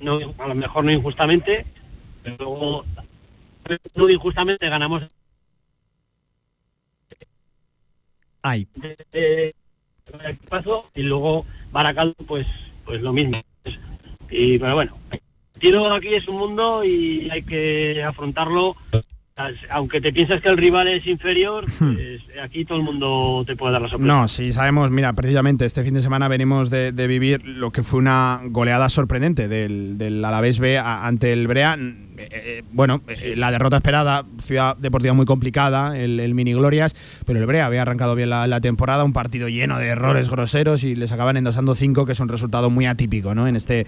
[0.00, 1.64] no, a lo mejor no injustamente,
[2.24, 2.84] pero luego
[3.94, 5.04] no injustamente ganamos
[8.42, 8.66] Ay.
[9.12, 9.54] eh,
[10.48, 12.46] paso y luego Baracaldo pues
[12.84, 13.40] pues lo mismo
[14.28, 14.98] y pero bueno
[15.58, 18.76] tiro aquí es un mundo y hay que afrontarlo
[19.70, 23.72] aunque te piensas que el rival es inferior pues, aquí todo el mundo te puede
[23.72, 27.06] dar la sorpresa No, sí, sabemos, mira, precisamente este fin de semana venimos de, de
[27.08, 31.76] vivir lo que fue una goleada sorprendente del, del Alavés B ante el Brea.
[32.16, 36.94] Eh, eh, bueno, eh, la derrota esperada, ciudad deportiva muy complicada, el, mini glorias,
[37.26, 40.84] pero el Brea había arrancado bien la, la temporada, un partido lleno de errores groseros
[40.84, 43.48] y les acaban endosando cinco, que es un resultado muy atípico, ¿no?
[43.48, 43.86] En este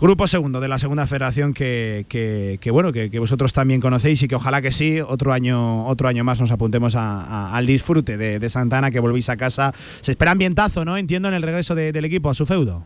[0.00, 4.28] grupo segundo de la segunda federación que, que- que, bueno, que, vosotros también conocéis y
[4.28, 8.38] que ojalá que sí, otro año, otro año más nos apuntemos a- al disfrute de,
[8.40, 9.72] de Santana, que volvéis a casa.
[10.00, 10.96] Se espera ambientazo, ¿no?
[10.96, 12.84] Entiendo en el regreso de- del equipo a su feudo.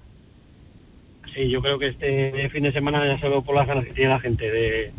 [1.35, 4.11] Sí, yo creo que este fin de semana ya solo por las ganas que tiene
[4.11, 4.93] la gente de,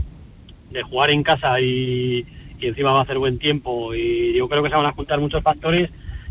[0.71, 2.25] de jugar en casa y,
[2.59, 5.19] y encima va a hacer buen tiempo y yo creo que se van a juntar
[5.19, 5.89] muchos factores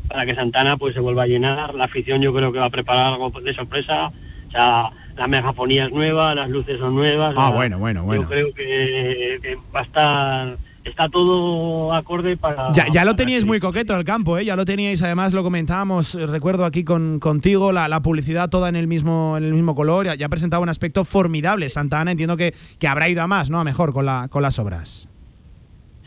[0.09, 1.75] para que Santana pues se vuelva a llenar.
[1.75, 4.09] La afición yo creo que va a preparar algo de sorpresa.
[4.49, 7.35] O sea, la megafonía es nueva, las luces son nuevas.
[7.37, 8.23] Ah, o sea, bueno, bueno, bueno.
[8.23, 13.45] Yo creo que, que va a estar está todo acorde para Ya, ya lo teníais
[13.45, 14.45] muy coqueto el campo, ¿eh?
[14.45, 18.69] ya lo teníais, además lo comentábamos, eh, recuerdo aquí con, contigo, la, la publicidad toda
[18.69, 21.69] en el mismo, en el mismo color, ya, ya presentaba un aspecto formidable.
[21.69, 23.61] Santa Ana entiendo que, que habrá ido a más, ¿no?
[23.61, 25.09] A mejor con, la, con las obras.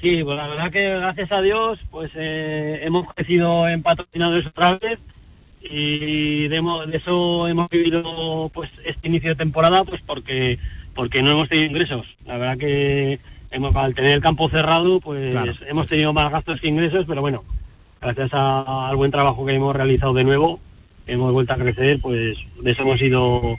[0.01, 4.77] Sí, pues la verdad que gracias a Dios pues eh, hemos crecido en patrocinadores otra
[4.77, 4.99] vez
[5.61, 10.59] y de, de eso hemos vivido pues este inicio de temporada pues porque
[10.93, 12.05] porque no hemos tenido ingresos.
[12.25, 13.19] La verdad que
[13.51, 17.21] hemos al tener el campo cerrado pues Claro, hemos tenido más gastos que ingresos, pero
[17.21, 17.43] bueno,
[18.01, 20.59] gracias a- al buen trabajo que hemos realizado de nuevo,
[21.07, 23.57] hemos vuelto a crecer, pues de eso hemos ido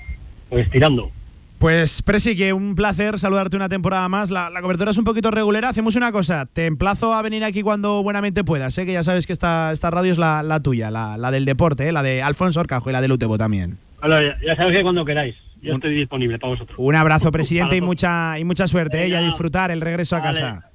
[0.48, 1.10] pues tirando.
[1.58, 4.30] Pues, Presi, que un placer saludarte una temporada más.
[4.30, 5.68] La, la cobertura es un poquito regulera.
[5.68, 8.86] Hacemos una cosa, te emplazo a venir aquí cuando buenamente puedas, ¿eh?
[8.86, 11.88] que ya sabes que esta, esta radio es la, la tuya, la, la del deporte,
[11.88, 11.92] ¿eh?
[11.92, 13.76] la de Alfonso Orcajo y la de Lutebo también.
[14.00, 16.78] Bueno, ya, ya sabes que cuando queráis, yo estoy disponible para vosotros.
[16.78, 19.08] Un abrazo, presidente, y mucha, y mucha suerte, ¿eh?
[19.08, 20.70] y a disfrutar el regreso a casa.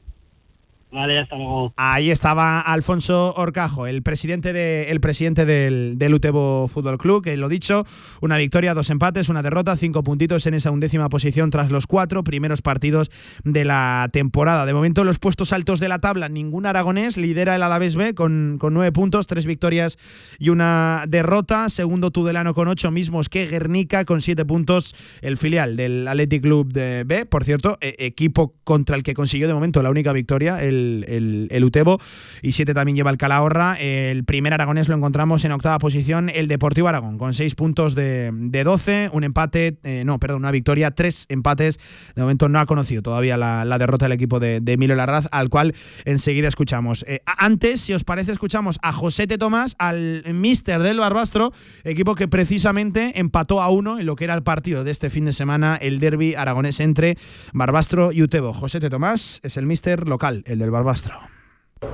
[0.93, 1.73] Vale, luego.
[1.75, 7.35] Ahí estaba Alfonso Orcajo, el presidente, de, el presidente del, del Utebo Fútbol Club, que
[7.35, 7.83] lo dicho,
[8.21, 12.23] una victoria, dos empates, una derrota, cinco puntitos en esa undécima posición tras los cuatro
[12.23, 13.09] primeros partidos
[13.43, 14.67] de la temporada.
[14.67, 18.57] De momento, los puestos altos de la tabla, ningún aragonés, lidera el Alavés B con,
[18.59, 19.97] con nueve puntos, tres victorias
[20.37, 21.69] y una derrota.
[21.69, 26.71] Segundo Tudelano con ocho mismos que Guernica con siete puntos, el filial del Athletic Club
[26.71, 30.61] de B, por cierto, e- equipo contra el que consiguió de momento la única victoria,
[30.61, 31.99] el, el, Utebo,
[32.41, 33.75] y siete también lleva el Calahorra.
[33.79, 38.31] El primer aragonés lo encontramos en octava posición, el Deportivo Aragón, con seis puntos de,
[38.33, 41.79] de 12, un empate, eh, no, perdón, una victoria, tres empates.
[42.15, 45.75] De momento no ha conocido todavía la, derrota del equipo de, Emilio Larraz, al cual
[46.05, 47.05] enseguida escuchamos.
[47.07, 51.51] Eh, antes, si os parece, escuchamos a Josete Tomás, al mister del Barbastro,
[51.83, 55.25] equipo que precisamente empató a uno en lo que era el partido de este fin
[55.25, 57.17] de semana, el derby aragonés entre
[57.53, 58.53] Barbastro y Utebo.
[58.53, 61.15] Josete Tomás es el mister local, el del Barbastro.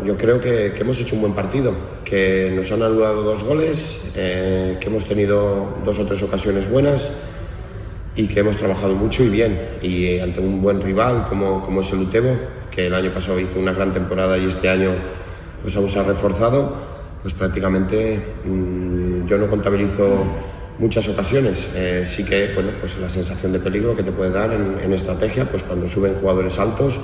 [0.05, 1.73] Yo creo que, que hemos hecho un buen partido,
[2.05, 7.11] que nos han anulado dos goles, eh, que hemos tenido dos o tres ocasiones buenas
[8.15, 9.59] y que hemos trabajado mucho y bien.
[9.81, 12.35] Y eh, ante un buen rival como, como es el Utebo,
[12.71, 14.95] que el año pasado hizo una gran temporada y este año
[15.61, 16.75] pues aún se ha reforzado,
[17.21, 20.25] pues prácticamente mm, yo no contabilizo
[20.77, 21.67] muchas ocasiones.
[21.75, 24.93] Eh, sí que bueno, pues la sensación de peligro que te puede dar en, en
[24.93, 26.99] estrategia, pues cuando suben jugadores altos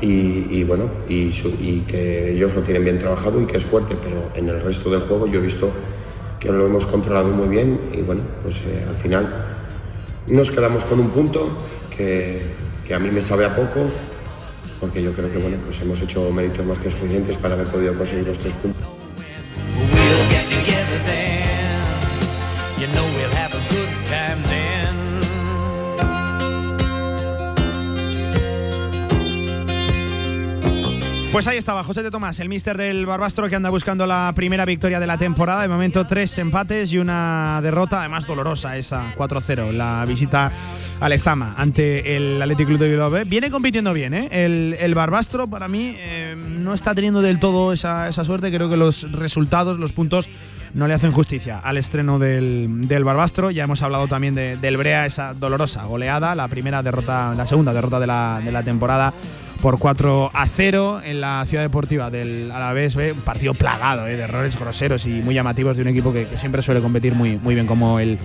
[0.00, 4.30] y, bueno, y, y que ellos lo tienen bien trabajado y que es fuerte, pero
[4.34, 5.70] en el resto del juego yo he visto
[6.38, 9.56] que lo hemos controlado muy bien y bueno, pues eh, al final
[10.26, 11.48] nos quedamos con un punto
[11.96, 12.42] que,
[12.86, 13.86] que a mí me sabe a poco,
[14.80, 17.94] porque yo creo que bueno, pues hemos hecho méritos más que suficientes para haber podido
[17.94, 18.86] conseguir los tres puntos.
[31.36, 34.64] Pues ahí estaba José de Tomás, el mister del Barbastro que anda buscando la primera
[34.64, 35.60] victoria de la temporada.
[35.60, 40.50] De momento tres empates y una derrota, además dolorosa esa 4-0, la visita
[40.98, 43.10] a Lezama ante el Athletic Club de Bilbao.
[43.26, 44.28] Viene compitiendo bien, ¿eh?
[44.80, 48.50] El, Barbastro para mí eh, no está teniendo del todo esa, esa suerte.
[48.50, 50.30] Creo que los resultados, los puntos
[50.72, 53.50] no le hacen justicia al estreno del, del Barbastro.
[53.50, 57.74] Ya hemos hablado también de- del Brea, esa dolorosa goleada, la primera derrota, la segunda
[57.74, 59.12] derrota de la, de la temporada
[59.66, 62.94] por 4 a 0 en la ciudad deportiva del Alavés.
[62.94, 66.38] Un partido plagado eh, de errores groseros y muy llamativos de un equipo que, que
[66.38, 68.16] siempre suele competir muy, muy bien como el,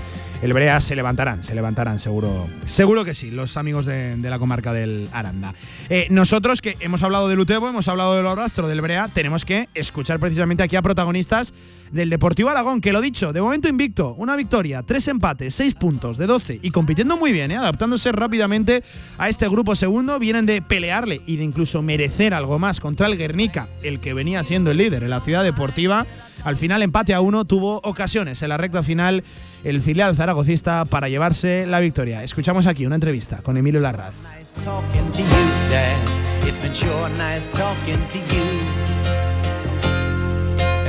[0.41, 0.81] el Brea.
[0.81, 5.53] Se levantarán, se levantarán, seguro, seguro que sí, los amigos de, la comarca del Aranda.
[5.89, 9.69] Eh, nosotros que hemos hablado del Utebo, hemos hablado del Orastro, del Brea, tenemos que
[9.73, 11.53] escuchar precisamente aquí a protagonistas
[11.91, 16.17] del Deportivo Aragón, que lo dicho, de momento invicto, una victoria, tres empates, seis puntos
[16.17, 17.57] de 12 y compitiendo muy bien, ¿eh?
[17.57, 18.83] adaptándose rápidamente
[19.17, 23.17] a este grupo segundo, vienen de pelearle y de incluso merecer algo más contra el
[23.17, 26.05] Guernica, el que venía siendo el líder en la ciudad deportiva.
[26.43, 29.23] Al final empate a uno, tuvo ocasiones en la recta final
[29.63, 32.23] el filial zaragocista para llevarse la victoria.
[32.23, 34.15] Escuchamos aquí una entrevista con Emilio Larraz.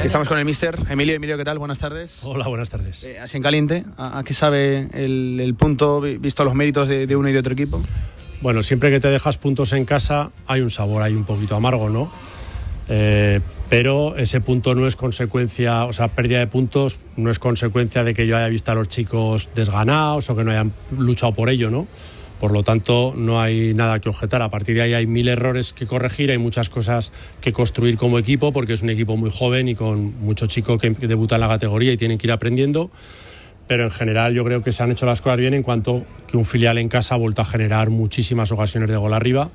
[0.03, 1.15] Estamos con el mister Emilio.
[1.15, 1.59] Emilio, ¿qué tal?
[1.59, 2.21] Buenas tardes.
[2.25, 3.05] Hola, buenas tardes.
[3.05, 6.89] Eh, así en caliente, ¿a, a qué sabe el, el punto, vi- visto los méritos
[6.89, 7.81] de, de uno y de otro equipo?
[8.41, 11.89] Bueno, siempre que te dejas puntos en casa hay un sabor, hay un poquito amargo,
[11.89, 12.11] ¿no?
[12.89, 13.41] Eh,
[13.73, 18.13] pero ese punto no es consecuencia, o sea, pérdida de puntos no es consecuencia de
[18.13, 21.71] que yo haya visto a los chicos desganados o que no hayan luchado por ello,
[21.71, 21.87] ¿no?
[22.39, 24.43] Por lo tanto, no hay nada que objetar.
[24.43, 28.19] A partir de ahí hay mil errores que corregir, hay muchas cosas que construir como
[28.19, 31.49] equipo, porque es un equipo muy joven y con mucho chico que debuta en la
[31.49, 32.91] categoría y tienen que ir aprendiendo.
[33.69, 36.37] Pero en general yo creo que se han hecho las cosas bien en cuanto que
[36.37, 39.51] un filial en casa ha vuelto a generar muchísimas ocasiones de gol arriba,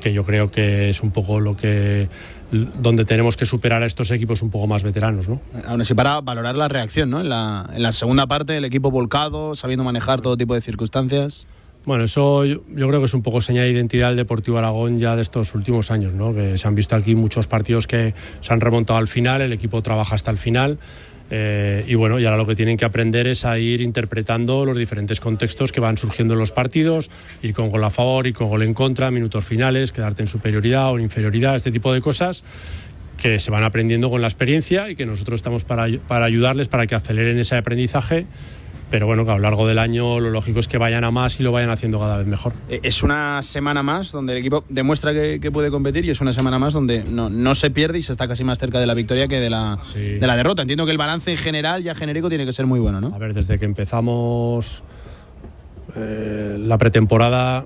[0.00, 2.08] que yo creo que es un poco lo que
[2.50, 5.40] donde tenemos que superar a estos equipos un poco más veteranos, ¿no?
[5.66, 7.20] Aún así, para valorar la reacción, ¿no?
[7.20, 11.46] En la, en la segunda parte, el equipo volcado, sabiendo manejar todo tipo de circunstancias.
[11.84, 14.98] Bueno, eso yo, yo, creo que es un poco señal de identidad del Deportivo Aragón
[14.98, 16.34] ya de estos últimos años, ¿no?
[16.34, 19.82] Que se han visto aquí muchos partidos que se han remontado al final, el equipo
[19.82, 20.78] trabaja hasta el final.
[21.30, 24.78] Eh, y bueno, y ahora lo que tienen que aprender es a ir interpretando los
[24.78, 27.10] diferentes contextos que van surgiendo en los partidos,
[27.42, 30.90] ir con gol a favor, ir con gol en contra, minutos finales, quedarte en superioridad
[30.92, 32.44] o en inferioridad, este tipo de cosas
[33.16, 36.86] que se van aprendiendo con la experiencia y que nosotros estamos para, para ayudarles para
[36.86, 38.26] que aceleren ese aprendizaje
[38.90, 41.40] pero bueno, que a lo largo del año lo lógico es que vayan a más
[41.40, 42.52] y lo vayan haciendo cada vez mejor.
[42.68, 46.32] Eh, es una semana más donde el equipo demuestra que, puede competir y es una
[46.32, 48.94] semana más donde no, no, se pierde y se está casi más cerca de la
[48.94, 50.62] victoria que de la, de la derrota.
[50.62, 53.14] Entiendo que el balance en general, ya genérico, tiene que ser muy bueno, ¿no?
[53.14, 54.82] A ver, desde que empezamos
[55.94, 57.64] eh, la pretemporada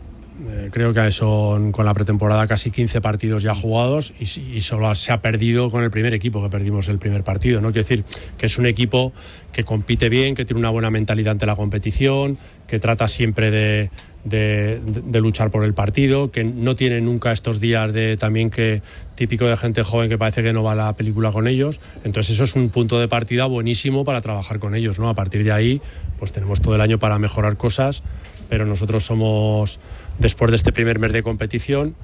[0.48, 5.12] eh, creo que son con la pretemporada casi 15 partidos ya jugados y, solo se
[5.12, 7.60] ha perdido con el primer equipo que perdimos el primer partido.
[7.60, 7.72] ¿no?
[7.72, 8.04] Quiero decir
[8.38, 9.12] que es un equipo
[9.52, 13.90] que compite bien, que tiene una buena mentalidad ante la competición, que trata siempre de,
[14.24, 18.82] de, luchar por el partido, que no tiene nunca estos días de también que
[19.14, 21.80] típico de gente joven que parece que no va la película con ellos.
[22.04, 24.98] Entonces eso es un punto de partida buenísimo para trabajar con ellos.
[24.98, 25.08] ¿no?
[25.08, 25.82] A partir de ahí,
[26.18, 28.02] pues tenemos todo el año para mejorar cosas,
[28.48, 29.80] pero nosotros somos
[30.20, 31.96] después de este primer mes de competición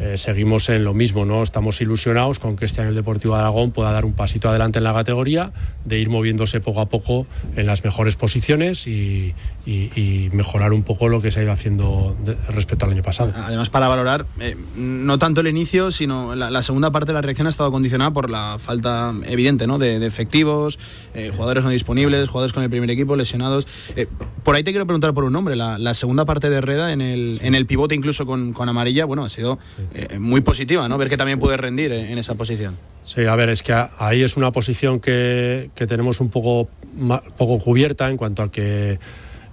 [0.00, 1.42] eh, seguimos en lo mismo, ¿no?
[1.42, 4.78] Estamos ilusionados con que este año el Deportivo de Aragón pueda dar un pasito adelante
[4.78, 5.52] en la categoría,
[5.84, 9.34] de ir moviéndose poco a poco en las mejores posiciones y,
[10.32, 12.16] mejorar un poco lo que se ha ido haciendo
[12.48, 13.32] respecto al año pasado.
[13.36, 17.46] Además, para valorar, eh, no tanto el inicio, sino la, segunda parte de la reacción
[17.46, 19.78] ha estado condicionada por la falta evidente ¿no?
[19.78, 20.78] de, efectivos,
[21.14, 23.66] eh, jugadores no disponibles, jugadores con el primer equipo, lesionados.
[24.42, 25.56] por ahí te quiero preguntar por un nombre.
[25.56, 29.24] La, segunda parte de Reda en el, en el pivote, incluso con, con amarilla, bueno,
[29.24, 29.58] ha sido
[29.94, 30.98] eh, muy positiva, ¿no?
[30.98, 32.76] Ver que también puede rendir en esa posición.
[33.04, 36.68] Sí, a ver, es que ahí es una posición que, tenemos un poco,
[37.36, 39.00] poco cubierta en cuanto a que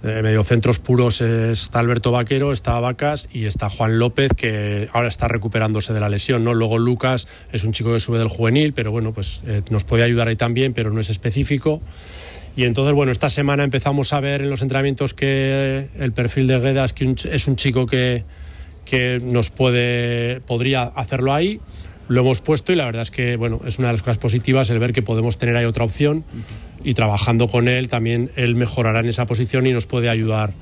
[0.04, 5.26] eh, mediocentros puros está Alberto Vaquero, está Vacas y está Juan López, que ahora está
[5.26, 6.54] recuperándose de la lesión, ¿no?
[6.54, 10.04] Luego Lucas es un chico que sube del juvenil, pero bueno, pues eh, nos puede
[10.04, 11.80] ayudar ahí también, pero no es específico.
[12.54, 16.60] Y entonces, bueno, esta semana empezamos a ver en los entrenamientos que el perfil de
[16.60, 18.24] Guedas que es un chico que,
[18.88, 21.60] que nos puede, podría hacerlo ahí.
[22.08, 24.70] Lo hemos puesto y la verdad es que bueno, es una de las cosas positivas
[24.70, 26.24] el ver que podemos tener ahí otra opción
[26.82, 30.52] y trabajando con él también él mejorará en esa posición y nos puede ayudar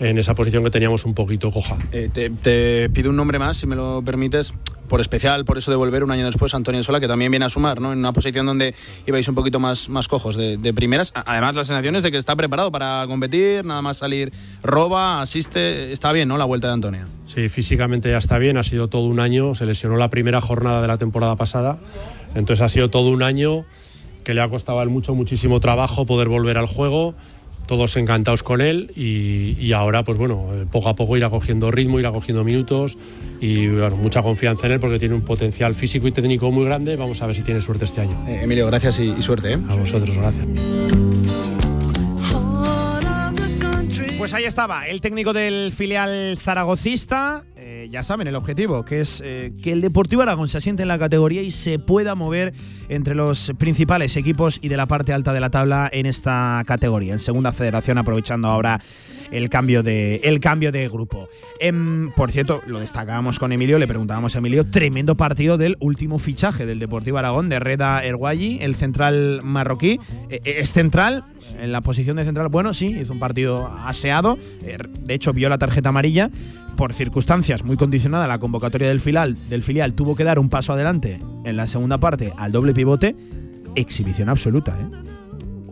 [0.00, 1.76] en esa posición que teníamos un poquito coja.
[1.92, 2.10] Eh,
[2.42, 4.52] te, pido un nombre más, si me lo permites,
[4.88, 7.48] por especial, por eso de volver un año después, Antonio Sola, que también viene a
[7.48, 7.92] sumar, ¿no?
[7.92, 8.74] En una posición donde
[9.06, 11.12] ibais un poquito más, más cojos de, primeras.
[11.14, 16.12] Además, las sensaciones de que está preparado para competir, nada más salir, roba, asiste, está
[16.12, 16.38] bien, ¿no?
[16.38, 17.04] La vuelta de Antonio.
[17.26, 20.82] Sí, físicamente ya está bien, ha sido todo un año, se lesionó la primera jornada
[20.82, 21.78] de la temporada pasada,
[22.34, 23.64] entonces ha sido todo un año
[24.24, 27.14] que le ha costado mucho, muchísimo trabajo poder volver al juego
[27.66, 32.10] todos encantados con él y, ahora pues bueno, poco a poco irá cogiendo ritmo, irá
[32.12, 32.96] cogiendo minutos
[33.40, 36.96] y mucha confianza en él porque tiene un potencial físico y técnico muy grande.
[36.96, 38.24] Vamos a ver si tiene suerte este año.
[38.28, 39.52] Eh, Emilio, gracias y, suerte.
[39.52, 39.58] ¿eh?
[39.68, 40.46] A vosotros, gracias.
[44.18, 47.44] Pues ahí estaba, el técnico del filial zaragocista.
[47.84, 50.88] Eh, ya saben el objetivo, que es eh, que el Deportivo Aragón se asiente en
[50.88, 52.54] la categoría y se pueda mover
[52.88, 57.12] entre los principales equipos y de la parte alta de la tabla en esta categoría,
[57.12, 58.80] en segunda federación, aprovechando ahora
[59.30, 61.28] el cambio de, el cambio de grupo.
[61.60, 66.18] Em, por cierto, lo destacábamos con Emilio, le preguntábamos a Emilio, tremendo partido del último
[66.18, 69.98] fichaje del Deportivo Aragón, de Reda Erguayi, el central marroquí.
[70.30, 71.24] E, e, es central,
[71.58, 75.48] en la posición de central, bueno, sí, hizo un partido aseado, eh, de hecho vio
[75.48, 76.30] la tarjeta amarilla,
[76.74, 80.72] por circunstancias muy condicionadas, la convocatoria del filial, del filial tuvo que dar un paso
[80.72, 83.16] adelante en la segunda parte al doble pivote,
[83.74, 85.14] exhibición absoluta, ¿eh?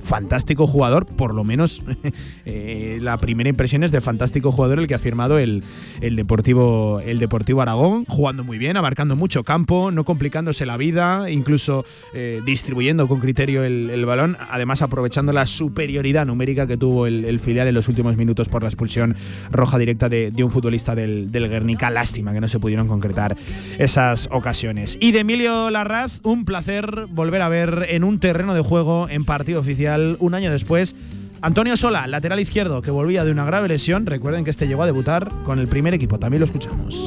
[0.03, 1.83] Fantástico jugador, por lo menos
[2.45, 5.62] eh, la primera impresión es de fantástico jugador el que ha firmado el,
[6.01, 11.31] el, Deportivo, el Deportivo Aragón, jugando muy bien, abarcando mucho campo, no complicándose la vida,
[11.31, 11.85] incluso
[12.15, 17.69] eh, distribuyendo con criterio el, balón, además aprovechando la superioridad numérica que tuvo el, filial
[17.69, 19.16] en los últimos minutos por la expulsión
[19.51, 21.91] roja directa de, de un futbolista del, del Guernica.
[21.91, 23.37] Lástima que no se pudieron concretar
[23.79, 24.99] esas ocasiones.
[25.01, 29.24] Y de Emilio Larraz, un placer volver a ver en un terreno de juego en
[29.24, 30.94] partido oficial un año después.
[31.40, 34.06] Antonio Sola, lateral izquierdo, que volvía de una grave lesión.
[34.06, 36.19] Recuerden que este llegó a debutar con el primer equipo.
[36.19, 37.05] También lo escuchamos.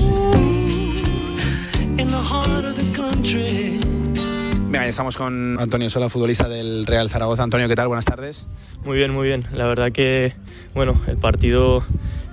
[4.75, 7.43] Venga, ya estamos con Antonio Sola, futbolista del Real Zaragoza.
[7.43, 7.87] Antonio, ¿qué tal?
[7.87, 8.45] Buenas tardes.
[8.83, 9.45] Muy bien, muy bien.
[9.53, 10.33] La verdad que,
[10.73, 11.85] bueno, el partido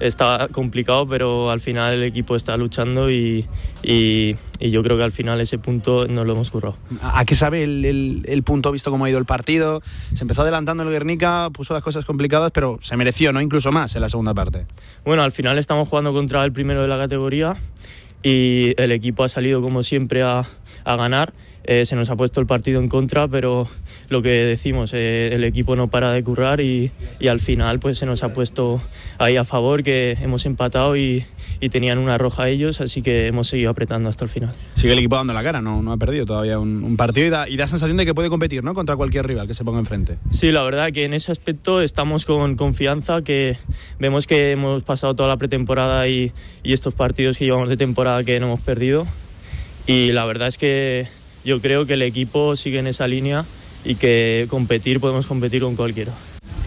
[0.03, 3.47] está complicado, pero al final el equipo está luchando y,
[3.83, 6.77] y, y yo creo que al final ese punto no lo hemos currado.
[7.01, 9.81] ¿A qué sabe el, el, el, punto visto cómo ha ido el partido?
[10.15, 13.41] Se empezó adelantando el Guernica, puso las cosas complicadas, pero se mereció, ¿no?
[13.41, 14.67] Incluso más en la segunda parte.
[15.05, 17.57] Bueno, al final estamos jugando contra el primero de la categoría
[18.23, 20.45] y el equipo ha salido como siempre a,
[20.85, 21.33] a ganar.
[21.65, 23.69] Eh, se nos ha puesto el partido en contra, pero
[24.13, 27.99] lo que decimos, eh, el equipo no para de currar y, y, al final pues
[27.99, 28.81] se nos ha puesto
[29.19, 31.25] ahí a favor, que hemos empatado y,
[31.61, 34.55] y, tenían una roja ellos, así que hemos seguido apretando hasta el final.
[34.75, 37.31] Sigue el equipo dando la cara, no, no ha perdido todavía un, un partido y
[37.31, 38.75] da, y da, sensación de que puede competir ¿no?
[38.75, 40.19] contra cualquier rival que se ponga enfrente.
[40.31, 43.57] Sí, la verdad que en ese aspecto estamos con confianza, que
[43.99, 46.33] vemos que hemos pasado toda la pretemporada y,
[46.63, 49.07] y estos partidos que llevamos de temporada que no hemos perdido
[49.87, 51.09] y la verdad es que
[51.45, 53.45] yo creo que el equipo sigue en esa línea
[53.85, 56.13] y que competir podemos competir con cualquiera.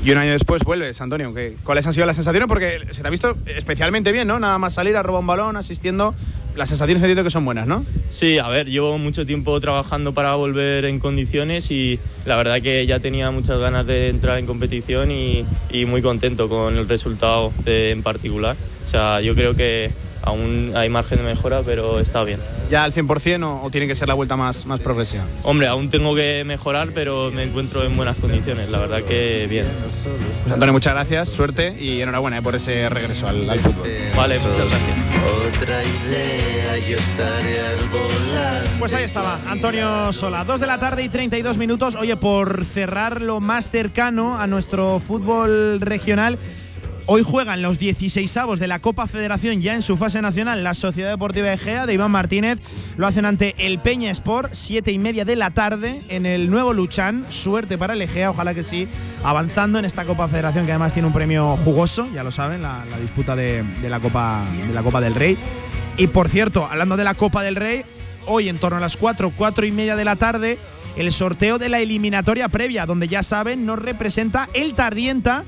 [0.04, 1.34] Y un año después vuelves, Antonio.
[1.64, 2.48] ¿Cuáles han sido las sensaciones?
[2.48, 4.40] Porque se te ha visto especialmente bien, ¿no?
[4.40, 6.14] Nada más salir a robar un balón, asistiendo.
[6.56, 7.84] Las sensaciones entiendo que son buenas, ¿no?
[8.12, 12.86] Sí, a ver, llevo mucho tiempo trabajando para volver en condiciones y la verdad que
[12.86, 17.52] ya tenía muchas ganas de entrar en competición y, y muy contento con el resultado
[17.64, 18.56] de, en particular.
[18.86, 19.90] O sea, yo creo que
[20.26, 22.40] aún hay margen de mejora, pero está bien.
[22.70, 25.24] ¿Ya al 100% o, o tiene que ser la vuelta más, más progresiva?
[25.44, 29.68] Hombre, aún tengo que mejorar, pero me encuentro en buenas condiciones, la verdad que bien.
[30.04, 33.88] Pues Antonio, muchas gracias, suerte y enhorabuena eh, por ese regreso al, al fútbol.
[34.16, 34.82] Vale, muchas gracias.
[35.48, 38.64] Otra idea, yo estaré al volar.
[38.80, 40.44] Pues ahí estaba, Antonio Sola.
[40.44, 41.96] Dos de la tarde y 32 minutos.
[41.96, 46.38] Oye, por cerrar lo más cercano a nuestro fútbol regional.
[47.08, 50.64] Hoy juegan los 16avos de la Copa Federación ya en su fase nacional.
[50.64, 52.60] La Sociedad Deportiva Egea de Iván Martínez
[52.98, 56.74] lo hacen ante el Peña Sport, siete y media de la tarde en el nuevo
[56.74, 57.28] Luchán.
[57.30, 58.88] Suerte para el Egea, ojalá que sí,
[59.24, 62.84] avanzando en esta Copa Federación que además tiene un premio jugoso, ya lo saben, la,
[63.00, 65.38] disputa de, de, la Copa, de la Copa del Rey.
[65.98, 67.84] Y por cierto, hablando de la Copa del Rey,
[68.26, 70.58] hoy en torno a las 4, 4 y media de la tarde,
[70.96, 75.46] el sorteo de la eliminatoria previa, donde ya saben, nos representa el Tardienta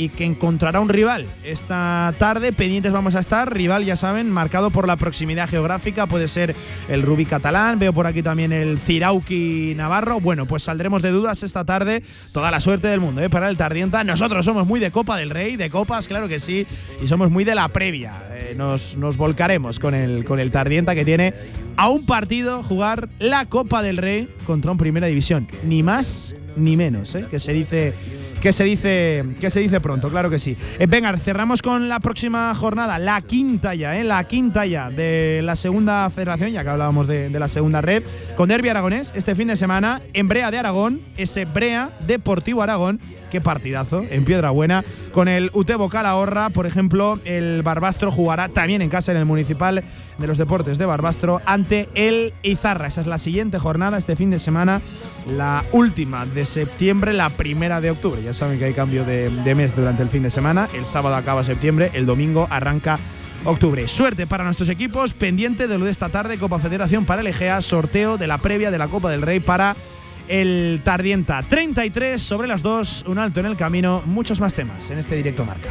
[0.00, 2.54] y que encontrará un rival esta tarde.
[2.54, 3.52] Pendientes vamos a estar.
[3.52, 6.06] Rival, ya saben, marcado por la proximidad geográfica.
[6.06, 6.56] Puede ser
[6.88, 7.78] el Rubí catalán.
[7.78, 10.18] Veo por aquí también el Cirauqui Navarro.
[10.18, 12.02] Bueno, pues saldremos de dudas esta tarde.
[12.32, 13.28] Toda la suerte del mundo ¿eh?
[13.28, 14.02] para el Tardienta.
[14.02, 16.66] Nosotros somos muy de Copa del Rey, de Copas, claro que sí.
[17.02, 18.22] Y somos muy de la previa.
[18.32, 21.34] Eh, nos, nos volcaremos con el, con el Tardienta que tiene
[21.76, 25.46] a un partido jugar la Copa del Rey contra un Primera División.
[25.62, 27.26] Ni más ni menos, ¿eh?
[27.30, 27.94] que se dice
[28.40, 30.56] que se dice que se dice pronto, claro que sí.
[30.78, 35.40] Eh, venga, cerramos con la próxima jornada, la quinta ya, eh, la quinta ya de
[35.44, 38.02] la segunda federación, ya que hablábamos de, de la segunda red,
[38.36, 43.00] con Derby Aragonés este fin de semana en Brea de Aragón, ese Brea Deportivo Aragón
[43.30, 44.84] qué partidazo en Piedra Buena.
[45.12, 49.82] Con el Utebo Calahorra, por ejemplo, el Barbastro jugará también en casa en el Municipal
[50.18, 52.88] de los Deportes de Barbastro ante el Izarra.
[52.88, 54.82] Esa es la siguiente jornada este fin de semana,
[55.26, 58.22] la última de septiembre, la primera de octubre.
[58.22, 60.68] Ya saben que hay cambio de, mes durante el fin de semana.
[60.74, 62.98] El sábado acaba septiembre, el domingo arranca
[63.44, 63.86] octubre.
[63.88, 67.62] Suerte para nuestros equipos, pendiente de lo de esta tarde, Copa Federación para el Egea,
[67.62, 69.76] sorteo de la previa de la Copa del Rey para
[70.28, 71.42] el Tardienta.
[71.44, 75.44] 33 sobre las 2, un alto en el camino, muchos más temas en este directo
[75.44, 75.70] marca.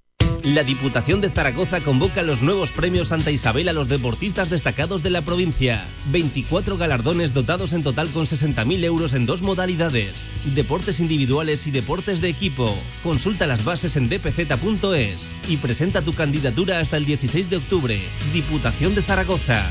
[0.43, 5.11] La Diputación de Zaragoza convoca los nuevos premios Santa Isabel a los deportistas destacados de
[5.11, 5.85] la provincia.
[6.11, 10.31] 24 galardones dotados en total con 60.000 euros en dos modalidades.
[10.55, 12.75] Deportes individuales y deportes de equipo.
[13.03, 18.01] Consulta las bases en dpz.es y presenta tu candidatura hasta el 16 de octubre.
[18.33, 19.69] Diputación de Zaragoza.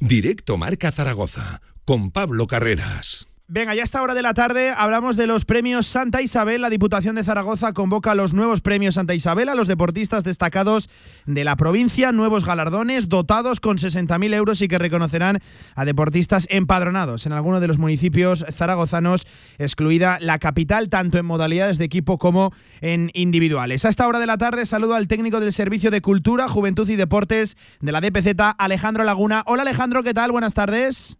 [0.00, 3.29] Directo Marca Zaragoza con Pablo Carreras.
[3.52, 6.62] Venga, ya a esta hora de la tarde hablamos de los premios Santa Isabel.
[6.62, 10.88] La Diputación de Zaragoza convoca los nuevos premios Santa Isabel a los deportistas destacados
[11.26, 15.40] de la provincia, nuevos galardones dotados con 60.000 euros y que reconocerán
[15.74, 19.26] a deportistas empadronados en algunos de los municipios zaragozanos,
[19.58, 23.84] excluida la capital, tanto en modalidades de equipo como en individuales.
[23.84, 26.94] A esta hora de la tarde saludo al técnico del Servicio de Cultura, Juventud y
[26.94, 28.28] Deportes de la DPZ,
[28.58, 29.42] Alejandro Laguna.
[29.46, 30.30] Hola Alejandro, ¿qué tal?
[30.30, 31.19] Buenas tardes.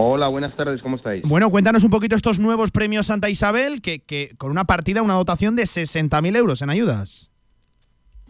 [0.00, 1.24] Hola, buenas tardes, ¿cómo estáis?
[1.24, 5.14] Bueno, cuéntanos un poquito estos nuevos premios Santa Isabel, que, que con una partida, una
[5.14, 7.32] dotación de 60.000 euros en ayudas.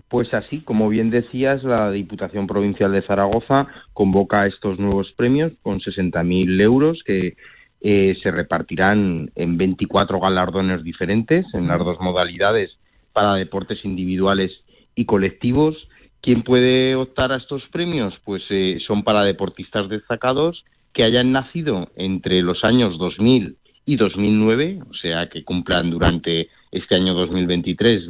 [0.08, 5.80] Pues así, como bien decías, la Diputación Provincial de Zaragoza convoca estos nuevos premios con
[5.80, 7.36] 60.000 euros que
[7.82, 12.78] eh, se repartirán en 24 galardones diferentes en las dos modalidades
[13.12, 14.62] para deportes individuales
[14.94, 15.76] y colectivos.
[16.22, 18.18] ¿Quién puede optar a estos premios?
[18.24, 23.56] Pues eh, son para deportistas destacados que hayan nacido entre los años 2000
[23.86, 28.08] y 2009, o sea, que cumplan durante este año 2023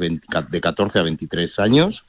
[0.51, 2.03] de 14 a 23 años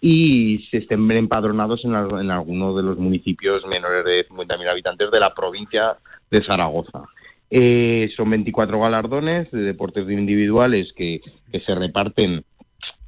[0.00, 5.20] y se estén empadronados en, en alguno de los municipios menores de 50.000 habitantes de
[5.20, 5.96] la provincia
[6.30, 7.04] de Zaragoza.
[7.48, 11.20] Eh, son 24 galardones de deportes individuales que,
[11.52, 12.44] que se reparten,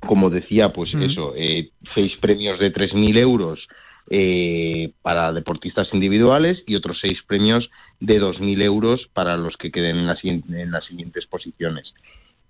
[0.07, 3.67] como decía, pues eso, eh, seis premios de 3.000 euros
[4.11, 7.71] eh, para deportistas individuales y otros seis premios
[8.01, 11.95] de 2.000 euros para los que queden en, las siguientes- en las siguientes posiciones.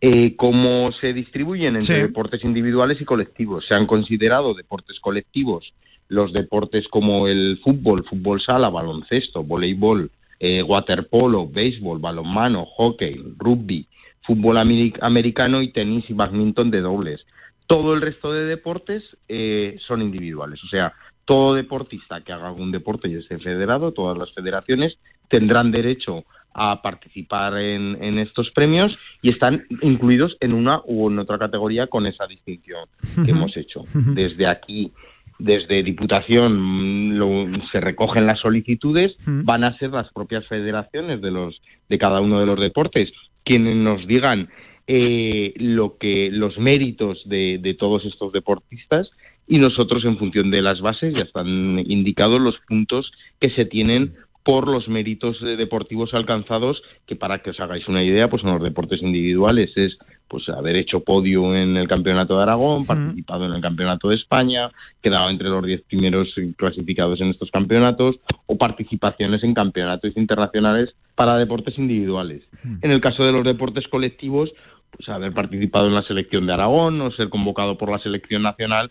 [0.01, 2.03] Eh, ¿Cómo se distribuyen entre Sí.
[2.03, 3.65] deportes individuales y colectivos?
[3.69, 5.73] Se han considerado deportes colectivos
[6.09, 10.11] los deportes como el fútbol, fútbol sala, baloncesto, voleibol,
[10.41, 13.87] eh, waterpolo, béisbol, balonmano, hockey, rugby,
[14.23, 17.25] fútbol ameri- americano y tenis y badminton de dobles.
[17.67, 20.93] Todo el resto de deportes eh, son individuales, o sea,
[21.25, 24.99] todo deportista que haga algún deporte y esté federado, todas las federaciones
[25.29, 31.19] tendrán derecho a participar en, en estos premios y están incluidos en una u en
[31.19, 32.87] otra categoría con esa distinción
[33.25, 33.85] que hemos hecho.
[34.15, 34.93] Desde aquí,
[35.39, 41.61] desde Diputación, lo- se recogen las solicitudes, van a ser las propias federaciones de los
[41.89, 43.13] de cada uno de los deportes
[43.45, 44.49] quienes nos digan
[44.87, 49.11] eh, lo que los méritos de, de todos estos deportistas
[49.47, 54.15] y nosotros en función de las bases ya están indicados los puntos que se tienen
[54.45, 58.63] por los méritos deportivos alcanzados que para que os hagáis una idea pues en los
[58.63, 59.73] deportes individuales.
[59.77, 59.99] Es
[60.29, 64.71] pues haber hecho podio en el campeonato de Aragón participado en el campeonato de España
[65.03, 68.17] quedado entre los 10 primeros clasificados en estos campeonatos
[68.47, 72.43] o participaciones en campeonatos internacionales para deportes individuales.
[72.83, 74.53] En el caso de los deportes colectivos
[74.91, 78.91] pues haber participado en la selección de Aragón o ser convocado por la selección nacional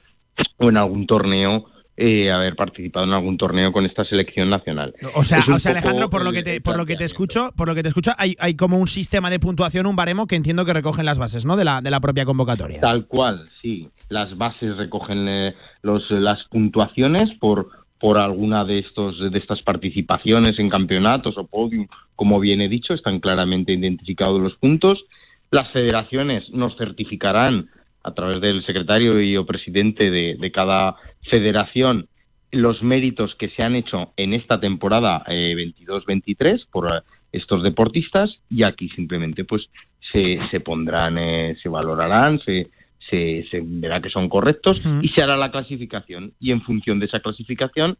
[0.57, 1.65] o en algún torneo
[1.95, 4.95] eh, haber participado en algún torneo con esta selección nacional.
[5.13, 7.67] O sea, o sea Alejandro, por lo que te, por lo que te escucho, por
[7.67, 10.65] lo que te escucho, hay, hay como un sistema de puntuación, un baremo que entiendo
[10.65, 11.55] que recogen las bases, ¿no?
[11.55, 12.81] De la, de la propia convocatoria.
[12.81, 13.89] Tal cual, sí.
[14.09, 17.69] Las bases recogen eh, los, las puntuaciones por
[17.99, 21.87] por alguna de estos de estas participaciones en campeonatos o podium,
[22.17, 25.05] como bien he dicho, están claramente identificados los puntos.
[25.51, 27.69] Las federaciones nos certificarán
[28.03, 30.95] a través del secretario y o presidente de, de cada
[31.29, 32.07] federación
[32.51, 38.63] los méritos que se han hecho en esta temporada eh, 22-23 por estos deportistas y
[38.63, 39.69] aquí simplemente pues
[40.11, 42.69] se, se pondrán, eh, se valorarán, se,
[43.09, 46.33] se, se verá que son correctos y se hará la clasificación.
[46.39, 47.97] Y en función de esa clasificación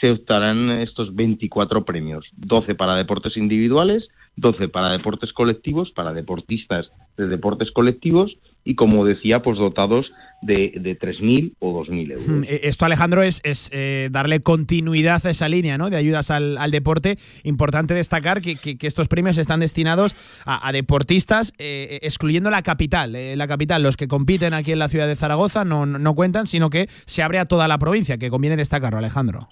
[0.00, 6.92] se optarán estos 24 premios, 12 para deportes individuales, 12 para deportes colectivos, para deportistas
[7.16, 8.36] de deportes colectivos
[8.66, 10.12] y como decía, pues dotados
[10.42, 12.28] de, de 3.000 o 2.000 euros.
[12.28, 15.88] Mm, eh, Esto, Alejandro, es, es, eh, darle continuidad a esa línea ¿no?
[15.88, 17.16] de ayudas al, al deporte.
[17.44, 20.14] Importante destacar que, que- que estos premios están destinados
[20.44, 23.16] a, a deportistas, eh, excluyendo la capital.
[23.16, 26.46] Eh, la capital, los que compiten aquí en la ciudad de Zaragoza no, no cuentan,
[26.46, 29.48] sino que se abre a toda la provincia, que conviene destacarlo, Alejandro.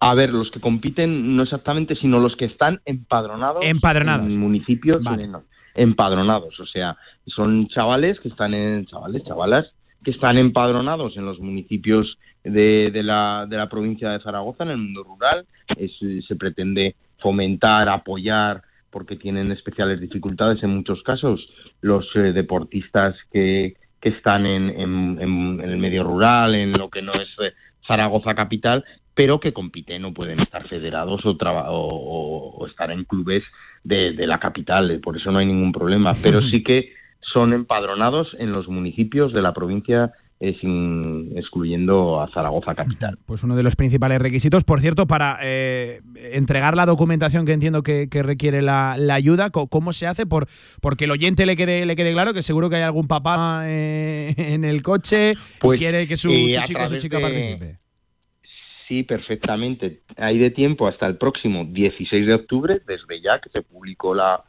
[0.00, 4.34] A ver, los que compiten no exactamente, sino los que están empadronados, Empadronados.
[4.34, 5.28] en municipios Vale.
[5.28, 6.58] no, empadronados.
[6.60, 6.96] O sea,
[7.26, 9.72] son chavales que están en chavales, chavalas
[10.04, 14.70] que están empadronados en los municipios de, de la, de la provincia de Zaragoza, en
[14.70, 15.46] el mundo rural.
[16.26, 21.48] Se pretende fomentar, apoyar, porque tienen especiales dificultades en muchos casos,
[21.80, 27.12] los eh, deportistas que, que están en, en- el medio rural, en lo que no
[27.12, 27.52] es eh,
[27.86, 28.84] Zaragoza capital,
[29.14, 31.36] pero que compiten o pueden estar federados o-
[32.58, 33.44] o estar en clubes
[33.84, 36.14] de, de la capital, eh, por eso no hay ningún problema.
[36.14, 42.28] Pero sí que son empadronados en los municipios de la provincia, eh, sin, excluyendo a
[42.32, 43.16] Zaragoza capital.
[43.26, 44.64] Pues uno de los principales requisitos.
[44.64, 46.00] Por cierto, para eh,
[46.32, 50.26] entregar la documentación que entiendo que, que requiere la, la ayuda, ¿cómo se hace?
[50.26, 50.48] Por,
[50.80, 54.34] porque el oyente le quede, le quede claro que seguro que hay algún papá eh,
[54.36, 57.18] en el coche Pues, y quiere que su, eh, su a chico o su chica
[57.18, 57.78] de- participe.
[58.92, 60.02] Sí, perfectamente.
[60.18, 64.44] Hay de tiempo hasta el próximo 16 de octubre, desde ya que se publicó la,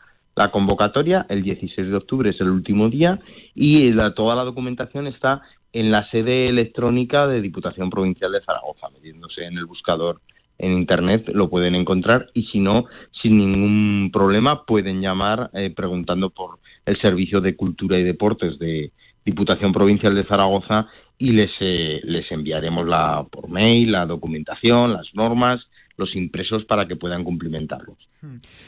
[0.52, 1.26] convocatoria.
[1.30, 3.22] El 16 de octubre es el último día
[3.56, 9.46] y toda la documentación está en la sede electrónica de Diputación Provincial de Zaragoza, metiéndose
[9.46, 10.20] en el buscador
[10.58, 16.32] en internet lo pueden encontrar y si no, sin ningún problema pueden llamar eh, preguntando
[16.32, 18.92] por el Servicio de Cultura y Deportes de
[19.24, 25.08] Diputación Provincial de Zaragoza y les, eh, les enviaremos la, por mail la documentación, las
[25.14, 27.98] normas, los impresos para que puedan cumplimentarlos.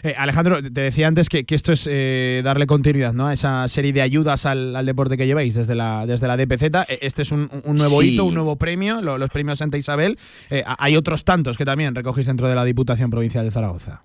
[0.03, 3.27] Eh, Alejandro, te decía antes que, que esto es eh, darle continuidad ¿no?
[3.27, 6.63] a esa serie de ayudas al, al deporte que lleváis desde la, desde la DPZ.
[6.87, 8.09] Eh, Este es un, un nuevo Sí.
[8.13, 10.17] hito, un nuevo premio, lo- los premios Santa Isabel.
[10.51, 14.03] Eh, hay otros tantos que también recogéis dentro de la Diputación Provincial de Zaragoza.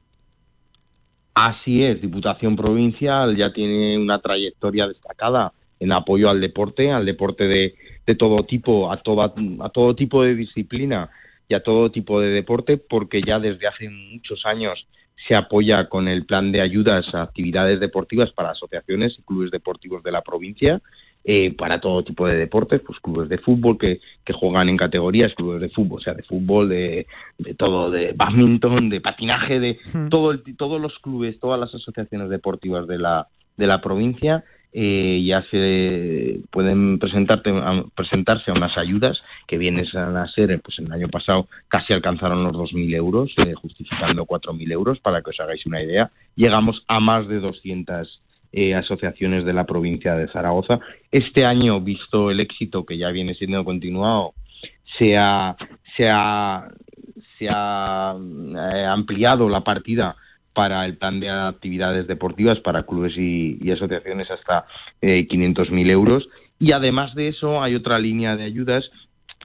[1.34, 7.44] Así es, Diputación Provincial ya tiene una trayectoria destacada en apoyo al deporte, al deporte
[7.44, 7.74] de,
[8.11, 11.11] de todo tipo, a, toda, a todo tipo de disciplina
[11.49, 14.87] y a todo tipo de deporte, porque ya desde hace muchos años
[15.28, 20.03] se apoya con el plan de ayudas a actividades deportivas para asociaciones y clubes deportivos
[20.03, 20.81] de la provincia,
[21.23, 25.35] eh, para todo tipo de deportes, pues clubes de fútbol que, que juegan en categorías,
[25.35, 27.07] clubes de fútbol, o sea, de fútbol, de,
[27.39, 29.78] de todo, de badminton, de patinaje, de
[30.09, 33.28] todo el- todos los clubes, todas las asociaciones deportivas de la,
[33.59, 37.52] de la provincia eh, ya se pueden presentarte,
[37.94, 42.52] presentarse a unas ayudas que vienen a ser, pues el año pasado casi alcanzaron los
[42.52, 46.10] 2.000 euros, eh, justificando 4.000 euros, para que os hagáis una idea.
[46.36, 48.20] Llegamos a más de 200
[48.52, 50.80] eh, asociaciones de la provincia de Zaragoza.
[51.10, 54.34] Este año, visto el éxito que ya viene siendo continuado,
[54.98, 55.56] se ha,
[55.97, 56.68] se ha,
[57.38, 60.16] se ha eh, ampliado la partida
[60.52, 64.66] para el plan de actividades deportivas para clubes y, y asociaciones hasta
[65.01, 66.28] eh, 500.000 euros.
[66.59, 68.90] Y además de eso hay otra línea de ayudas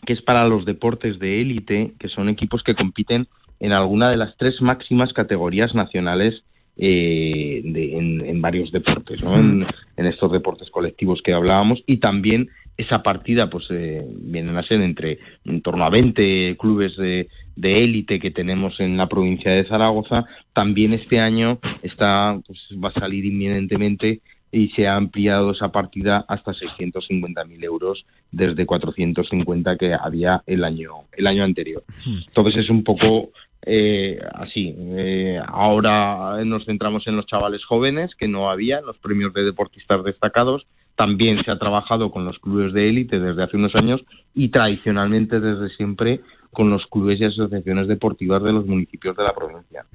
[0.06, 3.27] que es para los deportes de élite, que son equipos que compiten
[3.60, 6.44] en alguna de las tres máximas categorías nacionales
[6.77, 9.36] eh, de- en, en varios deportes, ¿no?
[9.36, 9.65] en,
[9.98, 14.81] en estos deportes colectivos que hablábamos y también esa partida pues eh, vienen a ser
[14.81, 19.65] entre en torno a 20 clubes de, de élite que tenemos en la provincia de
[19.65, 24.22] Zaragoza también este año está pues va a salir inminentemente
[24.52, 30.91] y se ha ampliado esa partida hasta 650.000 euros desde 450 que había el año
[31.14, 33.31] el año anterior entonces es un poco
[33.65, 34.76] eh, así.
[34.77, 40.03] Eh, ahora nos centramos en los chavales jóvenes, que no había, los premios de deportistas
[40.03, 40.68] destacados.
[40.95, 44.01] También se ha trabajado con los clubes de élite desde hace unos años
[44.34, 46.22] y tradicionalmente desde siempre
[46.56, 49.86] con los clubes y asociaciones deportivas de los municipios de la provincia.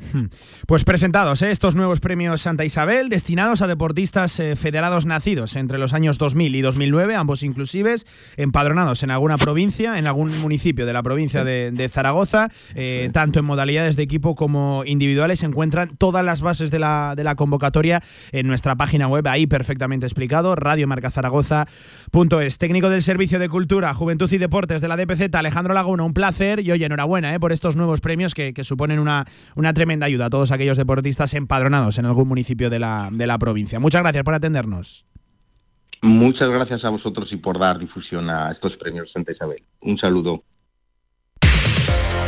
[0.67, 1.51] Pues presentados ¿eh?
[1.51, 6.55] estos nuevos premios Santa Isabel, destinados a deportistas eh, federados nacidos entre los años 2000
[6.55, 8.07] y 2009, ambos inclusives,
[8.37, 13.41] empadronados en alguna provincia, en algún municipio de la provincia de, de Zaragoza, eh, tanto
[13.41, 15.41] en modalidades de equipo como individuales.
[15.41, 19.47] Se encuentran todas las bases de la, de la convocatoria en nuestra página web, ahí
[19.47, 22.59] perfectamente explicado, radiomarcazaragoza.es.
[22.59, 26.50] Técnico del Servicio de Cultura, Juventud y Deportes de la DPZ, Alejandro Laguna, un placer
[26.59, 27.39] y oye, enhorabuena ¿eh?
[27.39, 31.35] por estos nuevos premios que, que suponen una, una tremenda ayuda a todos aquellos deportistas
[31.35, 33.79] empadronados en algún municipio de la, de la provincia.
[33.79, 35.07] Muchas gracias por atendernos.
[36.03, 39.63] Muchas gracias a vosotros y por dar difusión a estos premios Santa Isabel.
[39.83, 40.43] Un saludo.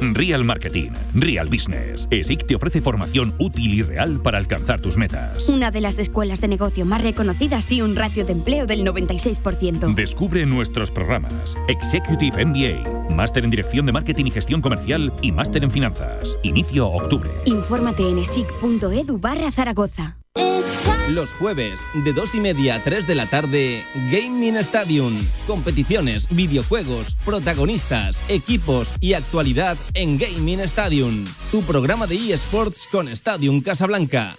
[0.00, 2.06] Real Marketing, Real Business.
[2.10, 5.48] ESIC te ofrece formación útil y real para alcanzar tus metas.
[5.48, 9.94] Una de las escuelas de negocio más reconocidas y un ratio de empleo del 96%.
[9.94, 11.56] Descubre nuestros programas.
[11.68, 16.38] Executive MBA, Máster en Dirección de Marketing y Gestión Comercial y Máster en Finanzas.
[16.42, 17.30] Inicio octubre.
[17.44, 20.18] Infórmate en esic.edu barra Zaragoza.
[21.08, 25.14] Los jueves, de 2 y media a 3 de la tarde, Gaming Stadium.
[25.46, 31.24] Competiciones, videojuegos, protagonistas, equipos y actualidad en Gaming Stadium.
[31.50, 34.36] Tu programa de eSports con Stadium Casablanca.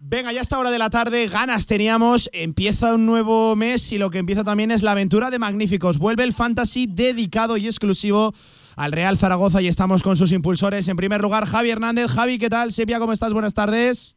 [0.00, 4.10] Venga, ya esta hora de la tarde, ganas teníamos, empieza un nuevo mes y lo
[4.10, 5.98] que empieza también es la aventura de Magníficos.
[5.98, 8.32] Vuelve el fantasy dedicado y exclusivo
[8.76, 10.86] al Real Zaragoza y estamos con sus impulsores.
[10.88, 12.10] En primer lugar, Javi Hernández.
[12.12, 12.72] Javi, ¿qué tal?
[12.72, 13.32] Sepia, ¿cómo estás?
[13.32, 14.16] Buenas tardes.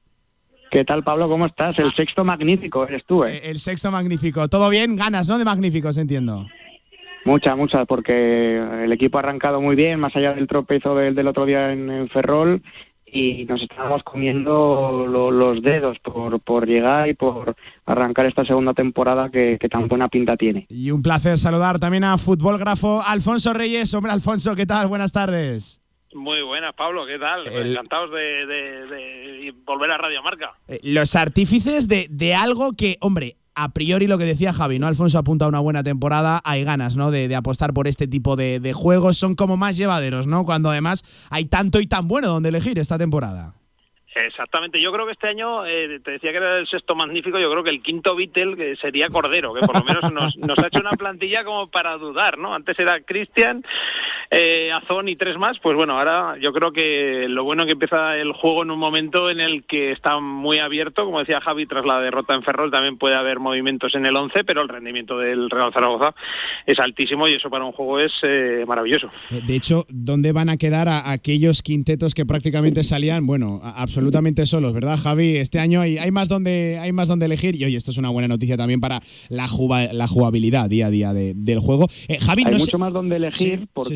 [0.69, 1.27] ¿Qué tal, Pablo?
[1.27, 1.80] ¿Cómo estás?
[1.80, 3.41] El sexto magnífico eres tú, ¿eh?
[3.44, 4.48] El sexto magnífico.
[4.49, 4.95] ¿Todo bien?
[4.95, 5.40] Ganas, ¿no?
[5.40, 6.45] De Magníficos, entiendo.
[7.26, 11.27] Muchas, muchas, porque el equipo ha arrancado muy bien, más allá del tropezo del, del
[11.27, 12.61] otro día en, en Ferrol,
[13.14, 17.56] y nos estábamos comiendo lo- los dedos por, por llegar y por
[17.86, 20.65] arrancar esta segunda temporada que, que tan buena pinta tiene.
[20.69, 23.94] Y un placer saludar también a Futbolgrafo Alfonso Reyes.
[23.94, 24.88] Hombre, Alfonso, ¿qué tal?
[24.88, 25.81] Buenas tardes.
[26.14, 27.45] Muy buenas, Pablo, ¿qué tal?
[27.48, 30.53] Encantados de, de- de volver a Radio Marca.
[30.68, 34.88] Eh, Los artífices de, de algo que, hombre, a priori lo que decía Javi, ¿no?
[34.88, 37.11] Alfonso apunta a una buena temporada, hay ganas, ¿no?
[37.11, 40.45] De, de apostar por este tipo de, juegos, son como más llevaderos, ¿no?
[40.45, 43.56] Cuando además hay tanto y tan bueno donde elegir esta temporada.
[44.15, 47.52] Exactamente, yo creo que este año, eh, te decía que era el sexto magnífico, yo
[47.52, 50.68] creo que el quinto Beatle que sería Cordero, que por lo menos nos, nos ha
[50.68, 52.56] hecho una plantilla como para dudar, ¿no?
[52.56, 53.64] Antes era Cristian,
[54.32, 57.74] eh, Azón y tres más, pues bueno, ahora yo creo que lo bueno es que
[57.74, 61.66] empieza el juego en un momento en el que está muy abierto, como decía Javi,
[61.66, 65.18] tras la derrota en Ferrol también puede haber movimientos en el 11, pero el rendimiento
[65.18, 66.14] del Real Zaragoza
[66.68, 69.10] es altísimo y eso para un juego es eh, maravilloso.
[69.32, 74.46] Eh, De hecho, ¿dónde van a quedar a aquellos quintetos que prácticamente salían, bueno, absolutamente
[74.46, 75.38] solos, ¿verdad, Javi?
[75.38, 78.10] Este año hay, hay, más donde, hay más donde elegir y oye, esto es una
[78.10, 79.00] buena noticia también para
[79.30, 81.88] la, juga- la jugabilidad día a día de- del juego.
[82.08, 83.96] Eh, Javi, Hay no sé- mucho más donde elegir Sí, porque,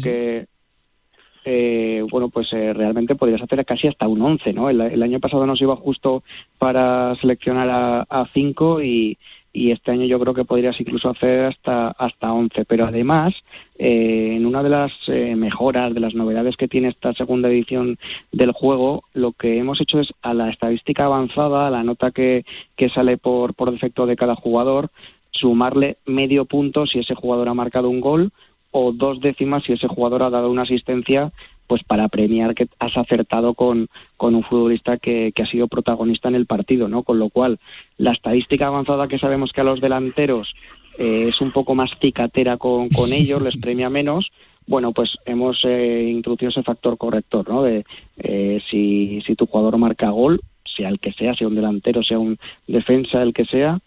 [1.45, 4.69] eh, bueno, pues eh, realmente podrías hacer casi hasta un 11, ¿no?
[4.69, 6.23] El, el año pasado nos iba justo
[6.57, 9.17] para seleccionar a, a cinco y,
[9.53, 12.65] y este año yo creo que podrías incluso hacer hasta, hasta 11.
[12.65, 13.35] Pero además,
[13.77, 17.99] eh, en una de las eh, mejoras, de las novedades que tiene esta segunda edición
[18.31, 22.45] del juego, lo que hemos hecho es a la estadística avanzada, a la nota que,
[22.75, 24.89] que sale por, por defecto de cada jugador,
[25.31, 28.31] sumarle medio punto si ese jugador ha marcado un gol
[28.73, 31.31] o dos décimas si ese jugador ha dado una asistencia
[31.67, 33.87] pues para premiar que has acertado con,
[34.17, 37.03] con un futbolista que, que ha sido protagonista en el partido, ¿no?
[37.03, 37.59] Con lo cual,
[37.97, 40.53] la estadística avanzada que sabemos que a los delanteros
[40.97, 44.31] eh, es un poco más cicatera con, con ellos, les premia menos,
[44.65, 47.63] bueno, pues hemos eh, introducido ese factor corrector, ¿no?
[47.63, 47.85] De
[48.17, 52.19] eh, si, si tu jugador marca gol, sea el que sea, sea un delantero, sea
[52.19, 52.37] un
[52.67, 53.79] defensa, el que sea,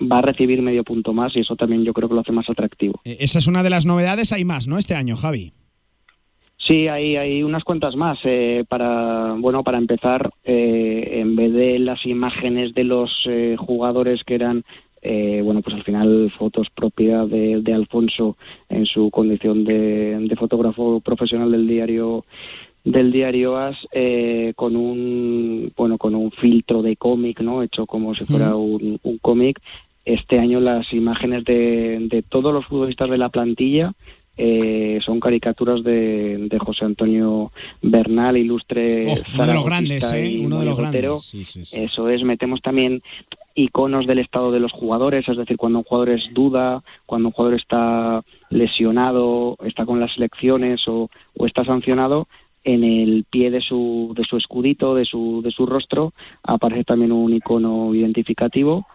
[0.00, 2.48] va a recibir medio punto más y eso también yo creo que lo hace más
[2.48, 3.00] atractivo.
[3.04, 4.78] Eh, Esa es una de las novedades, hay más, ¿no?
[4.78, 5.52] Este año, Javi.
[6.58, 8.18] Sí, hay, hay unas cuantas más.
[8.24, 14.22] eh, para bueno, para empezar, eh, en vez de las imágenes de los eh, jugadores
[14.24, 14.62] que eran
[15.02, 18.36] eh, bueno, pues al final fotos propiedad de, de Alfonso
[18.68, 22.26] en su condición de, de fotógrafo profesional del diario
[22.84, 28.14] del diario As eh, con un bueno con un filtro de cómic no hecho como
[28.14, 29.60] si fuera un, un cómic
[30.14, 33.92] este año las imágenes de, de todos los futbolistas de la plantilla
[34.42, 40.40] eh, son caricaturas de, de José Antonio Bernal, ilustre Oh, uno de los grandes, ¿eh?
[40.42, 41.22] Uno de los grandes.
[41.22, 41.78] Sí, sí, sí.
[41.78, 43.02] Eso es, metemos también
[43.54, 47.32] iconos del estado de los jugadores, es decir, cuando un jugador es duda, cuando un
[47.32, 52.26] jugador está lesionado, está con las selecciones o, o está sancionado,
[52.64, 57.12] en el pie de su, de su escudito, de su, de su rostro, aparece también
[57.12, 58.86] un icono identificativo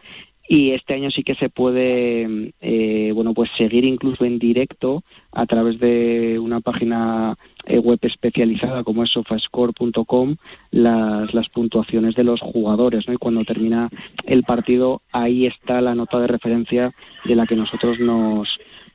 [0.47, 5.45] y este año sí que se puede eh, bueno pues seguir incluso en directo a
[5.45, 7.35] través de una página
[7.65, 10.35] eh, web especializada como es sofascore.com
[10.71, 13.13] las, las puntuaciones de los jugadores ¿no?
[13.13, 13.89] y cuando termina
[14.25, 16.93] el partido ahí está la nota de referencia
[17.25, 18.47] de la que nosotros nos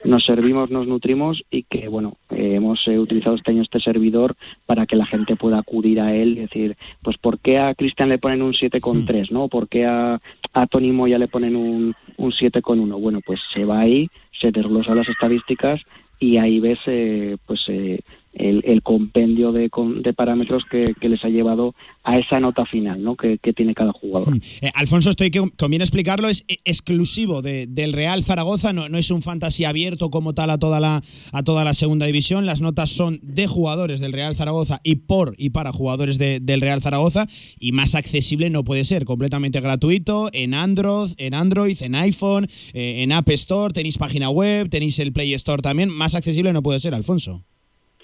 [0.04, 4.34] nos servimos, nos nutrimos y que, bueno, eh, hemos eh, utilizado este año este servidor
[4.66, 8.08] para que la gente pueda acudir a él y decir, pues, ¿por qué a Cristian
[8.08, 9.48] le ponen un 7,3, no?
[9.48, 10.20] ¿Por qué a,
[10.52, 13.00] a Tony Moya le ponen un, un 7,1?
[13.00, 14.08] Bueno, pues se va ahí,
[14.40, 15.80] se desglosa las estadísticas
[16.18, 18.00] y ahí ves, eh, pues, eh,
[18.32, 19.70] el, compendio de,
[20.02, 21.74] de parámetros que, les ha llevado
[22.04, 23.16] a esa nota final, ¿no?
[23.16, 24.38] Que, tiene cada jugador.
[24.62, 29.10] Eh, Alfonso, estoy que conviene explicarlo, es eh, exclusivo de- del Real Zaragoza, no, es
[29.10, 31.02] un fantasy abierto como tal a toda, la,
[31.32, 32.46] a toda la segunda división.
[32.46, 36.60] Las notas son de jugadores del Real Zaragoza y por y para jugadores de- del
[36.60, 37.26] Real Zaragoza.
[37.58, 43.02] Y más accesible no puede ser, completamente gratuito en Android, en Android, en iPhone, eh,
[43.02, 45.90] en App Store, tenéis página web, tenéis el Play Store también.
[45.90, 47.44] Más accesible no puede ser, Alfonso.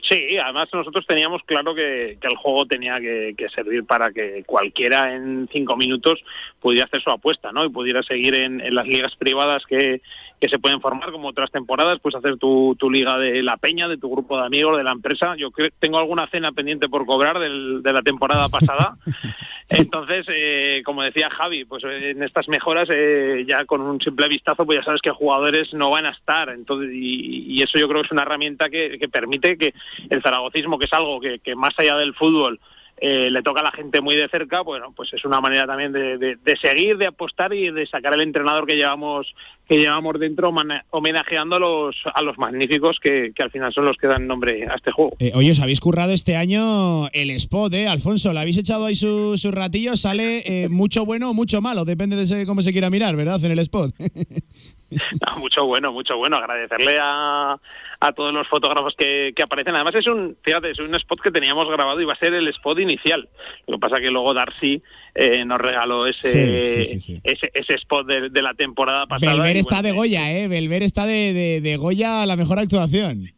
[0.08, 4.44] Sí, además nosotros teníamos claro que, que el juego tenía que, que, servir para que
[4.46, 6.22] cualquiera en cinco minutos
[6.60, 7.64] pudiera hacer su apuesta, ¿no?
[7.64, 10.00] Y pudiera seguir en, en las ligas privadas que,
[10.40, 13.88] que, se pueden formar, como otras temporadas, pues hacer tu, tu, liga de la peña,
[13.88, 15.34] de tu grupo de amigos, de la empresa.
[15.36, 18.94] Yo creo, tengo alguna cena pendiente por cobrar del, de la temporada pasada.
[19.68, 24.64] Entonces, eh, como decía Javi, pues en estas mejoras eh, ya con un simple vistazo,
[24.64, 26.50] pues ya sabes que jugadores no van a estar.
[26.50, 29.74] Entonces, y, y eso yo creo que es una herramienta que, que permite que
[30.08, 32.60] el zaragocismo, que es algo que, que más allá del fútbol
[32.98, 35.92] eh, le toca a la gente muy de cerca, bueno, pues es una manera también
[35.92, 39.26] de, de, de, seguir, de apostar y de sacar el entrenador que llevamos
[39.68, 40.52] que llevamos dentro
[40.90, 44.64] homenajeando a los, a los magníficos que, que al final son los que dan nombre
[44.70, 45.16] a este juego.
[45.18, 47.88] Eh, oye, os habéis currado este año el spot, ¿eh?
[47.88, 50.02] Alfonso, ¿le habéis echado ahí sus su ratillos?
[50.02, 53.44] Sale eh, mucho bueno o mucho malo, depende de cómo se quiera mirar, ¿verdad?
[53.44, 53.92] En el spot.
[54.90, 56.36] no, mucho bueno, mucho bueno.
[56.36, 57.58] Agradecerle a,
[58.00, 59.74] a todos los fotógrafos que, que, aparecen.
[59.74, 62.48] Además es un, fíjate, es un spot que teníamos grabado y va a ser el
[62.48, 63.28] spot inicial.
[63.66, 64.82] Lo que pasa que luego Darcy
[65.14, 69.32] eh, nos regaló ese, sí, sí, sí, ese, ese spot de, de, la temporada pasada.
[69.32, 70.48] Belver está bueno, de Goya, ¿eh?
[70.48, 73.35] Belver está de, de, de Goya a la mejor actuación.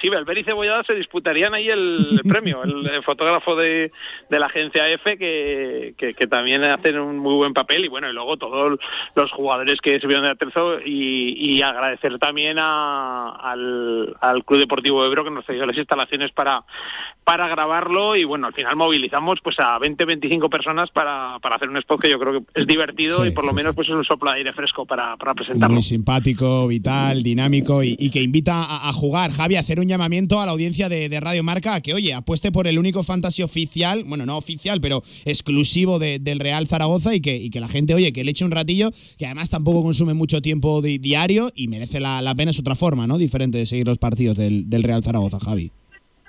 [0.00, 3.92] Sí, Belver y Cebollada se disputarían ahí el, premio, el, el, fotógrafo de,
[4.28, 8.10] de, la agencia F que, que, que, también hacen un muy buen papel y bueno,
[8.10, 8.78] y luego todos
[9.14, 14.60] los jugadores que se vieron de Aterzo y, y agradecer también a, al, al Club
[14.60, 16.64] Deportivo Ebro que nos cedió las instalaciones para,
[17.24, 21.70] para grabarlo y bueno, al final movilizamos pues a 20, 25 personas para, para hacer
[21.70, 23.88] un spot que yo creo que es divertido sí, y por lo sí, menos pues
[23.88, 25.74] es un soplo de aire fresco para, para presentarlo.
[25.74, 29.88] Muy simpático, vital, dinámico y, y que invita a, a, jugar, Javi, a hacer un
[29.88, 33.02] llamamiento a la audiencia de, de, Radio Marca a que, oye, apueste por el único
[33.02, 37.60] fantasy oficial, bueno, no oficial, pero exclusivo de, del Real Zaragoza y que, y que
[37.60, 40.98] la gente, oye, que le eche un ratillo, que además tampoco consume mucho tiempo di
[40.98, 43.16] diario y merece la, la, pena, es otra forma, ¿no?
[43.16, 45.70] Diferente de seguir los partidos del, del Real Zaragoza, Javi.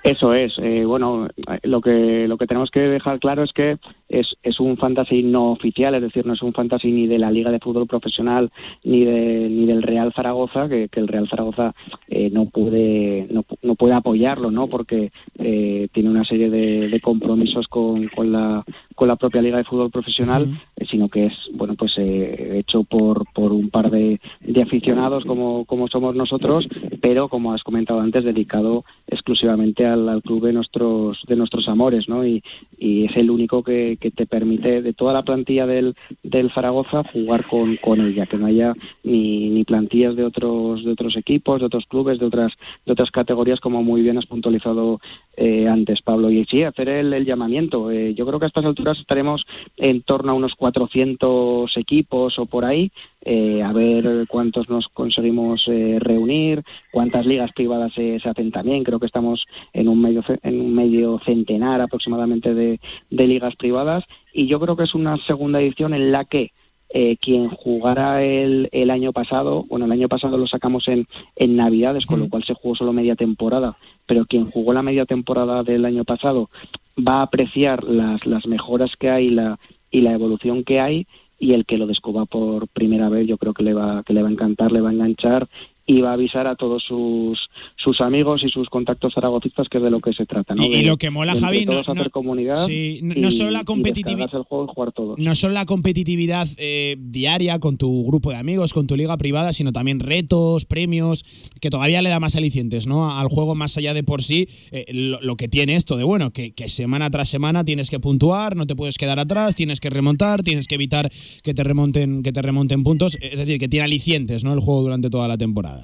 [0.02, 0.54] Eso es.
[0.58, 1.28] Eh, bueno,
[1.62, 3.78] lo que lo que tenemos que dejar claro es que
[4.08, 7.30] es, es un fantasy no oficial, es decir, no es un fantasy ni de la
[7.30, 8.50] Liga de Fútbol Profesional
[8.84, 11.74] ni de ni del Real Zaragoza, que, que el Real Zaragoza
[12.08, 14.68] eh, no puede no, no, puede apoyarlo, ¿no?
[14.68, 18.64] Porque eh, tiene una serie de, de compromisos con, con, la
[18.94, 20.88] con la propia Liga de Fútbol Profesional, uh -huh.
[20.88, 25.64] sino que es bueno pues eh, hecho por por un par de, de aficionados como
[25.64, 26.68] como somos nosotros,
[27.00, 32.08] pero como has comentado antes, dedicado exclusivamente al, al, club de nuestros de nuestros amores,
[32.08, 32.24] ¿no?
[32.26, 32.42] Y,
[32.78, 37.02] y es el único que, que, te permite de toda la plantilla del, del Zaragoza
[37.12, 38.74] jugar con, con ella, que no haya
[39.04, 42.52] ni, ni plantillas de otros de otros equipos, de otros clubes, de otras
[42.84, 45.00] de otras categorías, como muy bien has puntualizado
[45.36, 46.30] eh, antes, Pablo.
[46.30, 47.90] Y sí, hacer el, llamamiento.
[47.90, 49.44] Eh, yo creo que a estas alturas estaremos
[49.76, 52.90] en torno a unos 400 equipos o por ahí,
[53.22, 58.84] eh, a ver cuántos nos conseguimos eh, reunir, cuántas ligas privadas se, hacen también.
[58.84, 62.80] Creo que estamos en un medio, en un medio centenar aproximadamente de,
[63.10, 66.52] de, ligas privadas y yo creo que es una segunda edición en la que
[66.90, 71.56] eh, quien jugara el, el, año pasado, bueno, el año pasado lo sacamos en, en
[71.56, 73.76] Navidades, con lo cual se jugó solo media temporada,
[74.06, 76.48] pero quien jugó la media temporada del año pasado
[76.96, 79.58] va a apreciar las, las mejoras que hay la,
[79.90, 81.06] y la evolución que hay
[81.38, 84.22] y el que lo descubra por primera vez yo creo que le va que le
[84.22, 85.48] va a encantar, le va a enganchar
[85.86, 89.84] y va a avisar a todos sus, sus amigos y sus contactos zaragocistas que es
[89.84, 90.54] de lo que se trata.
[90.54, 90.64] ¿no?
[90.64, 93.52] Y, de, y lo que mola, Javi, no, no, hacer comunidad sí, no, no, solo
[93.52, 95.18] la competitividad, el juego y jugar todos.
[95.18, 99.52] no solo la competitividad eh, diaria con tu grupo de amigos, con tu liga privada,
[99.52, 101.24] sino también retos, premios,
[101.60, 103.16] que todavía le da más alicientes ¿no?
[103.16, 106.32] al juego más allá de por sí, eh, lo, lo, que tiene esto de bueno,
[106.32, 109.90] que, que semana tras semana tienes que puntuar, no te puedes quedar atrás, tienes que
[109.90, 111.10] remontar, tienes que evitar
[111.42, 114.52] que te remonten, que te remonten puntos, es decir, que tiene alicientes ¿no?
[114.52, 115.75] el juego durante toda la temporada.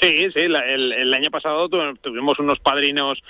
[0.00, 3.22] Sí, sí, la, el, el, año pasado tuvimos unos padrinos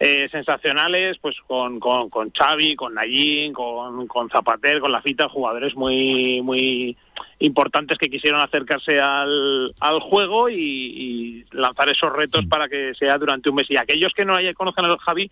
[0.00, 5.28] eh, sensacionales, pues con, con, con Xavi, con Nayín, con, con Zapater, con la fita,
[5.28, 6.96] jugadores muy muy
[7.40, 13.18] importantes que quisieron acercarse al, al juego y, y, lanzar esos retos para que sea
[13.18, 13.70] durante un mes.
[13.70, 15.30] Y aquellos que no conozcan al Javi,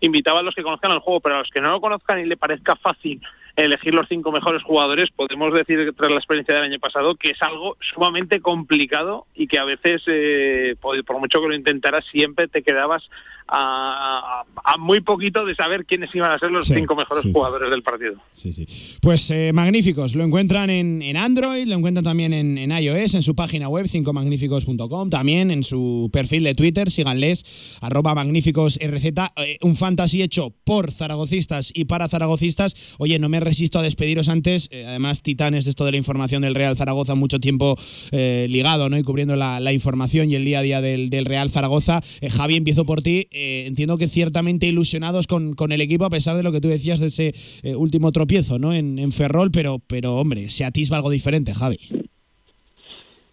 [0.00, 2.26] invitaba a los que conozcan el juego, pero a los que no lo conozcan y
[2.26, 3.20] le parezca fácil
[3.64, 7.42] elegir los cinco mejores jugadores, podemos decir tras la experiencia del año pasado que es
[7.42, 12.46] algo sumamente complicado y que a veces, eh, por, por, mucho que lo intentaras, siempre
[12.46, 13.08] te quedabas
[13.48, 14.44] a,
[14.78, 17.32] muy poquito de saber quiénes iban a ser los Sí, cinco mejores sí, sí.
[17.32, 18.14] jugadores del partido.
[18.32, 18.66] Sí, sí.
[19.00, 23.22] Pues eh, magníficos, lo encuentran en, en Android, lo encuentran también en, en iOS, en
[23.22, 29.76] su página web, 5magníficos.com, también en su perfil de Twitter, síganles, arroba magníficosrz, eh, un
[29.76, 32.94] fantasy hecho por zaragocistas y para zaragocistas.
[32.98, 36.42] Oye, no me resisto a despediros antes, eh, además titanes de esto de la información
[36.42, 37.76] del Real Zaragoza, mucho tiempo
[38.12, 38.98] eh, ligado ¿no?
[38.98, 42.00] y cubriendo la, la información y el día a día del, del Real Zaragoza.
[42.30, 46.36] Javi, empiezo por ti, Eh, entiendo que ciertamente ilusionados con, con el equipo a pesar
[46.36, 47.32] de lo que tú decías de ese
[47.62, 48.72] eh, último tropiezo ¿no?
[48.72, 51.78] en, en Ferrol, pero, pero hombre, se atisba algo diferente, Javi.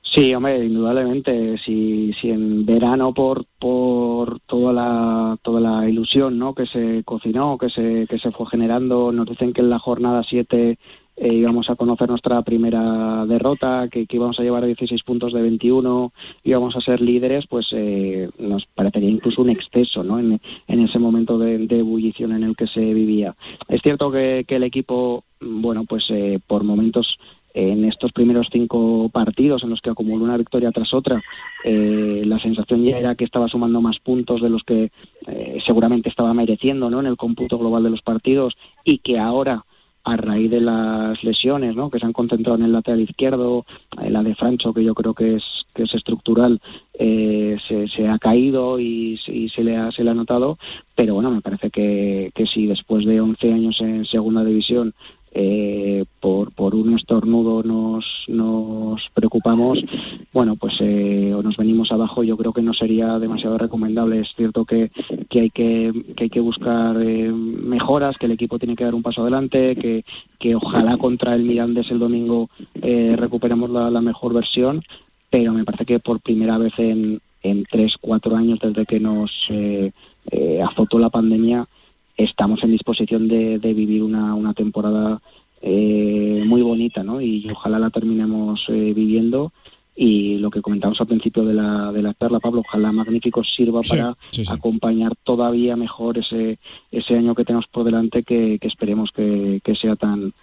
[0.04, 1.58] Sí, hombre, indudablemente.
[1.58, 6.54] Si, si en verano por por toda la toda la ilusión, ¿no?
[6.54, 10.24] Que se cocinó, que se que se fue generando, nos dicen que en la jornada
[10.24, 10.78] 7
[11.18, 16.12] eh, íbamos a conocer nuestra primera derrota, que, íbamos a llevar 16 puntos de 21,
[16.44, 20.20] íbamos a ser líderes, pues eh, nos parecería incluso un exceso, ¿no?
[20.20, 23.36] En, ese momento de, ebullición en el que se vivía.
[23.68, 27.18] Es cierto que, que el equipo, bueno, pues eh, por momentos
[27.56, 31.24] en estos primeros cinco partidos en los que acumuló una victoria tras otra,
[31.64, 34.92] eh, la sensación ya era que estaba sumando más puntos de los que
[35.28, 37.00] eh, seguramente estaba mereciendo ¿no?
[37.00, 39.64] en el cómputo global de los partidos y que ahora
[40.06, 41.90] a raíz de las lesiones ¿no?
[41.90, 43.66] que se han concentrado en el lateral izquierdo,
[44.02, 46.62] eh, la de Francho que yo creo que es que es estructural,
[46.94, 49.18] eh, se, se ha caído y,
[49.54, 50.58] se le ha se le ha notado,
[50.96, 54.94] pero bueno me parece que, que si después de 11 años en segunda división
[55.38, 59.84] eh, por, por un estornudo nos, nos preocupamos,
[60.32, 64.22] bueno, pues eh, o nos venimos abajo, yo creo que no sería demasiado recomendable.
[64.22, 64.92] Es cierto que,
[65.30, 68.96] que hay que, que hay que buscar eh, mejoras, que el equipo tiene que dar
[68.96, 70.06] un paso adelante, que,
[70.40, 74.84] que ojalá contra el Mirandes el domingo eh, recuperemos la, la mejor versión,
[75.30, 79.32] pero me parece que por primera vez en, en tres, cuatro años desde que nos
[79.50, 79.92] eh,
[80.32, 81.68] eh, azotó la pandemia,
[82.18, 85.22] estamos en disposición de, de vivir una, una temporada
[85.62, 87.22] eh, muy bonita, ¿no?
[87.22, 89.52] Y ojalá la terminemos eh, viviendo.
[89.98, 93.82] Y lo que comentamos al principio de la, de la charla, Pablo, ojalá Magníficos sirva
[93.82, 94.52] Sí, para sí, sí.
[94.52, 96.60] acompañar todavía mejor ese,
[96.92, 100.34] ese año que tenemos por delante, que, que esperemos que, que sea tan,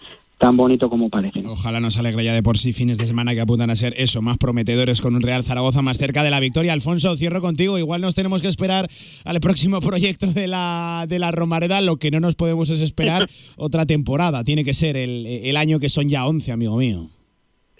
[0.42, 1.40] tan bonito como parece.
[1.40, 1.52] ¿no?
[1.52, 4.22] Ojalá nos alegre ya de por sí fines de semana que apuntan a ser eso,
[4.22, 6.72] más prometedores con un Real Zaragoza más cerca de la victoria.
[6.72, 7.78] Alfonso, cierro contigo.
[7.78, 8.90] Igual nos tenemos que esperar
[9.24, 11.80] al próximo proyecto de la, de la Romareda.
[11.80, 14.42] Lo que no nos podemos es esperar otra temporada.
[14.42, 17.08] Tiene que ser el, el año que son ya 11, amigo mío.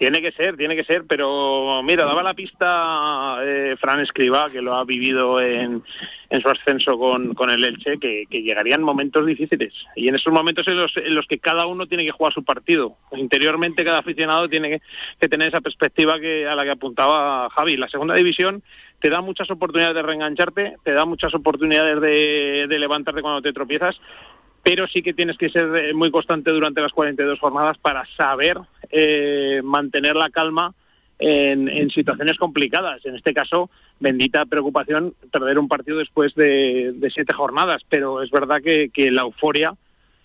[0.03, 4.61] Tiene que ser, tiene que ser, pero mira, daba la pista eh, Fran Escriba, que
[4.61, 5.81] lo ha vivido en,
[6.29, 9.73] en su ascenso con, con el Elche, que, que llegarían momentos difíciles.
[9.95, 12.43] Y en esos momentos en los, en los que cada uno tiene que jugar su
[12.43, 12.97] partido.
[13.13, 14.81] Interiormente cada aficionado tiene que,
[15.21, 17.77] que tener esa perspectiva que a la que apuntaba Javi.
[17.77, 18.61] La segunda división
[18.99, 23.53] te da muchas oportunidades de reengancharte, te da muchas oportunidades de, de levantarte cuando te
[23.53, 23.97] tropiezas,
[24.63, 28.57] pero sí que tienes que ser eh, muy constante durante las 42 jornadas para saber
[28.89, 30.73] eh, mantener la calma
[31.19, 33.05] en, situaciones complicadas.
[33.05, 33.69] En este caso,
[33.99, 39.11] bendita preocupación perder un partido después de, de siete jornadas, pero es verdad que, que
[39.11, 39.73] la euforia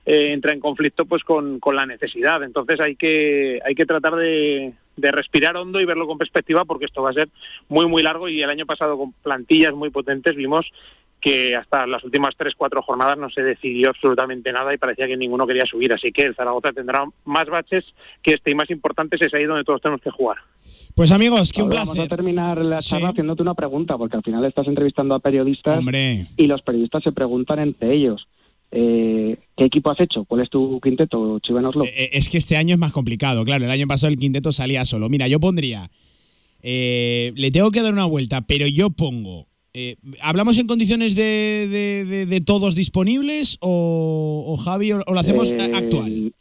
[0.06, 2.42] eh, entra en conflicto pues con, con la necesidad.
[2.42, 6.86] Entonces hay que, hay que tratar de, de respirar hondo y verlo con perspectiva porque
[6.86, 7.28] esto va a ser
[7.68, 10.66] muy, muy largo y el año pasado con plantillas muy potentes vimos
[11.20, 15.16] que hasta las últimas tres, cuatro jornadas no se decidió absolutamente nada y parecía que
[15.16, 15.92] ninguno quería subir.
[15.92, 17.84] Así que el Zaragoza tendrá más baches
[18.22, 20.36] que este y más importantes es ahí donde todos tenemos que jugar.
[20.94, 22.16] Pues amigos, que un Pablo, Vamos a placer.
[22.16, 26.28] terminar la charla haciéndote una pregunta, porque al final estás entrevistando a periodistas Hombre.
[26.36, 28.26] y los periodistas se preguntan entre ellos.
[28.70, 30.24] Eh, ¿Qué equipo has hecho?
[30.24, 31.38] ¿Cuál es tu quinteto?
[31.40, 31.84] Chívenoslo.
[31.84, 33.64] Eh, Es que este año es más complicado, claro.
[33.64, 35.08] El año pasado el quinteto salía solo.
[35.08, 35.90] Mira, yo pondría.
[36.62, 39.46] eh, le tengo que dar una vuelta, pero yo pongo.
[39.78, 45.12] Eh, ¿Hablamos en condiciones de, de- de- de todos disponibles o, o Javi, o, o
[45.14, 46.32] lo hacemos Eh, actual?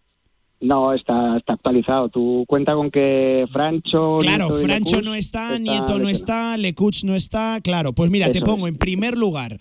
[0.59, 2.09] No, está, está actualizado.
[2.09, 4.17] Tú cuenta con que Francho.
[4.21, 7.61] Claro, Nieto Francho no está, está Nieto no está, Lecuch no está.
[7.61, 9.59] Claro, pues mira, te pongo en primer lugar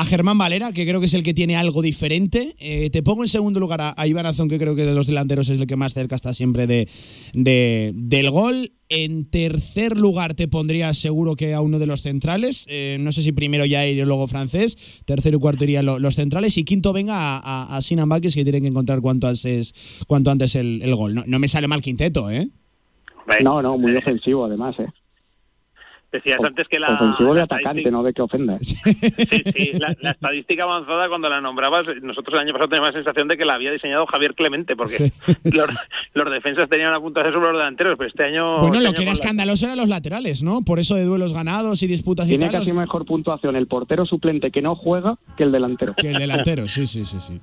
[0.00, 2.54] a Germán Valera, que creo que es el que tiene algo diferente.
[2.58, 5.06] Eh, te pongo en segundo lugar a, a Iván Azón, que creo que de los
[5.06, 6.88] delanteros es el que más cerca está siempre de,
[7.34, 8.72] de- del gol.
[8.88, 12.66] En tercer lugar te pondría seguro que a uno de los centrales.
[12.68, 15.02] Eh, no sé si primero ya y luego francés.
[15.04, 16.56] Tercero y cuarto irían lo- los centrales.
[16.56, 19.74] Y quinto venga a, a, a Sinan que tienen que encontrar cuanto antes,
[20.06, 21.14] cuanto antes el, gol.
[21.14, 22.48] No, no me sale mal quinteto, ¿eh?
[23.44, 24.86] No, no, muy defensivo además, ¿eh?
[26.12, 26.94] Decías antes que la.
[26.94, 28.58] Ofensivo de atacante, estadística- no de que ofenda.
[28.60, 32.98] Sí, sí, la, la estadística avanzada cuando la nombrabas, nosotros el año pasado teníamos la
[32.98, 35.12] sensación de que la había diseñado Javier Clemente, porque
[35.44, 35.68] los,
[36.14, 38.58] los defensas tenían una puntuación sobre los delanteros, pero este año.
[38.58, 40.62] Bueno, este lo año que era la- escandaloso eran los laterales, ¿no?
[40.62, 42.54] Por eso de duelos ganados y disputas y Tiene tal.
[42.60, 45.94] casi los- mejor puntuación el portero suplente que no juega que el delantero.
[45.96, 47.38] Que el delantero, sí, sí, sí, sí.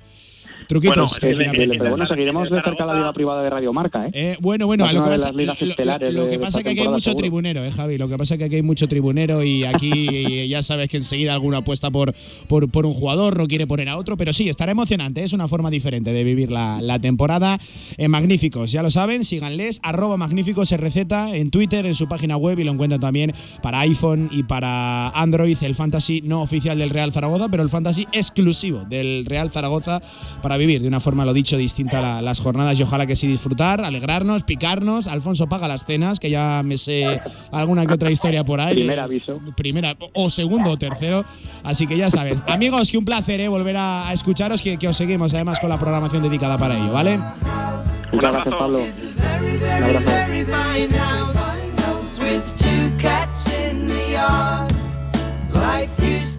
[0.68, 1.14] Truquitos.
[1.22, 4.10] Increíble, pero bueno, seguiremos de cerca la liga privada de Radio Marca, ¿eh?
[4.12, 6.58] Eh, bueno, bueno, a lo que pasa, las ligas lo- lo- estelares lo que pasa
[6.58, 7.22] esta que aquí hay mucho seguro.
[7.22, 7.96] tribunero, eh, Javi.
[7.98, 11.56] Lo que pasa que aquí hay mucho tribunero y aquí ya sabes que enseguida alguno
[11.56, 12.12] apuesta por,
[12.48, 15.24] por, por un jugador, no quiere poner a otro, pero sí, estará emocionante.
[15.24, 17.58] Es una forma diferente de vivir la, la temporada.
[17.96, 20.96] En Magníficos, ya lo saben, síganles, arroba Magníficos RZ
[21.32, 23.32] en Twitter, en su página web y lo encuentran también
[23.62, 28.06] para iPhone y para Android, el fantasy no oficial del Real Zaragoza, pero el fantasy
[28.12, 30.00] exclusivo del Real Zaragoza
[30.42, 33.26] para vivir de una forma, lo dicho, distinta la- las jornadas y ojalá que sí
[33.26, 35.06] disfrutar, alegrarnos, picarnos.
[35.08, 37.20] Alfonso paga las cenas, que ya me sé
[37.52, 38.74] alguna que otra historia por ahí.
[38.74, 39.40] Primer aviso.
[39.56, 41.24] Primera, o segundo o tercero.
[41.62, 42.42] Así que ya sabes.
[42.46, 45.70] Amigos, que un placer eh, volver a, a escucharos, que, que os seguimos además con
[45.70, 47.18] la programación dedicada para ello, ¿vale?
[48.12, 48.80] Muchas gracias, Pablo.
[48.80, 50.08] Un abrazo.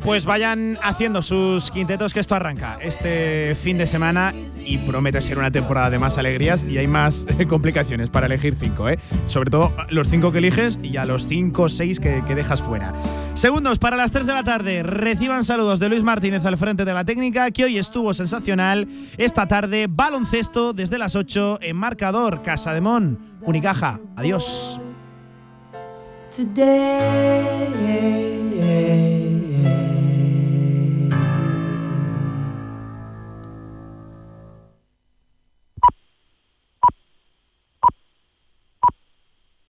[0.10, 4.34] Pues vayan haciendo sus quintetos que esto arranca este fin de semana
[4.66, 8.90] y promete ser una temporada de más alegrías y hay más complicaciones para elegir cinco,
[8.90, 8.98] ¿eh?
[9.28, 12.64] Sobre todo los cinco que eliges y a los cinco o seis que, que dejas
[12.64, 12.92] fuera.
[13.36, 14.82] Segundos para las 3 de la tarde.
[14.82, 18.88] Reciban saludos de Luis Martínez al frente de la técnica, que hoy estuvo sensacional.
[19.20, 24.00] Esta tarde, baloncesto desde las 8 en marcador, Casa de Mon, Unicaja.
[24.16, 24.82] Adiós.